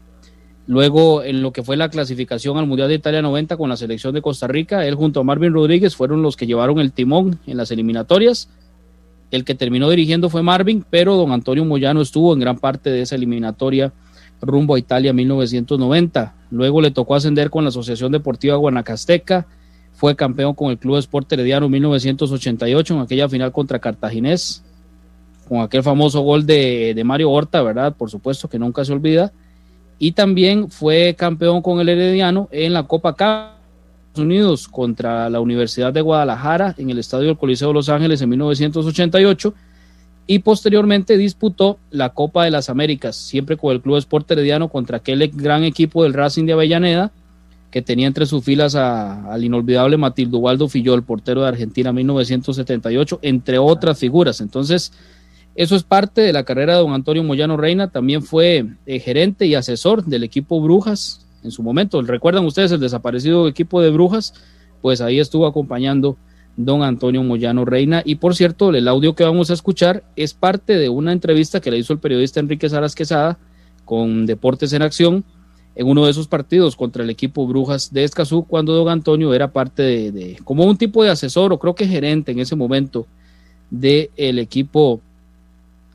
luego, 0.67 1.23
en 1.23 1.41
lo 1.41 1.51
que 1.51 1.63
fue 1.63 1.77
la 1.77 1.89
clasificación 1.89 2.57
al 2.57 2.67
Mundial 2.67 2.89
de 2.89 2.95
Italia 2.95 3.21
90 3.21 3.57
con 3.57 3.69
la 3.69 3.77
selección 3.77 4.13
de 4.13 4.21
Costa 4.21 4.47
Rica, 4.47 4.85
él 4.85 4.95
junto 4.95 5.19
a 5.19 5.23
Marvin 5.23 5.53
Rodríguez 5.53 5.95
fueron 5.95 6.21
los 6.21 6.35
que 6.35 6.47
llevaron 6.47 6.79
el 6.79 6.91
timón 6.91 7.39
en 7.47 7.57
las 7.57 7.71
eliminatorias. 7.71 8.49
El 9.31 9.43
que 9.43 9.55
terminó 9.55 9.89
dirigiendo 9.89 10.29
fue 10.29 10.43
Marvin, 10.43 10.85
pero 10.89 11.15
don 11.15 11.31
Antonio 11.31 11.65
Moyano 11.65 12.01
estuvo 12.01 12.33
en 12.33 12.39
gran 12.39 12.57
parte 12.57 12.89
de 12.89 13.01
esa 13.01 13.15
eliminatoria 13.15 13.91
rumbo 14.41 14.75
a 14.75 14.79
Italia 14.79 15.13
1990. 15.13 16.35
Luego 16.51 16.81
le 16.81 16.91
tocó 16.91 17.15
ascender 17.15 17.49
con 17.49 17.63
la 17.63 17.69
Asociación 17.69 18.11
Deportiva 18.11 18.55
Guanacasteca, 18.55 19.47
fue 19.93 20.15
campeón 20.15 20.53
con 20.53 20.69
el 20.69 20.77
Club 20.77 20.97
Sport 20.97 21.33
Herediano 21.33 21.67
1988 21.67 22.93
en 22.93 22.99
aquella 22.99 23.27
final 23.27 23.51
contra 23.51 23.79
Cartaginés 23.79 24.63
con 25.47 25.61
aquel 25.61 25.83
famoso 25.83 26.21
gol 26.21 26.45
de, 26.45 27.01
Mario 27.05 27.31
Horta, 27.31 27.61
¿verdad? 27.61 27.95
Por 27.95 28.09
supuesto 28.09 28.49
que 28.49 28.59
nunca 28.59 28.83
se 28.85 28.93
olvida. 28.93 29.31
Y 29.99 30.11
también 30.11 30.69
fue 30.69 31.15
campeón 31.17 31.61
con 31.61 31.79
el 31.79 31.89
Herediano 31.89 32.49
en 32.51 32.73
la 32.73 32.83
Copa 32.83 33.11
Estados 33.11 33.55
Unidos 34.15 34.67
contra 34.67 35.29
la 35.29 35.39
Universidad 35.39 35.91
de 35.91 36.01
Guadalajara 36.01 36.75
en 36.77 36.89
el 36.89 36.99
Estadio 36.99 37.27
del 37.27 37.37
Coliseo 37.37 37.69
de 37.69 37.73
Los 37.73 37.89
Ángeles 37.89 38.21
en 38.21 38.29
1988 38.29 39.53
y 40.27 40.39
posteriormente 40.39 41.17
disputó 41.17 41.79
la 41.89 42.09
Copa 42.09 42.43
de 42.43 42.51
las 42.51 42.69
Américas, 42.69 43.15
siempre 43.15 43.57
con 43.57 43.71
el 43.71 43.81
Club 43.81 43.97
Sport 43.97 44.29
Herediano 44.29 44.67
contra 44.67 44.97
aquel 44.97 45.27
gran 45.33 45.63
equipo 45.63 46.03
del 46.03 46.13
Racing 46.13 46.45
de 46.45 46.53
Avellaneda 46.53 47.11
que 47.71 47.81
tenía 47.81 48.07
entre 48.07 48.25
sus 48.25 48.43
filas 48.43 48.75
al 48.75 49.43
inolvidable 49.43 49.97
Matildo 49.97 50.39
Waldo 50.39 50.67
Fillol, 50.69 51.03
portero 51.03 51.41
de 51.41 51.49
Argentina 51.49 51.91
1978, 51.91 53.19
entre 53.21 53.59
otras 53.59 53.99
figuras. 53.99 54.41
Entonces, 54.41 54.93
eso 55.57 55.75
es 55.75 55.81
parte 55.81 56.21
de 56.21 56.31
la 56.31 56.43
carrera 56.43 56.75
de 56.75 56.81
don 56.81 56.93
Antonio 56.93 57.23
Moyano 57.23 57.57
Reina. 57.57 57.89
También 57.89 58.21
fue 58.21 58.63
eh, 58.85 58.99
gerente 58.99 59.47
y 59.47 59.55
asesor 59.55 60.05
del 60.05 60.23
equipo 60.23 60.61
Brujas 60.61 61.25
en 61.43 61.49
su 61.49 61.63
momento. 61.63 61.99
¿Recuerdan 62.03 62.45
ustedes 62.45 62.71
el 62.71 62.79
desaparecido 62.79 63.47
equipo 63.47 63.81
de 63.81 63.89
Brujas? 63.89 64.35
Pues 64.83 65.01
ahí 65.01 65.19
estuvo 65.19 65.47
acompañando 65.47 66.15
don 66.57 66.83
Antonio 66.83 67.23
Moyano 67.23 67.65
Reina. 67.65 68.03
Y 68.05 68.15
por 68.15 68.35
cierto, 68.35 68.69
el 68.69 68.87
audio 68.87 69.15
que 69.15 69.23
vamos 69.23 69.49
a 69.49 69.55
escuchar 69.55 70.03
es 70.15 70.35
parte 70.35 70.77
de 70.77 70.89
una 70.89 71.11
entrevista 71.11 71.59
que 71.59 71.71
le 71.71 71.79
hizo 71.79 71.91
el 71.91 71.99
periodista 71.99 72.39
Enrique 72.39 72.69
Saras 72.69 72.93
Quesada 72.93 73.39
con 73.83 74.27
Deportes 74.27 74.73
en 74.73 74.83
Acción 74.83 75.25
en 75.73 75.87
uno 75.87 76.05
de 76.05 76.11
esos 76.11 76.27
partidos 76.27 76.75
contra 76.75 77.03
el 77.03 77.09
equipo 77.09 77.47
Brujas 77.47 77.91
de 77.91 78.03
Escazú, 78.03 78.45
cuando 78.45 78.73
don 78.73 78.89
Antonio 78.89 79.33
era 79.33 79.53
parte 79.53 80.11
de, 80.11 80.37
como 80.43 80.65
un 80.65 80.77
tipo 80.77 81.03
de 81.03 81.09
asesor 81.09 81.51
o 81.51 81.57
creo 81.57 81.73
que 81.73 81.87
gerente 81.87 82.31
en 82.31 82.39
ese 82.39 82.55
momento 82.55 83.07
del 83.69 84.39
equipo 84.39 85.01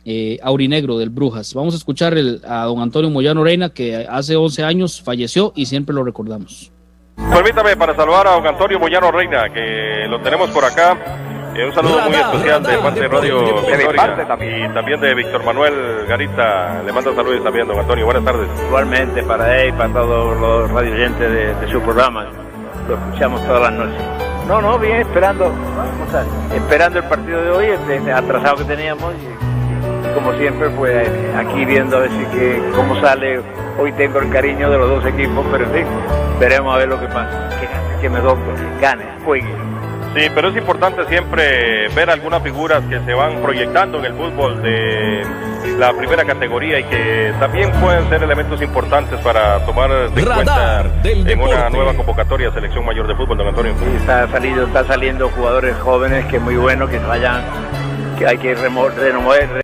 eh, 0.04 0.38
aurinegro 0.42 0.98
del 0.98 1.10
Brujas. 1.10 1.54
Vamos 1.54 1.74
a 1.74 1.76
escuchar 1.76 2.14
a 2.46 2.64
don 2.64 2.80
Antonio 2.80 3.10
Moyano 3.10 3.44
Reina, 3.44 3.70
que 3.70 4.06
hace 4.08 4.36
11 4.36 4.64
años 4.64 5.02
falleció 5.02 5.52
y 5.54 5.66
siempre 5.66 5.94
lo 5.94 6.04
recordamos. 6.04 6.72
Permítame 7.16 7.76
para 7.76 7.94
saludar 7.94 8.26
a 8.26 8.32
don 8.32 8.46
Antonio 8.46 8.78
Moyano 8.78 9.10
Reina, 9.12 9.52
que 9.52 10.06
lo 10.08 10.20
tenemos 10.20 10.50
por 10.50 10.64
acá. 10.64 10.98
Eh, 11.54 11.66
un 11.66 11.74
saludo 11.74 12.00
muy 12.00 12.14
especial 12.14 12.62
de 12.62 12.78
parte 12.78 13.00
de 13.00 13.08
Radio 13.08 13.44
Victoria 13.66 14.26
y 14.40 14.74
también 14.74 15.00
de 15.00 15.14
Víctor 15.14 15.44
Manuel 15.44 16.06
Garita. 16.08 16.82
Le 16.82 16.92
mando 16.92 17.14
saludos 17.14 17.44
también, 17.44 17.66
don 17.66 17.78
Antonio. 17.78 18.06
Buenas 18.06 18.24
tardes. 18.24 18.48
Igualmente 18.66 19.22
para 19.22 19.60
él 19.60 19.68
y 19.68 19.72
para 19.72 19.92
todos 19.92 20.40
los 20.40 20.70
radio 20.70 20.92
oyentes 20.94 21.60
de, 21.60 21.70
su 21.70 21.80
programa. 21.82 22.26
Lo 22.88 22.94
escuchamos 22.94 23.46
todas 23.46 23.62
las 23.62 23.72
noches. 23.72 24.02
No, 24.48 24.60
no, 24.62 24.78
bien, 24.78 24.96
esperando, 25.02 25.52
esperando 26.54 26.98
el 26.98 27.04
partido 27.04 27.42
de 27.42 27.50
hoy, 27.50 27.66
el 27.66 28.10
atrasado 28.10 28.56
que 28.56 28.64
teníamos. 28.64 29.12
Y 29.14 29.41
como 30.12 30.32
siempre, 30.34 30.68
pues 30.70 31.08
aquí 31.36 31.64
viendo 31.64 31.96
a 31.96 32.00
ver 32.00 32.10
si 32.10 32.24
que, 32.36 32.62
cómo 32.74 33.00
sale. 33.00 33.40
Hoy 33.78 33.92
tengo 33.92 34.18
el 34.18 34.30
cariño 34.30 34.70
de 34.70 34.78
los 34.78 34.88
dos 34.88 35.06
equipos, 35.06 35.44
pero 35.50 35.64
en 35.64 35.72
fin, 35.72 35.86
veremos 36.38 36.74
a 36.74 36.78
ver 36.78 36.88
lo 36.88 37.00
que 37.00 37.06
pasa. 37.06 37.48
Que, 37.58 37.68
que 38.02 38.08
me 38.08 38.20
que 38.20 38.80
gane, 38.80 39.04
juegue. 39.24 39.72
Sí, 40.14 40.28
pero 40.34 40.48
es 40.48 40.56
importante 40.56 41.06
siempre 41.06 41.88
ver 41.88 42.10
algunas 42.10 42.42
figuras 42.42 42.82
que 42.84 43.00
se 43.00 43.14
van 43.14 43.40
proyectando 43.40 43.98
en 43.98 44.04
el 44.04 44.12
fútbol 44.12 44.62
de 44.62 45.22
la 45.78 45.92
primera 45.94 46.24
categoría 46.24 46.80
y 46.80 46.84
que 46.84 47.32
también 47.40 47.70
pueden 47.80 48.06
ser 48.10 48.22
elementos 48.22 48.60
importantes 48.60 49.18
para 49.20 49.64
tomar 49.64 50.10
de 50.10 50.22
cuenta 50.22 50.84
en 51.04 51.40
una 51.40 51.70
nueva 51.70 51.94
convocatoria 51.94 52.48
de 52.48 52.54
selección 52.54 52.84
mayor 52.84 53.06
de 53.06 53.14
fútbol, 53.14 53.38
don 53.38 53.48
Antonio. 53.48 53.72
Sí, 53.78 53.96
está 54.00 54.28
saliendo, 54.28 54.64
está 54.64 54.84
saliendo 54.84 55.30
jugadores 55.30 55.74
jóvenes 55.78 56.26
que 56.26 56.36
es 56.36 56.42
muy 56.42 56.56
bueno 56.56 56.86
que 56.88 56.98
vayan, 56.98 57.42
que 58.18 58.26
hay 58.26 58.36
que 58.36 58.54
renovar 58.54 59.61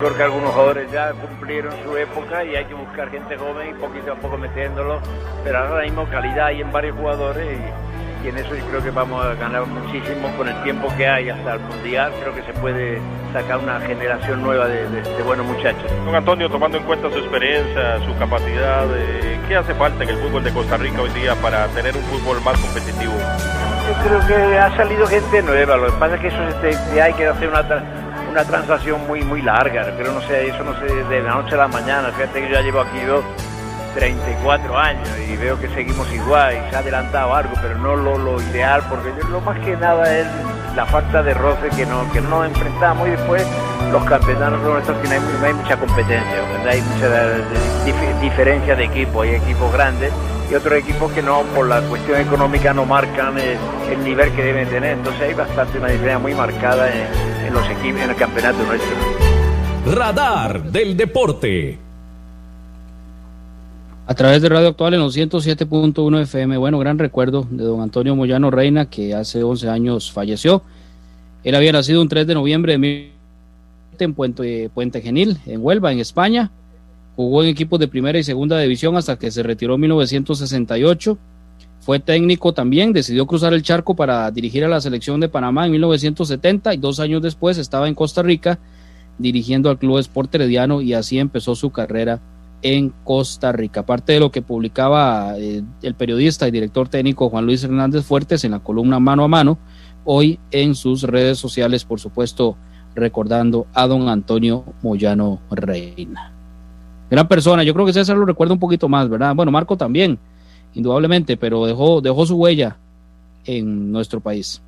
Creo 0.00 0.16
que 0.16 0.22
algunos 0.22 0.50
jugadores 0.52 0.90
ya 0.90 1.12
cumplieron 1.12 1.72
su 1.84 1.94
época 1.96 2.42
y 2.42 2.56
hay 2.56 2.64
que 2.64 2.72
buscar 2.74 3.10
gente 3.10 3.36
joven 3.36 3.68
y 3.68 3.74
poquito 3.74 4.12
a 4.12 4.16
poco 4.16 4.38
metiéndolo, 4.38 4.98
pero 5.44 5.58
ahora 5.58 5.82
mismo 5.84 6.06
calidad 6.06 6.46
hay 6.46 6.62
en 6.62 6.72
varios 6.72 6.96
jugadores 6.96 7.46
y, 7.46 8.26
y 8.26 8.30
en 8.30 8.38
eso 8.38 8.54
yo 8.54 8.64
creo 8.70 8.82
que 8.82 8.90
vamos 8.92 9.22
a 9.22 9.34
ganar 9.34 9.66
muchísimo 9.66 10.28
con 10.38 10.48
el 10.48 10.62
tiempo 10.62 10.88
que 10.96 11.06
hay 11.06 11.28
hasta 11.28 11.52
el 11.54 11.60
Mundial, 11.60 12.12
creo 12.22 12.34
que 12.34 12.42
se 12.44 12.52
puede 12.54 12.98
sacar 13.34 13.58
una 13.58 13.78
generación 13.80 14.42
nueva 14.42 14.66
de, 14.68 14.88
de- 14.88 15.02
de 15.02 15.22
buenos 15.22 15.44
muchachos. 15.44 15.84
Don 16.06 16.14
Antonio, 16.14 16.48
tomando 16.48 16.78
en 16.78 16.84
cuenta 16.84 17.10
su 17.10 17.18
experiencia, 17.18 17.98
su 18.06 18.16
capacidad, 18.18 18.86
eh, 18.96 19.38
¿qué 19.48 19.56
hace 19.56 19.74
falta 19.74 20.02
en 20.02 20.08
el 20.10 20.16
fútbol 20.16 20.42
de 20.42 20.50
Costa 20.52 20.78
Rica 20.78 21.02
hoy 21.02 21.10
día 21.10 21.34
para 21.42 21.66
tener 21.68 21.94
un 21.94 22.02
fútbol 22.04 22.40
más 22.42 22.58
competitivo? 22.58 23.12
Yo 23.86 24.08
creo 24.08 24.26
que 24.26 24.58
ha 24.58 24.74
salido 24.76 25.06
gente 25.06 25.42
nueva, 25.42 25.76
lo 25.76 25.86
que 25.86 25.92
pasa 25.98 26.14
es 26.14 26.20
que 26.22 26.28
eso 26.28 26.38
se, 26.62 26.72
se 26.72 27.02
hay 27.02 27.12
que 27.14 27.26
hacer 27.26 27.48
una, 27.48 27.60
una 28.30 28.44
transacción 28.44 29.06
muy 29.06 29.22
muy 29.22 29.42
larga, 29.42 29.86
pero 29.96 30.12
no 30.12 30.20
sé, 30.22 30.48
eso 30.48 30.62
no 30.64 30.74
sé 30.78 30.86
de 30.86 31.22
la 31.22 31.34
noche 31.34 31.54
a 31.54 31.58
la 31.58 31.68
mañana, 31.68 32.10
fíjate 32.12 32.40
que 32.42 32.48
yo 32.48 32.54
ya 32.54 32.60
llevo 32.62 32.80
aquí 32.80 32.98
yo 33.06 33.22
34 33.94 34.78
años 34.78 35.08
y 35.28 35.36
veo 35.36 35.58
que 35.58 35.68
seguimos 35.70 36.10
igual 36.12 36.54
y 36.54 36.70
se 36.70 36.76
ha 36.76 36.78
adelantado 36.78 37.34
algo, 37.34 37.52
pero 37.60 37.76
no 37.78 37.96
lo, 37.96 38.16
lo 38.18 38.40
ideal, 38.40 38.82
porque 38.88 39.12
yo- 39.20 39.28
lo 39.28 39.40
más 39.40 39.58
que 39.58 39.76
nada 39.76 40.16
es 40.16 40.26
la 40.76 40.86
falta 40.86 41.22
de 41.24 41.34
roce 41.34 41.68
que 41.76 41.84
no, 41.86 42.10
que 42.12 42.20
no 42.20 42.28
nos 42.30 42.46
enfrentamos 42.46 43.08
y 43.08 43.10
después 43.10 43.44
los 43.90 44.04
campeonatos 44.04 44.60
nuestros 44.62 44.96
no 45.02 45.10
hay, 45.10 45.18
hay 45.48 45.54
mucha 45.54 45.76
competencia, 45.76 46.36
hay 46.70 46.80
mucha 46.82 47.06
eh, 47.06 47.42
dif- 47.84 48.20
diferencia 48.20 48.76
de 48.76 48.84
equipos, 48.84 49.24
hay 49.26 49.34
equipos 49.34 49.72
grandes 49.72 50.12
y 50.50 50.54
otros 50.54 50.74
equipos 50.74 51.12
que 51.12 51.22
no, 51.22 51.42
por 51.54 51.68
la 51.68 51.80
cuestión 51.82 52.20
económica, 52.20 52.74
no 52.74 52.84
marcan 52.84 53.36
el 53.38 54.04
nivel 54.04 54.32
que 54.32 54.42
deben 54.42 54.68
tener. 54.68 54.98
Entonces 54.98 55.22
hay 55.22 55.34
bastante 55.34 55.78
una 55.78 55.88
diferencia 55.88 56.18
muy 56.18 56.34
marcada 56.34 56.90
en, 56.92 57.46
en 57.46 57.54
los 57.54 57.64
equipos, 57.70 58.00
en 58.02 58.10
el 58.10 58.16
campeonato 58.16 58.58
nuestro. 58.64 58.90
Radar 59.94 60.70
del 60.70 60.96
Deporte. 60.96 61.78
A 64.06 64.14
través 64.14 64.42
de 64.42 64.48
Radio 64.48 64.68
Actual 64.68 64.94
en 64.94 65.00
los 65.00 65.16
107.1 65.16 66.22
FM. 66.22 66.56
Bueno, 66.56 66.78
gran 66.80 66.98
recuerdo 66.98 67.46
de 67.48 67.62
don 67.62 67.80
Antonio 67.80 68.16
Moyano 68.16 68.50
Reina, 68.50 68.86
que 68.86 69.14
hace 69.14 69.44
11 69.44 69.68
años 69.68 70.10
falleció. 70.10 70.62
Él 71.44 71.54
había 71.54 71.72
nacido 71.72 72.02
un 72.02 72.08
3 72.08 72.26
de 72.26 72.34
noviembre 72.34 72.72
de 72.72 72.78
1900 72.78 73.20
en 74.00 74.14
Puente, 74.14 74.70
Puente 74.72 75.00
Genil, 75.00 75.38
en 75.46 75.64
Huelva, 75.64 75.92
en 75.92 76.00
España. 76.00 76.50
Jugó 77.20 77.42
en 77.42 77.50
equipos 77.50 77.78
de 77.78 77.86
primera 77.86 78.18
y 78.18 78.24
segunda 78.24 78.58
división 78.58 78.96
hasta 78.96 79.18
que 79.18 79.30
se 79.30 79.42
retiró 79.42 79.74
en 79.74 79.82
1968. 79.82 81.18
Fue 81.80 82.00
técnico 82.00 82.54
también, 82.54 82.94
decidió 82.94 83.26
cruzar 83.26 83.52
el 83.52 83.62
charco 83.62 83.94
para 83.94 84.30
dirigir 84.30 84.64
a 84.64 84.68
la 84.68 84.80
selección 84.80 85.20
de 85.20 85.28
Panamá 85.28 85.66
en 85.66 85.72
1970 85.72 86.72
y 86.72 86.78
dos 86.78 86.98
años 86.98 87.20
después 87.20 87.58
estaba 87.58 87.88
en 87.88 87.94
Costa 87.94 88.22
Rica 88.22 88.58
dirigiendo 89.18 89.68
al 89.68 89.76
Club 89.76 89.98
Sport 89.98 90.34
Herediano 90.34 90.80
y 90.80 90.94
así 90.94 91.18
empezó 91.18 91.54
su 91.54 91.68
carrera 91.68 92.22
en 92.62 92.90
Costa 93.04 93.52
Rica. 93.52 93.80
Aparte 93.80 94.14
de 94.14 94.20
lo 94.20 94.30
que 94.30 94.40
publicaba 94.40 95.34
eh, 95.36 95.62
el 95.82 95.94
periodista 95.94 96.48
y 96.48 96.50
director 96.50 96.88
técnico 96.88 97.28
Juan 97.28 97.44
Luis 97.44 97.62
Hernández 97.62 98.02
Fuertes 98.02 98.44
en 98.44 98.52
la 98.52 98.60
columna 98.60 98.98
Mano 98.98 99.24
a 99.24 99.28
Mano, 99.28 99.58
hoy 100.06 100.38
en 100.52 100.74
sus 100.74 101.02
redes 101.02 101.36
sociales, 101.36 101.84
por 101.84 102.00
supuesto, 102.00 102.56
recordando 102.94 103.66
a 103.74 103.86
don 103.86 104.08
Antonio 104.08 104.64
Moyano 104.80 105.38
Reina. 105.50 106.39
Gran 107.10 107.26
persona, 107.26 107.64
yo 107.64 107.74
creo 107.74 107.86
que 107.86 107.92
César 107.92 108.16
lo 108.16 108.24
recuerda 108.24 108.54
un 108.54 108.60
poquito 108.60 108.88
más, 108.88 109.08
¿verdad? 109.08 109.34
Bueno, 109.34 109.50
Marco 109.50 109.76
también, 109.76 110.18
indudablemente, 110.74 111.36
pero 111.36 111.66
dejó, 111.66 112.00
dejó 112.00 112.24
su 112.24 112.36
huella 112.36 112.76
en 113.44 113.90
nuestro 113.90 114.20
país. 114.20 114.62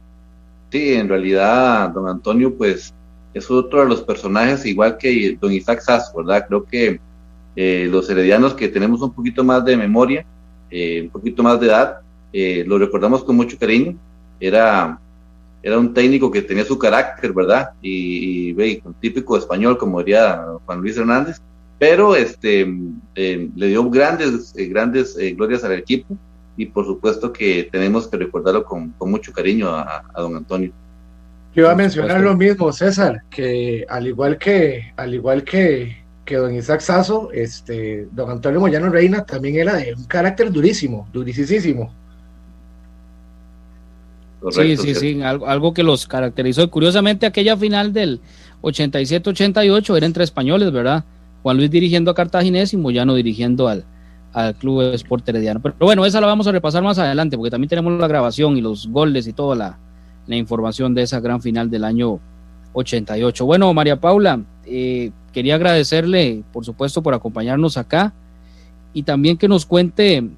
Sí, 0.71 0.95
en 0.95 1.09
realidad, 1.09 1.91
don 1.91 2.09
Antonio, 2.09 2.53
pues 2.55 2.93
es 3.33 3.51
otro 3.51 3.83
de 3.83 3.89
los 3.89 4.03
personajes, 4.03 4.67
igual 4.67 4.99
que 4.99 5.39
don 5.41 5.53
Isaac 5.53 5.81
Sass, 5.81 6.13
¿verdad? 6.17 6.47
Creo 6.49 6.65
que 6.65 7.01
eh, 7.55 7.89
los 7.91 8.09
heredianos 8.11 8.55
que 8.55 8.69
tenemos 8.69 9.01
un 9.03 9.13
poquito 9.13 9.45
más 9.45 9.65
de 9.65 9.77
memoria, 9.77 10.25
eh, 10.71 11.03
un 11.03 11.11
poquito 11.11 11.43
más 11.43 11.61
de 11.61 11.67
edad, 11.67 11.99
eh, 12.33 12.65
lo 12.67 12.79
recordamos 12.79 13.23
con 13.23 13.37
mucho 13.37 13.59
cariño. 13.59 13.97
Era, 14.41 14.99
era 15.63 15.79
un 15.79 15.95
técnico 15.95 16.31
que 16.31 16.43
tenía 16.43 16.65
su 16.65 16.79
carácter, 16.79 17.33
¿verdad? 17.33 17.71
Y, 17.81 18.51
y, 18.51 18.83
un 18.85 18.95
típico 18.95 19.37
español, 19.37 19.79
como 19.79 19.99
diría 19.99 20.45
Juan 20.67 20.81
Luis 20.81 20.97
Hernández, 20.97 21.41
pero 21.83 22.15
este, 22.15 22.65
eh, 23.17 23.49
le 23.57 23.67
dio 23.67 23.91
grandes, 23.91 24.55
eh, 24.57 24.67
grandes 24.67 25.19
eh, 25.19 25.33
glorias 25.33 25.65
al 25.65 25.73
equipo 25.73 26.17
y 26.57 26.67
por 26.67 26.87
supuesto 26.87 27.33
que 27.33 27.69
tenemos 27.73 28.07
que 28.07 28.19
recordarlo 28.19 28.63
con, 28.63 28.91
con 28.91 29.11
mucho 29.11 29.33
cariño 29.33 29.69
a, 29.69 30.05
a 30.15 30.21
don 30.21 30.37
Antonio. 30.37 30.71
Yo 31.57 31.63
iba 31.63 31.73
a 31.73 31.75
mencionar 31.75 32.21
lo 32.21 32.37
mismo, 32.37 32.73
César, 32.73 33.23
que 33.29 33.85
al 33.89 34.07
igual 34.07 34.39
que, 34.39 34.93
al 34.97 35.13
igual 35.13 35.43
que, 35.43 35.97
que 36.25 36.37
don 36.37 36.55
Isaac 36.55 36.83
Sasso, 36.83 37.33
este, 37.33 38.07
don 38.13 38.31
Antonio 38.31 38.61
Moyano 38.61 38.89
Reina 38.89 39.25
también 39.25 39.57
era 39.57 39.75
de 39.75 39.93
un 39.93 40.05
carácter 40.05 40.53
durísimo, 40.53 41.09
durísimo. 41.13 41.93
sí, 44.53 44.77
sí, 44.77 44.95
sí, 44.95 45.21
algo, 45.21 45.49
algo, 45.49 45.75
que 45.75 45.83
los 45.83 46.07
caracterizó. 46.07 46.71
Curiosamente, 46.71 47.27
aquella 47.27 47.57
final 47.57 47.93
del 47.93 48.21
87-88 48.61 49.97
era 49.97 50.07
entre 50.07 50.23
españoles, 50.23 50.71
¿verdad? 50.71 51.05
Juan 51.43 51.57
Luis 51.57 51.71
dirigiendo 51.71 52.11
a 52.11 52.15
Cartaginés 52.15 52.73
y 52.73 52.77
Moyano 52.77 53.15
dirigiendo 53.15 53.69
al, 53.69 53.85
al 54.33 54.55
Club 54.55 54.95
Sport 54.95 55.29
Herediano. 55.29 55.61
Pero, 55.61 55.75
pero, 55.77 55.87
bueno, 55.87 56.05
esa 56.05 56.21
la 56.21 56.27
vamos 56.27 56.47
a 56.47 56.53
repasar 56.53 56.83
más 56.83 56.99
adelante, 56.99 57.37
porque 57.37 57.51
también 57.51 57.69
tenemos 57.69 57.99
la 57.99 58.09
grabación 58.09 58.57
y 58.57 58.61
los 58.61 58.87
goles 58.89 59.27
y 59.27 59.33
toda 59.33 59.57
la, 59.57 59.79
la 60.27 60.37
información 60.37 60.95
de 60.95 61.03
esa 61.03 61.21
gran 61.21 61.43
final 61.43 61.71
del 61.71 61.85
año 61.85 62.21
88. 62.73 63.45
Bueno, 63.45 63.73
María 63.75 64.01
Paula, 64.01 64.41
eh, 64.65 65.11
quería 65.33 65.57
agradecerle, 65.57 66.43
por 66.53 66.65
supuesto, 66.65 67.03
por 67.03 67.15
acompañarnos 67.15 67.77
acá 67.77 68.13
y 68.93 69.03
también 69.03 69.37
que 69.37 69.49
nos 69.49 69.67
cuente, 69.67 70.29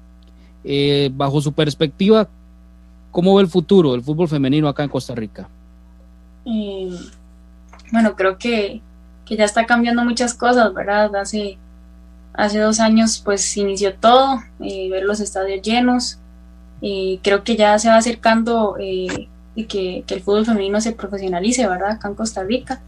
eh, 0.63 1.11
bajo 1.13 1.41
su 1.41 1.53
perspectiva, 1.53 2.27
cómo 3.11 3.35
ve 3.35 3.43
el 3.43 3.47
futuro 3.47 3.91
del 3.91 4.01
fútbol 4.01 4.27
femenino 4.27 4.67
acá 4.67 4.83
en 4.83 4.89
Costa 4.89 5.15
Rica. 5.15 5.47
Eh, 6.45 6.89
bueno, 7.91 8.15
creo 8.15 8.37
que, 8.37 8.81
que, 9.25 9.35
ya 9.35 9.45
está 9.45 9.65
cambiando 9.65 10.03
muchas 10.03 10.33
cosas, 10.33 10.73
¿verdad? 10.73 11.15
Hace, 11.15 11.57
hace 12.33 12.59
dos 12.59 12.79
años 12.79 13.21
pues 13.23 13.55
inició 13.57 13.95
todo, 13.95 14.41
eh, 14.59 14.89
ver 14.89 15.03
los 15.03 15.19
estadios 15.19 15.61
llenos, 15.61 16.19
creo 17.23 17.43
que 17.43 17.55
ya 17.55 17.79
se 17.79 17.89
va 17.89 17.97
acercando 17.97 18.77
y 18.79 19.29
que, 19.55 20.03
que, 20.05 20.13
el 20.13 20.21
fútbol 20.21 20.45
femenino 20.45 20.81
se 20.81 20.91
profesionalice, 20.91 21.67
¿verdad? 21.67 21.91
Acá 21.91 22.09
en 22.09 22.15
Costa 22.15 22.43
Rica, 22.43 22.81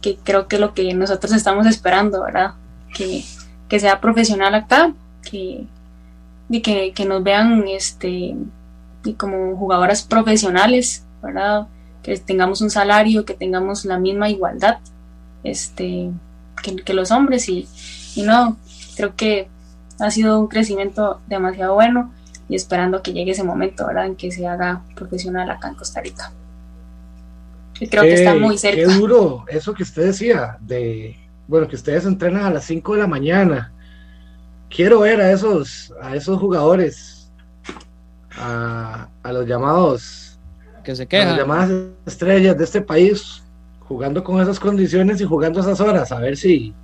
que 0.00 0.16
creo 0.16 0.48
que 0.48 0.56
es 0.56 0.60
lo 0.60 0.72
que 0.74 0.94
nosotros 0.94 1.32
estamos 1.32 1.66
esperando, 1.66 2.22
¿verdad? 2.22 2.52
Que, 2.94 3.24
que 3.68 3.80
sea 3.80 4.00
profesional 4.00 4.54
acá, 4.54 4.94
que, 5.28 5.66
y 6.48 6.60
que, 6.60 6.92
que 6.92 7.04
nos 7.04 7.22
vean 7.22 7.64
este, 7.68 8.36
y 9.04 9.12
como 9.14 9.56
jugadoras 9.56 10.02
profesionales, 10.02 11.04
¿verdad? 11.22 11.66
Que 12.02 12.16
tengamos 12.18 12.60
un 12.60 12.70
salario, 12.70 13.24
que 13.24 13.34
tengamos 13.34 13.84
la 13.84 13.98
misma 13.98 14.30
igualdad 14.30 14.78
este, 15.44 16.10
que, 16.62 16.76
que 16.76 16.94
los 16.94 17.10
hombres 17.10 17.48
y, 17.48 17.68
y 18.16 18.22
no, 18.22 18.56
creo 18.96 19.14
que 19.14 19.48
ha 20.00 20.10
sido 20.10 20.40
un 20.40 20.48
crecimiento 20.48 21.20
demasiado 21.26 21.74
bueno 21.74 22.12
y 22.48 22.56
esperando 22.56 23.02
que 23.02 23.12
llegue 23.12 23.32
ese 23.32 23.44
momento, 23.44 23.86
¿verdad? 23.86 24.06
En 24.06 24.16
que 24.16 24.30
se 24.30 24.46
haga 24.46 24.82
profesional 24.94 25.50
acá 25.50 25.68
en 25.68 25.74
Costa 25.76 26.00
Rica. 26.00 26.32
Y 27.80 27.88
creo 27.88 28.02
qué, 28.02 28.08
que 28.08 28.14
está 28.14 28.34
muy 28.34 28.58
cerca. 28.58 28.76
Qué 28.76 28.86
duro 28.86 29.44
eso 29.48 29.72
que 29.74 29.82
usted 29.82 30.06
decía, 30.06 30.58
de, 30.60 31.16
bueno, 31.46 31.68
que 31.68 31.76
ustedes 31.76 32.04
entrenan 32.04 32.44
a 32.44 32.50
las 32.50 32.64
5 32.64 32.94
de 32.94 33.00
la 33.00 33.06
mañana. 33.06 33.72
Quiero 34.68 35.00
ver 35.00 35.20
a 35.20 35.30
esos, 35.30 35.92
a 36.02 36.16
esos 36.16 36.38
jugadores, 36.38 37.30
a, 38.36 39.08
a 39.22 39.32
los 39.32 39.46
llamados, 39.46 40.38
que 40.82 40.94
se 40.94 41.06
quejan. 41.06 41.28
A 41.28 41.30
las 41.30 41.40
llamadas 41.40 41.70
estrellas 42.06 42.58
de 42.58 42.64
este 42.64 42.80
país, 42.80 43.42
jugando 43.88 44.24
con 44.24 44.40
esas 44.40 44.58
condiciones 44.60 45.20
y 45.20 45.24
jugando 45.24 45.60
esas 45.60 45.80
horas, 45.80 46.12
a 46.12 46.18
ver 46.18 46.36
si, 46.36 46.74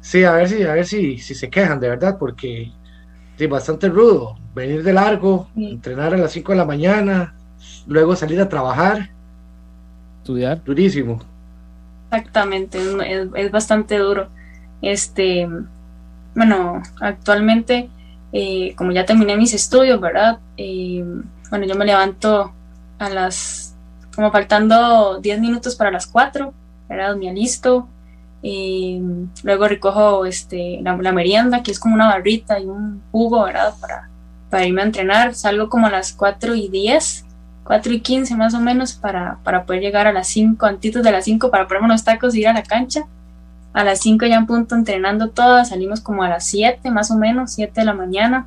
sí, 0.00 0.24
a 0.24 0.32
ver 0.32 0.48
si, 0.48 0.62
a 0.62 0.74
ver 0.74 0.86
si, 0.86 1.18
si 1.18 1.34
se 1.34 1.50
quejan 1.50 1.80
de 1.80 1.88
verdad, 1.88 2.18
porque 2.18 2.72
sí, 3.36 3.46
bastante 3.46 3.88
rudo, 3.88 4.36
venir 4.54 4.82
de 4.82 4.92
largo, 4.92 5.48
sí. 5.54 5.70
entrenar 5.70 6.14
a 6.14 6.18
las 6.18 6.32
5 6.32 6.52
de 6.52 6.58
la 6.58 6.64
mañana, 6.64 7.34
luego 7.86 8.16
salir 8.16 8.40
a 8.40 8.48
trabajar, 8.48 9.10
estudiar, 10.18 10.62
durísimo. 10.62 11.20
Exactamente, 12.10 12.78
es, 12.78 13.28
es 13.34 13.50
bastante 13.50 13.98
duro. 13.98 14.28
Este, 14.82 15.48
bueno, 16.34 16.82
actualmente, 17.00 17.88
eh, 18.32 18.74
como 18.76 18.92
ya 18.92 19.04
terminé 19.04 19.36
mis 19.36 19.54
estudios, 19.54 20.00
¿verdad? 20.00 20.38
Eh, 20.56 21.04
bueno, 21.50 21.66
yo 21.66 21.74
me 21.74 21.84
levanto 21.84 22.52
a 22.98 23.08
las, 23.08 23.71
como 24.14 24.30
faltando 24.30 25.20
10 25.20 25.40
minutos 25.40 25.76
para 25.76 25.90
las 25.90 26.06
4, 26.06 26.52
¿verdad? 26.88 27.16
Me 27.16 27.30
alisto, 27.30 27.88
eh, 28.42 29.00
luego 29.42 29.68
recojo 29.68 30.26
este, 30.26 30.80
la, 30.82 30.96
la, 30.96 31.12
merienda, 31.12 31.62
que 31.62 31.70
es 31.70 31.78
como 31.78 31.94
una 31.94 32.06
barrita 32.06 32.58
y 32.58 32.66
un 32.66 33.02
jugo, 33.12 33.44
¿verdad? 33.44 33.74
Para, 33.80 34.08
para 34.50 34.66
irme 34.66 34.82
a 34.82 34.86
entrenar. 34.86 35.34
Salgo 35.34 35.68
como 35.68 35.86
a 35.86 35.90
las 35.90 36.12
4 36.12 36.54
y 36.54 36.68
10 36.68 37.26
4 37.64 37.92
y 37.92 38.00
15 38.00 38.34
más 38.36 38.54
o 38.54 38.60
menos 38.60 38.92
para, 38.92 39.38
para 39.44 39.64
poder 39.64 39.82
llegar 39.82 40.06
a 40.06 40.12
las 40.12 40.28
5, 40.28 40.66
antitos 40.66 41.02
de 41.02 41.12
las 41.12 41.24
5 41.24 41.50
para 41.50 41.66
ponerme 41.66 41.88
los 41.88 42.04
tacos 42.04 42.34
y 42.34 42.40
ir 42.40 42.48
a 42.48 42.52
la 42.52 42.62
cancha. 42.62 43.06
A 43.72 43.84
las 43.84 44.00
5 44.00 44.26
ya 44.26 44.36
en 44.36 44.46
punto 44.46 44.74
entrenando 44.74 45.28
todas, 45.30 45.70
salimos 45.70 46.00
como 46.00 46.22
a 46.22 46.28
las 46.28 46.44
7 46.46 46.90
más 46.90 47.10
o 47.10 47.16
menos, 47.16 47.52
7 47.52 47.72
de 47.74 47.84
la 47.84 47.94
mañana. 47.94 48.46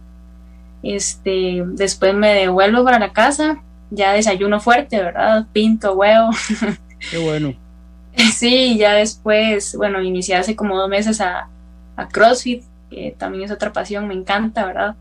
Este, 0.84 1.64
después 1.66 2.14
me 2.14 2.34
devuelvo 2.34 2.84
para 2.84 3.00
la 3.00 3.12
casa, 3.12 3.64
ya 3.92 4.14
desayuno 4.14 4.60
fuerte, 4.60 4.98
¿verdad? 4.98 5.48
Pinto, 5.54 5.94
huevo. 5.94 6.30
Qué 7.12 7.18
bueno. 7.18 7.54
Sí, 8.34 8.78
ya 8.78 8.94
después, 8.94 9.76
bueno, 9.76 10.02
inicié 10.02 10.36
hace 10.36 10.56
como 10.56 10.78
dos 10.78 10.90
meses 10.90 11.20
a, 11.22 11.50
a 11.96 12.08
CrossFit, 12.08 12.64
que 12.90 13.16
también 13.18 13.44
es 13.44 13.52
otra 13.52 13.74
pasión, 13.74 14.08
me 14.08 14.14
encanta, 14.14 14.66
¿verdad? 14.66 14.96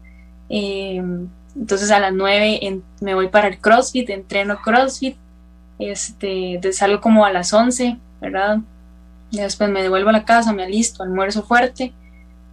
Eh, 0.49 1.03
entonces 1.57 1.91
a 1.91 2.01
las 2.01 2.13
9 2.13 2.83
me 3.01 3.15
voy 3.15 3.29
para 3.29 3.49
el 3.49 3.59
CrossFit, 3.59 4.11
entreno 4.11 4.61
CrossFit, 4.61 5.17
este, 5.79 6.61
salgo 6.73 7.01
como 7.01 7.25
a 7.25 7.33
las 7.33 7.53
11, 7.53 7.99
¿verdad? 8.21 8.59
Y 9.31 9.39
después 9.39 9.71
me 9.71 9.83
devuelvo 9.83 10.11
a 10.11 10.13
la 10.13 10.25
casa, 10.25 10.53
me 10.53 10.65
alisto, 10.65 11.03
almuerzo 11.03 11.43
fuerte. 11.43 11.93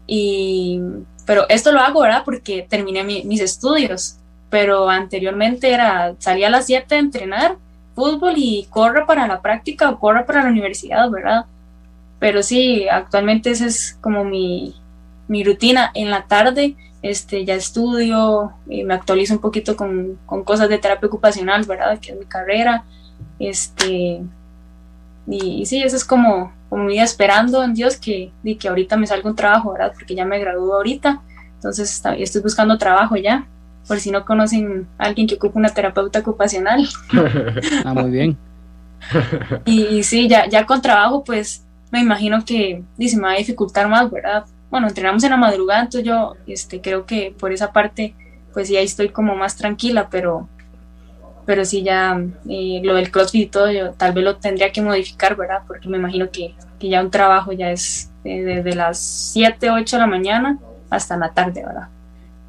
Y, 0.07 0.81
pero 1.25 1.47
esto 1.49 1.71
lo 1.71 1.79
hago, 1.79 2.01
¿verdad? 2.01 2.23
Porque 2.25 2.65
terminé 2.67 3.03
mis 3.03 3.39
estudios. 3.39 4.17
Pero 4.51 4.87
anteriormente 4.89 5.73
era, 5.73 6.13
salía 6.19 6.47
a 6.47 6.51
las 6.51 6.67
7 6.67 6.93
a 6.93 6.99
entrenar 6.99 7.55
fútbol 7.95 8.35
y 8.37 8.67
corro 8.69 9.07
para 9.07 9.27
la 9.27 9.41
práctica 9.41 9.89
o 9.89 9.99
corro 9.99 10.25
para 10.27 10.43
la 10.43 10.49
universidad, 10.49 11.09
¿verdad? 11.09 11.45
Pero 12.19 12.43
sí, 12.43 12.87
actualmente 12.87 13.49
esa 13.49 13.65
es 13.65 13.97
como 13.99 14.23
mi, 14.23 14.75
mi 15.27 15.43
rutina. 15.43 15.89
En 15.95 16.11
la 16.11 16.27
tarde 16.27 16.75
este, 17.01 17.45
ya 17.45 17.55
estudio, 17.55 18.53
y 18.69 18.83
me 18.83 18.93
actualizo 18.93 19.33
un 19.33 19.41
poquito 19.41 19.75
con, 19.75 20.19
con, 20.27 20.43
cosas 20.43 20.69
de 20.69 20.77
terapia 20.77 21.07
ocupacional, 21.07 21.63
¿verdad? 21.65 21.97
Que 21.99 22.11
es 22.11 22.19
mi 22.19 22.25
carrera. 22.25 22.83
Este, 23.39 24.21
y, 25.27 25.65
sí, 25.65 25.81
eso 25.81 25.95
es 25.95 26.05
como, 26.05 26.53
como 26.69 26.83
mi 26.83 26.99
esperando 26.99 27.63
en 27.63 27.73
Dios 27.73 27.97
que, 27.97 28.31
que 28.59 28.67
ahorita 28.67 28.97
me 28.97 29.07
salga 29.07 29.29
un 29.29 29.35
trabajo, 29.35 29.73
¿verdad? 29.73 29.93
Porque 29.93 30.15
ya 30.15 30.25
me 30.25 30.39
gradúo 30.39 30.75
ahorita, 30.75 31.21
entonces 31.55 32.03
estoy 32.17 32.41
buscando 32.41 32.77
trabajo 32.77 33.15
ya, 33.15 33.47
por 33.87 33.99
si 33.99 34.11
no 34.11 34.25
conocen 34.25 34.87
a 34.97 35.05
alguien 35.05 35.27
que 35.27 35.35
ocupe 35.35 35.57
una 35.57 35.69
terapeuta 35.69 36.19
ocupacional. 36.19 36.87
ah, 37.85 37.93
muy 37.93 38.11
bien. 38.11 38.37
Y, 39.65 40.03
sí, 40.03 40.27
ya, 40.27 40.47
ya 40.47 40.65
con 40.65 40.81
trabajo, 40.81 41.23
pues 41.23 41.65
me 41.91 41.99
imagino 41.99 42.45
que 42.45 42.83
dice, 42.97 43.17
me 43.17 43.23
va 43.23 43.33
a 43.33 43.37
dificultar 43.37 43.87
más, 43.89 44.09
¿verdad? 44.09 44.45
bueno, 44.71 44.87
entrenamos 44.87 45.23
en 45.25 45.31
la 45.31 45.37
madrugada, 45.37 45.81
entonces 45.81 46.07
yo 46.07 46.37
este, 46.47 46.79
creo 46.79 47.05
que 47.05 47.35
por 47.37 47.51
esa 47.51 47.73
parte, 47.73 48.15
pues 48.53 48.69
ya 48.69 48.79
estoy 48.79 49.09
como 49.09 49.35
más 49.35 49.57
tranquila, 49.57 50.07
pero, 50.09 50.47
pero 51.45 51.65
sí 51.65 51.83
ya 51.83 52.19
eh, 52.49 52.79
lo 52.81 52.95
del 52.95 53.11
CrossFit 53.11 53.47
y 53.47 53.49
todo, 53.49 53.69
yo 53.69 53.91
tal 53.91 54.13
vez 54.13 54.23
lo 54.23 54.37
tendría 54.37 54.71
que 54.71 54.81
modificar, 54.81 55.35
¿verdad? 55.35 55.63
Porque 55.67 55.89
me 55.89 55.97
imagino 55.97 56.31
que, 56.31 56.55
que 56.79 56.87
ya 56.87 57.01
un 57.01 57.11
trabajo 57.11 57.51
ya 57.51 57.69
es 57.69 58.11
desde 58.23 58.73
las 58.73 58.97
7, 59.33 59.71
8 59.71 59.97
de 59.97 59.99
la 59.99 60.07
mañana 60.07 60.57
hasta 60.89 61.17
la 61.17 61.33
tarde, 61.33 61.65
¿verdad? 61.65 61.89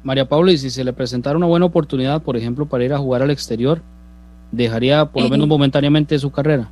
María 0.03 0.27
Paula, 0.27 0.51
y 0.51 0.57
si 0.57 0.69
se 0.69 0.83
le 0.83 0.93
presentara 0.93 1.37
una 1.37 1.45
buena 1.45 1.65
oportunidad, 1.65 2.21
por 2.21 2.35
ejemplo, 2.37 2.65
para 2.65 2.83
ir 2.83 2.93
a 2.93 2.97
jugar 2.97 3.21
al 3.21 3.31
exterior, 3.31 3.81
¿dejaría 4.51 5.05
por 5.05 5.23
lo 5.23 5.29
menos 5.29 5.45
eh, 5.45 5.49
momentáneamente 5.49 6.19
su 6.19 6.31
carrera? 6.31 6.69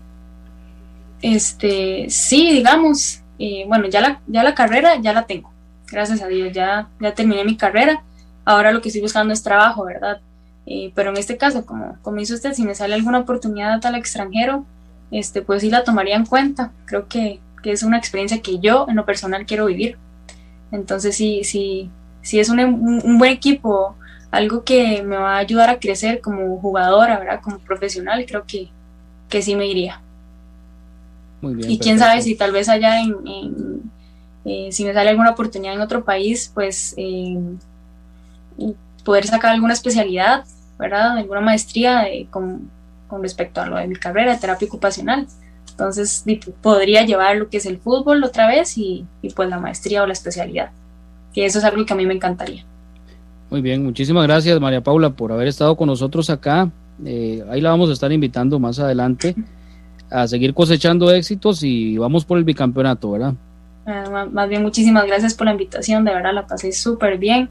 Este, 1.22 2.08
sí, 2.10 2.52
digamos, 2.52 3.22
bueno, 3.68 3.88
ya 3.88 4.02
la, 4.02 4.22
ya 4.28 4.44
la 4.44 4.54
carrera 4.54 5.00
ya 5.02 5.14
la 5.14 5.26
tengo, 5.26 5.52
gracias 5.90 6.22
a 6.22 6.28
Dios, 6.28 6.52
ya, 6.54 6.90
ya 7.00 7.14
terminé 7.14 7.44
mi 7.44 7.56
carrera, 7.56 8.04
ahora 8.46 8.72
lo 8.72 8.82
que 8.82 8.90
estoy 8.90 9.02
buscando 9.02 9.34
es 9.34 9.42
trabajo, 9.42 9.86
¿verdad? 9.86 10.20
pero 10.96 11.10
en 11.10 11.18
este 11.18 11.38
caso, 11.38 11.66
como, 11.66 11.98
como 12.02 12.18
dice 12.18 12.34
usted, 12.34 12.54
si 12.54 12.64
me 12.64 12.76
sale 12.76 12.94
alguna 12.94 13.20
oportunidad 13.20 13.86
al 13.86 13.96
extranjero, 13.96 14.66
este, 15.12 15.42
pues 15.42 15.62
sí 15.62 15.70
la 15.70 15.84
tomaría 15.84 16.16
en 16.16 16.26
cuenta, 16.26 16.72
creo 16.86 17.08
que, 17.08 17.40
que 17.62 17.72
es 17.72 17.84
una 17.84 17.98
experiencia 17.98 18.42
que 18.42 18.60
yo 18.60 18.86
en 18.88 18.96
lo 18.96 19.06
personal 19.06 19.46
quiero 19.46 19.66
vivir. 19.66 19.98
Entonces, 20.72 21.16
sí, 21.16 21.44
sí, 21.44 21.90
sí 22.22 22.40
es 22.40 22.50
un, 22.50 22.60
un, 22.60 23.18
buen 23.18 23.32
equipo, 23.32 23.96
algo 24.32 24.64
que 24.64 25.04
me 25.04 25.18
va 25.18 25.36
a 25.36 25.40
ayudar 25.40 25.70
a 25.70 25.80
crecer 25.80 26.22
como 26.22 26.60
jugadora, 26.60 27.20
¿verdad? 27.20 27.42
Como 27.42 27.60
profesional, 27.60 28.26
creo 28.28 28.46
que, 28.46 28.70
que 29.30 29.42
sí 29.42 29.56
me 29.56 29.68
iría 29.68 30.02
y 31.42 31.80
quién 31.80 31.98
sabe 31.98 32.22
si 32.22 32.36
tal 32.36 32.52
vez 32.52 32.70
allá 32.70 33.02
en, 33.02 33.16
eh, 34.46 34.70
si 34.72 34.86
me 34.86 34.94
sale 34.94 35.10
alguna 35.10 35.32
oportunidad 35.32 35.74
en 35.74 35.82
otro 35.82 36.04
país, 36.04 36.52
pues 36.54 36.94
eh, 36.98 37.38
poder 39.04 39.26
sacar 39.26 39.52
alguna 39.52 39.74
especialidad, 39.74 40.46
¿verdad? 40.78 41.18
Alguna 41.18 41.42
maestría 41.42 42.06
con, 42.30 42.70
respecto 43.22 43.62
a 43.62 43.66
lo 43.66 43.78
de 43.78 43.88
mi 43.88 43.96
carrera 43.96 44.34
de 44.34 44.40
terapia 44.40 44.68
ocupacional. 44.68 45.28
Entonces 45.70 46.24
podría 46.62 47.04
llevar 47.04 47.38
lo 47.38 47.50
que 47.50 47.58
es 47.58 47.66
el 47.66 47.80
fútbol 47.80 48.24
otra 48.24 48.48
vez 48.48 48.78
y, 48.78 49.06
pues 49.36 49.50
la 49.50 49.60
maestría 49.60 50.04
o 50.04 50.08
la 50.08 50.14
especialidad. 50.14 50.70
Que 51.34 51.46
eso 51.46 51.60
es 51.60 51.66
algo 51.66 51.86
que 51.86 51.94
a 51.94 51.96
mí 51.96 52.06
me 52.06 52.14
encantaría. 52.14 52.66
Muy 53.50 53.62
bien, 53.62 53.84
muchísimas 53.84 54.24
gracias 54.24 54.60
María 54.60 54.82
Paula 54.82 55.10
por 55.10 55.32
haber 55.32 55.48
estado 55.48 55.76
con 55.76 55.88
nosotros 55.88 56.30
acá. 56.30 56.72
Eh, 57.04 57.44
ahí 57.50 57.62
la 57.62 57.72
vamos 57.72 57.90
a 57.90 57.94
estar 57.94 58.12
invitando 58.12 58.60
más 58.60 58.80
adelante 58.80 59.36
a 60.12 60.28
seguir 60.28 60.54
cosechando 60.54 61.12
éxitos 61.12 61.64
y 61.64 61.98
vamos 61.98 62.26
por 62.26 62.38
el 62.38 62.44
bicampeonato, 62.44 63.12
¿verdad? 63.12 63.34
Ah, 63.86 64.28
más 64.32 64.50
bien, 64.50 64.62
muchísimas 64.62 65.06
gracias 65.08 65.34
por 65.34 65.46
la 65.46 65.54
invitación, 65.54 66.04
de 66.04 66.14
verdad 66.14 66.34
la 66.34 66.46
pasé 66.46 66.72
súper 66.72 67.18
bien. 67.18 67.50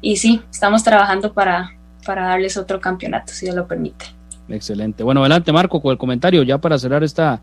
Y 0.00 0.16
sí, 0.16 0.42
estamos 0.50 0.82
trabajando 0.82 1.32
para, 1.32 1.70
para 2.04 2.26
darles 2.26 2.56
otro 2.56 2.80
campeonato, 2.80 3.32
si 3.32 3.46
Dios 3.46 3.56
lo 3.56 3.66
permite. 3.66 4.06
Excelente. 4.48 5.02
Bueno, 5.02 5.20
adelante 5.20 5.52
Marco 5.52 5.80
con 5.80 5.92
el 5.92 5.98
comentario 5.98 6.42
ya 6.42 6.58
para 6.58 6.78
cerrar 6.78 7.02
esta 7.02 7.40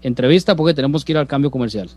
entrevista 0.00 0.56
porque 0.56 0.74
tenemos 0.74 1.04
que 1.04 1.12
ir 1.12 1.18
al 1.18 1.26
cambio 1.26 1.50
comercial. 1.50 1.90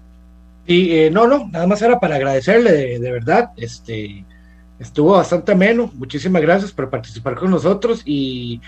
Y 0.65 0.91
eh, 0.91 1.11
no, 1.11 1.27
no, 1.27 1.47
nada 1.49 1.67
más 1.67 1.81
era 1.81 1.99
para 1.99 2.15
agradecerle 2.15 2.99
de, 2.99 3.11
verdad, 3.11 3.51
este 3.57 4.25
estuvo 4.79 5.11
bastante 5.11 5.51
ameno, 5.51 5.91
muchísimas 5.93 6.41
gracias 6.41 6.71
por 6.71 6.89
participar 6.89 7.35
con 7.35 7.51
nosotros 7.51 8.01
y, 8.03 8.61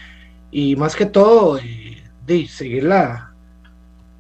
y 0.52 0.76
más 0.76 0.96
que 0.96 1.08
todo 1.08 1.58
eh, 1.58 2.04
de 2.26 2.48
seguirla, 2.48 3.34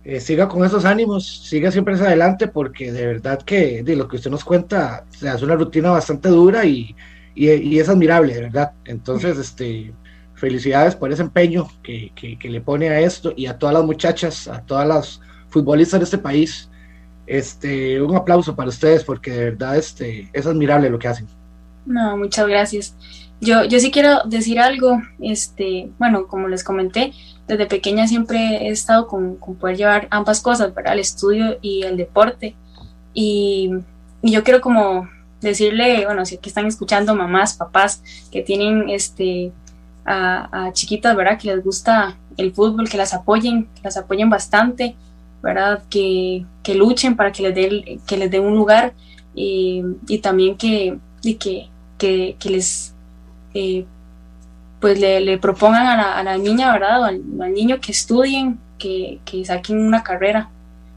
eh, 0.03 0.19
siga 0.19 0.49
con 0.49 0.65
esos 0.65 0.85
ánimos, 0.85 1.47
siga 1.47 1.71
siempre 1.71 1.93
hacia 1.93 2.07
adelante, 2.07 2.47
porque 2.47 2.91
de 2.91 3.05
verdad 3.05 3.41
que 3.41 3.83
de 3.83 3.95
lo 3.95 4.07
que 4.07 4.17
usted 4.17 4.31
nos 4.31 4.43
cuenta, 4.43 5.05
se 5.09 5.29
hace 5.29 5.45
una 5.45 5.55
rutina 5.55 5.91
bastante 5.91 6.29
dura 6.29 6.65
y, 6.65 6.95
y, 7.35 7.79
es 7.79 7.89
admirable, 7.89 8.33
de 8.33 8.41
verdad. 8.41 8.71
Entonces, 8.85 9.37
este, 9.37 9.93
felicidades 10.35 10.95
por 10.95 11.11
ese 11.11 11.21
empeño 11.21 11.69
que, 11.81 12.11
que, 12.15 12.49
le 12.49 12.61
pone 12.61 12.89
a 12.89 12.99
esto 12.99 13.33
y 13.35 13.45
a 13.45 13.57
todas 13.57 13.73
las 13.75 13.85
muchachas, 13.85 14.47
a 14.47 14.61
todas 14.61 14.87
las 14.87 15.21
futbolistas 15.49 15.99
de 15.99 16.03
este 16.05 16.17
país. 16.17 16.69
Este, 17.25 18.01
un 18.01 18.15
aplauso 18.15 18.55
para 18.55 18.69
ustedes 18.69 19.03
porque 19.03 19.31
de 19.31 19.43
verdad 19.45 19.77
este, 19.77 20.29
es 20.33 20.45
admirable 20.45 20.89
lo 20.89 20.99
que 20.99 21.07
hacen. 21.07 21.27
No, 21.85 22.17
muchas 22.17 22.47
gracias. 22.47 22.95
Yo, 23.41 23.65
yo 23.65 23.79
sí 23.79 23.91
quiero 23.91 24.21
decir 24.25 24.59
algo, 24.59 25.01
este, 25.19 25.89
bueno, 25.99 26.27
como 26.27 26.47
les 26.47 26.63
comenté, 26.63 27.13
desde 27.47 27.65
pequeña 27.65 28.07
siempre 28.07 28.67
he 28.67 28.69
estado 28.69 29.07
con, 29.07 29.35
poder 29.35 29.77
llevar 29.77 30.07
ambas 30.11 30.41
cosas, 30.41 30.73
¿verdad? 30.73 30.93
El 30.93 30.99
estudio 30.99 31.57
y 31.61 31.83
el 31.83 31.97
deporte. 31.97 32.55
Y, 33.13 33.71
yo 34.21 34.43
quiero 34.45 34.61
como 34.61 35.09
decirle, 35.41 36.05
bueno, 36.05 36.25
si 36.25 36.35
aquí 36.35 36.47
están 36.47 36.65
escuchando 36.65 37.13
mamás, 37.13 37.55
papás 37.55 38.01
que 38.31 38.41
tienen 38.41 38.89
este 38.89 39.51
a, 40.05 40.69
chiquitas, 40.71 41.13
¿verdad? 41.15 41.37
Que 41.37 41.53
les 41.53 41.63
gusta 41.63 42.15
el 42.37 42.53
fútbol, 42.53 42.89
que 42.89 42.95
las 42.95 43.13
apoyen, 43.13 43.65
que 43.75 43.81
las 43.83 43.97
apoyen 43.97 44.29
bastante, 44.29 44.95
¿verdad? 45.43 45.83
Que, 45.89 46.45
luchen 46.73 47.15
para 47.15 47.31
que 47.31 47.43
les 47.43 47.53
dé 47.53 47.99
que 48.07 48.17
les 48.17 48.39
un 48.39 48.55
lugar 48.55 48.93
y, 49.35 49.83
también 50.23 50.57
que, 50.57 50.97
que, 51.21 51.69
que, 51.97 52.35
que 52.39 52.49
les 52.49 52.95
eh, 53.53 53.85
pues 54.79 54.99
le, 54.99 55.37
propongan 55.37 55.99
a 55.99 56.23
la, 56.23 56.37
niña, 56.37 56.73
¿verdad? 56.73 57.01
O 57.01 57.03
al, 57.05 57.53
niño 57.53 57.79
que 57.79 57.91
estudien, 57.91 58.59
que, 58.77 59.19
saquen 59.45 59.79
una 59.79 60.03
carrera, 60.03 60.49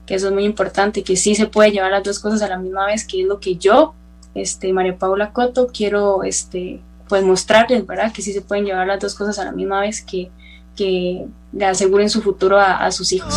que 0.06 0.14
eso 0.14 0.28
es 0.28 0.32
muy 0.32 0.44
importante, 0.44 1.04
que 1.04 1.16
sí 1.16 1.34
se 1.36 1.46
puede 1.46 1.70
llevar 1.70 1.92
las 1.92 2.02
dos 2.02 2.18
cosas 2.18 2.42
a 2.42 2.48
la 2.48 2.58
misma 2.58 2.86
vez, 2.86 3.06
que 3.06 3.20
es 3.20 3.26
lo 3.26 3.38
que 3.38 3.56
yo, 3.56 3.94
este, 4.34 4.72
María 4.72 4.98
Paula 4.98 5.32
Coto, 5.32 5.68
quiero, 5.68 6.24
este, 6.24 6.80
pues 7.08 7.22
mostrarles, 7.22 7.86
¿verdad? 7.86 8.12
Que 8.12 8.22
sí 8.22 8.32
se 8.32 8.42
pueden 8.42 8.64
llevar 8.64 8.88
las 8.88 8.98
dos 8.98 9.14
cosas 9.14 9.38
a 9.38 9.44
la 9.44 9.52
misma 9.52 9.80
vez, 9.80 10.02
que, 10.02 10.30
que 10.76 11.26
le 11.52 11.64
aseguren 11.64 12.10
su 12.10 12.22
futuro 12.22 12.60
a, 12.60 12.90
sus 12.90 13.12
hijos. 13.12 13.34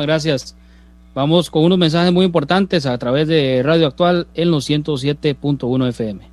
gracias. 0.00 0.56
Vamos 1.14 1.50
con 1.50 1.64
unos 1.64 1.78
mensajes 1.78 2.12
muy 2.12 2.24
importantes 2.24 2.86
a 2.86 2.96
través 2.98 3.26
de 3.28 3.62
Radio 3.64 3.86
Actual 3.86 4.26
en 4.34 4.50
los 4.50 4.68
107.1 4.68 5.88
FM. 5.88 6.30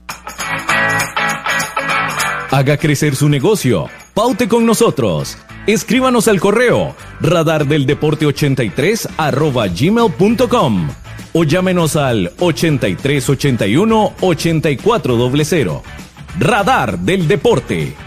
Haga 2.52 2.78
crecer 2.78 3.16
su 3.16 3.30
negocio. 3.30 3.88
Paute 4.14 4.48
con 4.48 4.66
nosotros. 4.66 5.38
Escríbanos 5.68 6.28
al 6.28 6.40
correo 6.40 6.96
radardeldeporte83 7.22 9.10
arroba 9.18 9.68
gmail.com 9.68 10.88
o 11.34 11.44
llámenos 11.44 11.96
al 11.96 12.32
8381 12.40 14.14
8400. 14.22 15.82
Radar 16.40 17.00
del 17.00 17.28
Deporte 17.28 18.07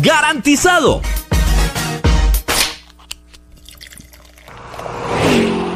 ¡Garantizado! 0.00 1.02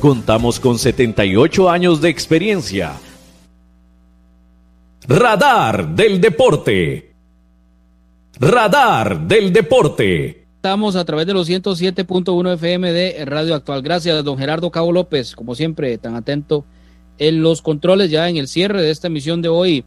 Contamos 0.00 0.58
con 0.58 0.78
78 0.78 1.70
años 1.70 2.00
de 2.00 2.08
experiencia. 2.08 2.94
Radar 5.06 5.94
del 5.94 6.20
Deporte. 6.20 7.14
Radar 8.40 9.26
del 9.26 9.52
Deporte. 9.52 10.46
Estamos 10.56 10.96
a 10.96 11.04
través 11.04 11.26
de 11.26 11.34
los 11.34 11.48
107.1 11.48 12.54
FM 12.54 12.92
de 12.92 13.24
Radio 13.24 13.54
Actual. 13.54 13.82
Gracias, 13.82 14.24
don 14.24 14.38
Gerardo 14.38 14.70
Cabo 14.70 14.92
López, 14.92 15.34
como 15.34 15.54
siempre, 15.54 15.98
tan 15.98 16.14
atento 16.14 16.64
en 17.18 17.42
los 17.42 17.62
controles 17.62 18.10
ya 18.10 18.28
en 18.28 18.36
el 18.36 18.48
cierre 18.48 18.82
de 18.82 18.90
esta 18.90 19.08
emisión 19.08 19.42
de 19.42 19.48
hoy, 19.48 19.84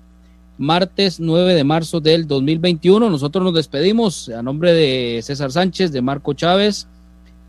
martes 0.58 1.20
9 1.20 1.54
de 1.54 1.64
marzo 1.64 2.00
del 2.00 2.28
2021. 2.28 3.10
Nosotros 3.10 3.44
nos 3.44 3.54
despedimos 3.54 4.30
a 4.30 4.42
nombre 4.42 4.74
de 4.74 5.22
César 5.22 5.52
Sánchez, 5.52 5.92
de 5.92 6.02
Marco 6.02 6.34
Chávez 6.34 6.88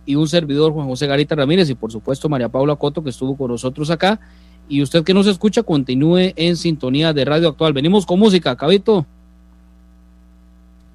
y 0.06 0.14
un 0.14 0.28
servidor 0.28 0.72
Juan 0.72 0.86
José 0.86 1.06
Garita 1.06 1.34
Ramírez 1.34 1.68
y 1.68 1.74
por 1.74 1.90
supuesto 1.92 2.28
María 2.28 2.48
Paula 2.48 2.76
Coto 2.76 3.02
que 3.02 3.10
estuvo 3.10 3.36
con 3.36 3.50
nosotros 3.50 3.90
acá. 3.90 4.18
Y 4.68 4.82
usted 4.82 5.04
que 5.04 5.12
nos 5.14 5.26
escucha, 5.26 5.62
continúe 5.62 6.32
en 6.34 6.56
sintonía 6.56 7.12
de 7.12 7.24
Radio 7.24 7.48
Actual. 7.48 7.72
Venimos 7.72 8.06
con 8.06 8.18
música, 8.18 8.56
Cabito. 8.56 9.04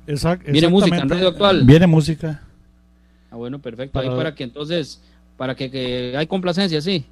Exact, 0.08 0.50
Viene 0.50 0.68
música 0.68 0.98
en 0.98 1.10
Radio 1.10 1.28
Actual. 1.30 1.64
Viene 1.64 1.88
música. 1.88 2.42
Ah, 3.30 3.36
bueno, 3.36 3.60
perfecto. 3.60 3.98
Ahí 4.00 4.10
para 4.10 4.36
que 4.36 4.44
entonces, 4.44 5.02
para 5.38 5.56
que, 5.56 5.70
que 5.72 6.16
hay 6.18 6.28
complacencia, 6.28 6.82
sí. 6.82 7.06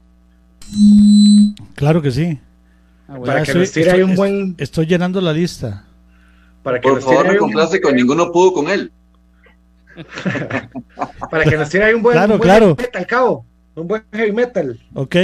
Claro 1.76 2.02
que 2.02 2.12
sí. 2.12 2.40
Ah, 3.08 3.18
bueno. 3.18 3.26
Para 3.26 3.44
que 3.44 3.52
estoy, 3.52 3.62
nos 3.62 3.72
tire 3.72 3.92
ahí 3.92 4.02
un 4.02 4.16
buen. 4.16 4.56
Estoy 4.58 4.86
llenando 4.86 5.22
la 5.22 5.32
lista. 5.32 5.86
Para 6.64 6.82
que 6.82 6.90
Por 6.90 7.02
favor, 7.02 7.26
un- 7.30 7.38
complace 7.38 7.80
con 7.80 7.96
ninguno 7.96 8.32
pudo 8.32 8.54
con 8.54 8.70
él. 8.70 8.92
Para 11.32 11.44
que 11.46 11.58
nos 11.58 11.70
tire 11.70 11.86
ahí 11.86 11.94
un 11.94 12.02
buen, 12.02 12.14
Claro, 12.16 12.34
un 12.34 12.40
buen 12.40 12.50
claro. 12.50 12.66
heavy 12.76 12.82
metal, 12.88 13.08
cabo. 13.08 13.46
Un 13.76 13.88
buen 13.88 14.04
heavy 14.12 14.32
metal. 14.32 14.80
Ok. 14.94 15.16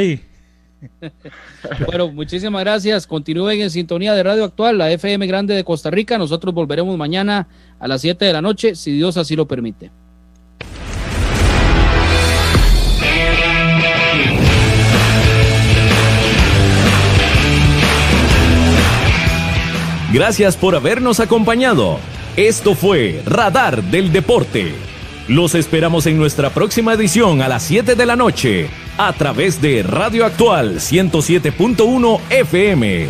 Bueno, 1.85 2.11
muchísimas 2.11 2.63
gracias. 2.63 3.07
Continúen 3.07 3.61
en 3.61 3.69
sintonía 3.71 4.13
de 4.13 4.21
Radio 4.23 4.43
Actual, 4.43 4.77
la 4.77 4.91
FM 4.91 5.25
Grande 5.25 5.55
de 5.55 5.63
Costa 5.63 5.89
Rica. 5.89 6.17
Nosotros 6.17 6.53
volveremos 6.53 6.95
mañana 6.97 7.47
a 7.79 7.87
las 7.87 8.01
7 8.01 8.23
de 8.23 8.33
la 8.33 8.41
noche, 8.41 8.75
si 8.75 8.91
Dios 8.91 9.17
así 9.17 9.35
lo 9.35 9.47
permite. 9.47 9.91
Gracias 20.13 20.55
por 20.55 20.75
habernos 20.75 21.19
acompañado. 21.19 21.99
Esto 22.37 22.75
fue 22.75 23.21
Radar 23.25 23.81
del 23.81 24.11
Deporte. 24.11 24.73
Los 25.29 25.55
esperamos 25.55 26.05
en 26.05 26.17
nuestra 26.17 26.49
próxima 26.49 26.91
edición 26.91 27.41
a 27.41 27.47
las 27.47 27.63
7 27.63 27.95
de 27.95 28.05
la 28.05 28.17
noche 28.17 28.67
a 28.97 29.13
través 29.13 29.61
de 29.61 29.83
Radio 29.83 30.25
Actual 30.25 30.81
107.1 30.81 32.19
FM. 32.29 33.03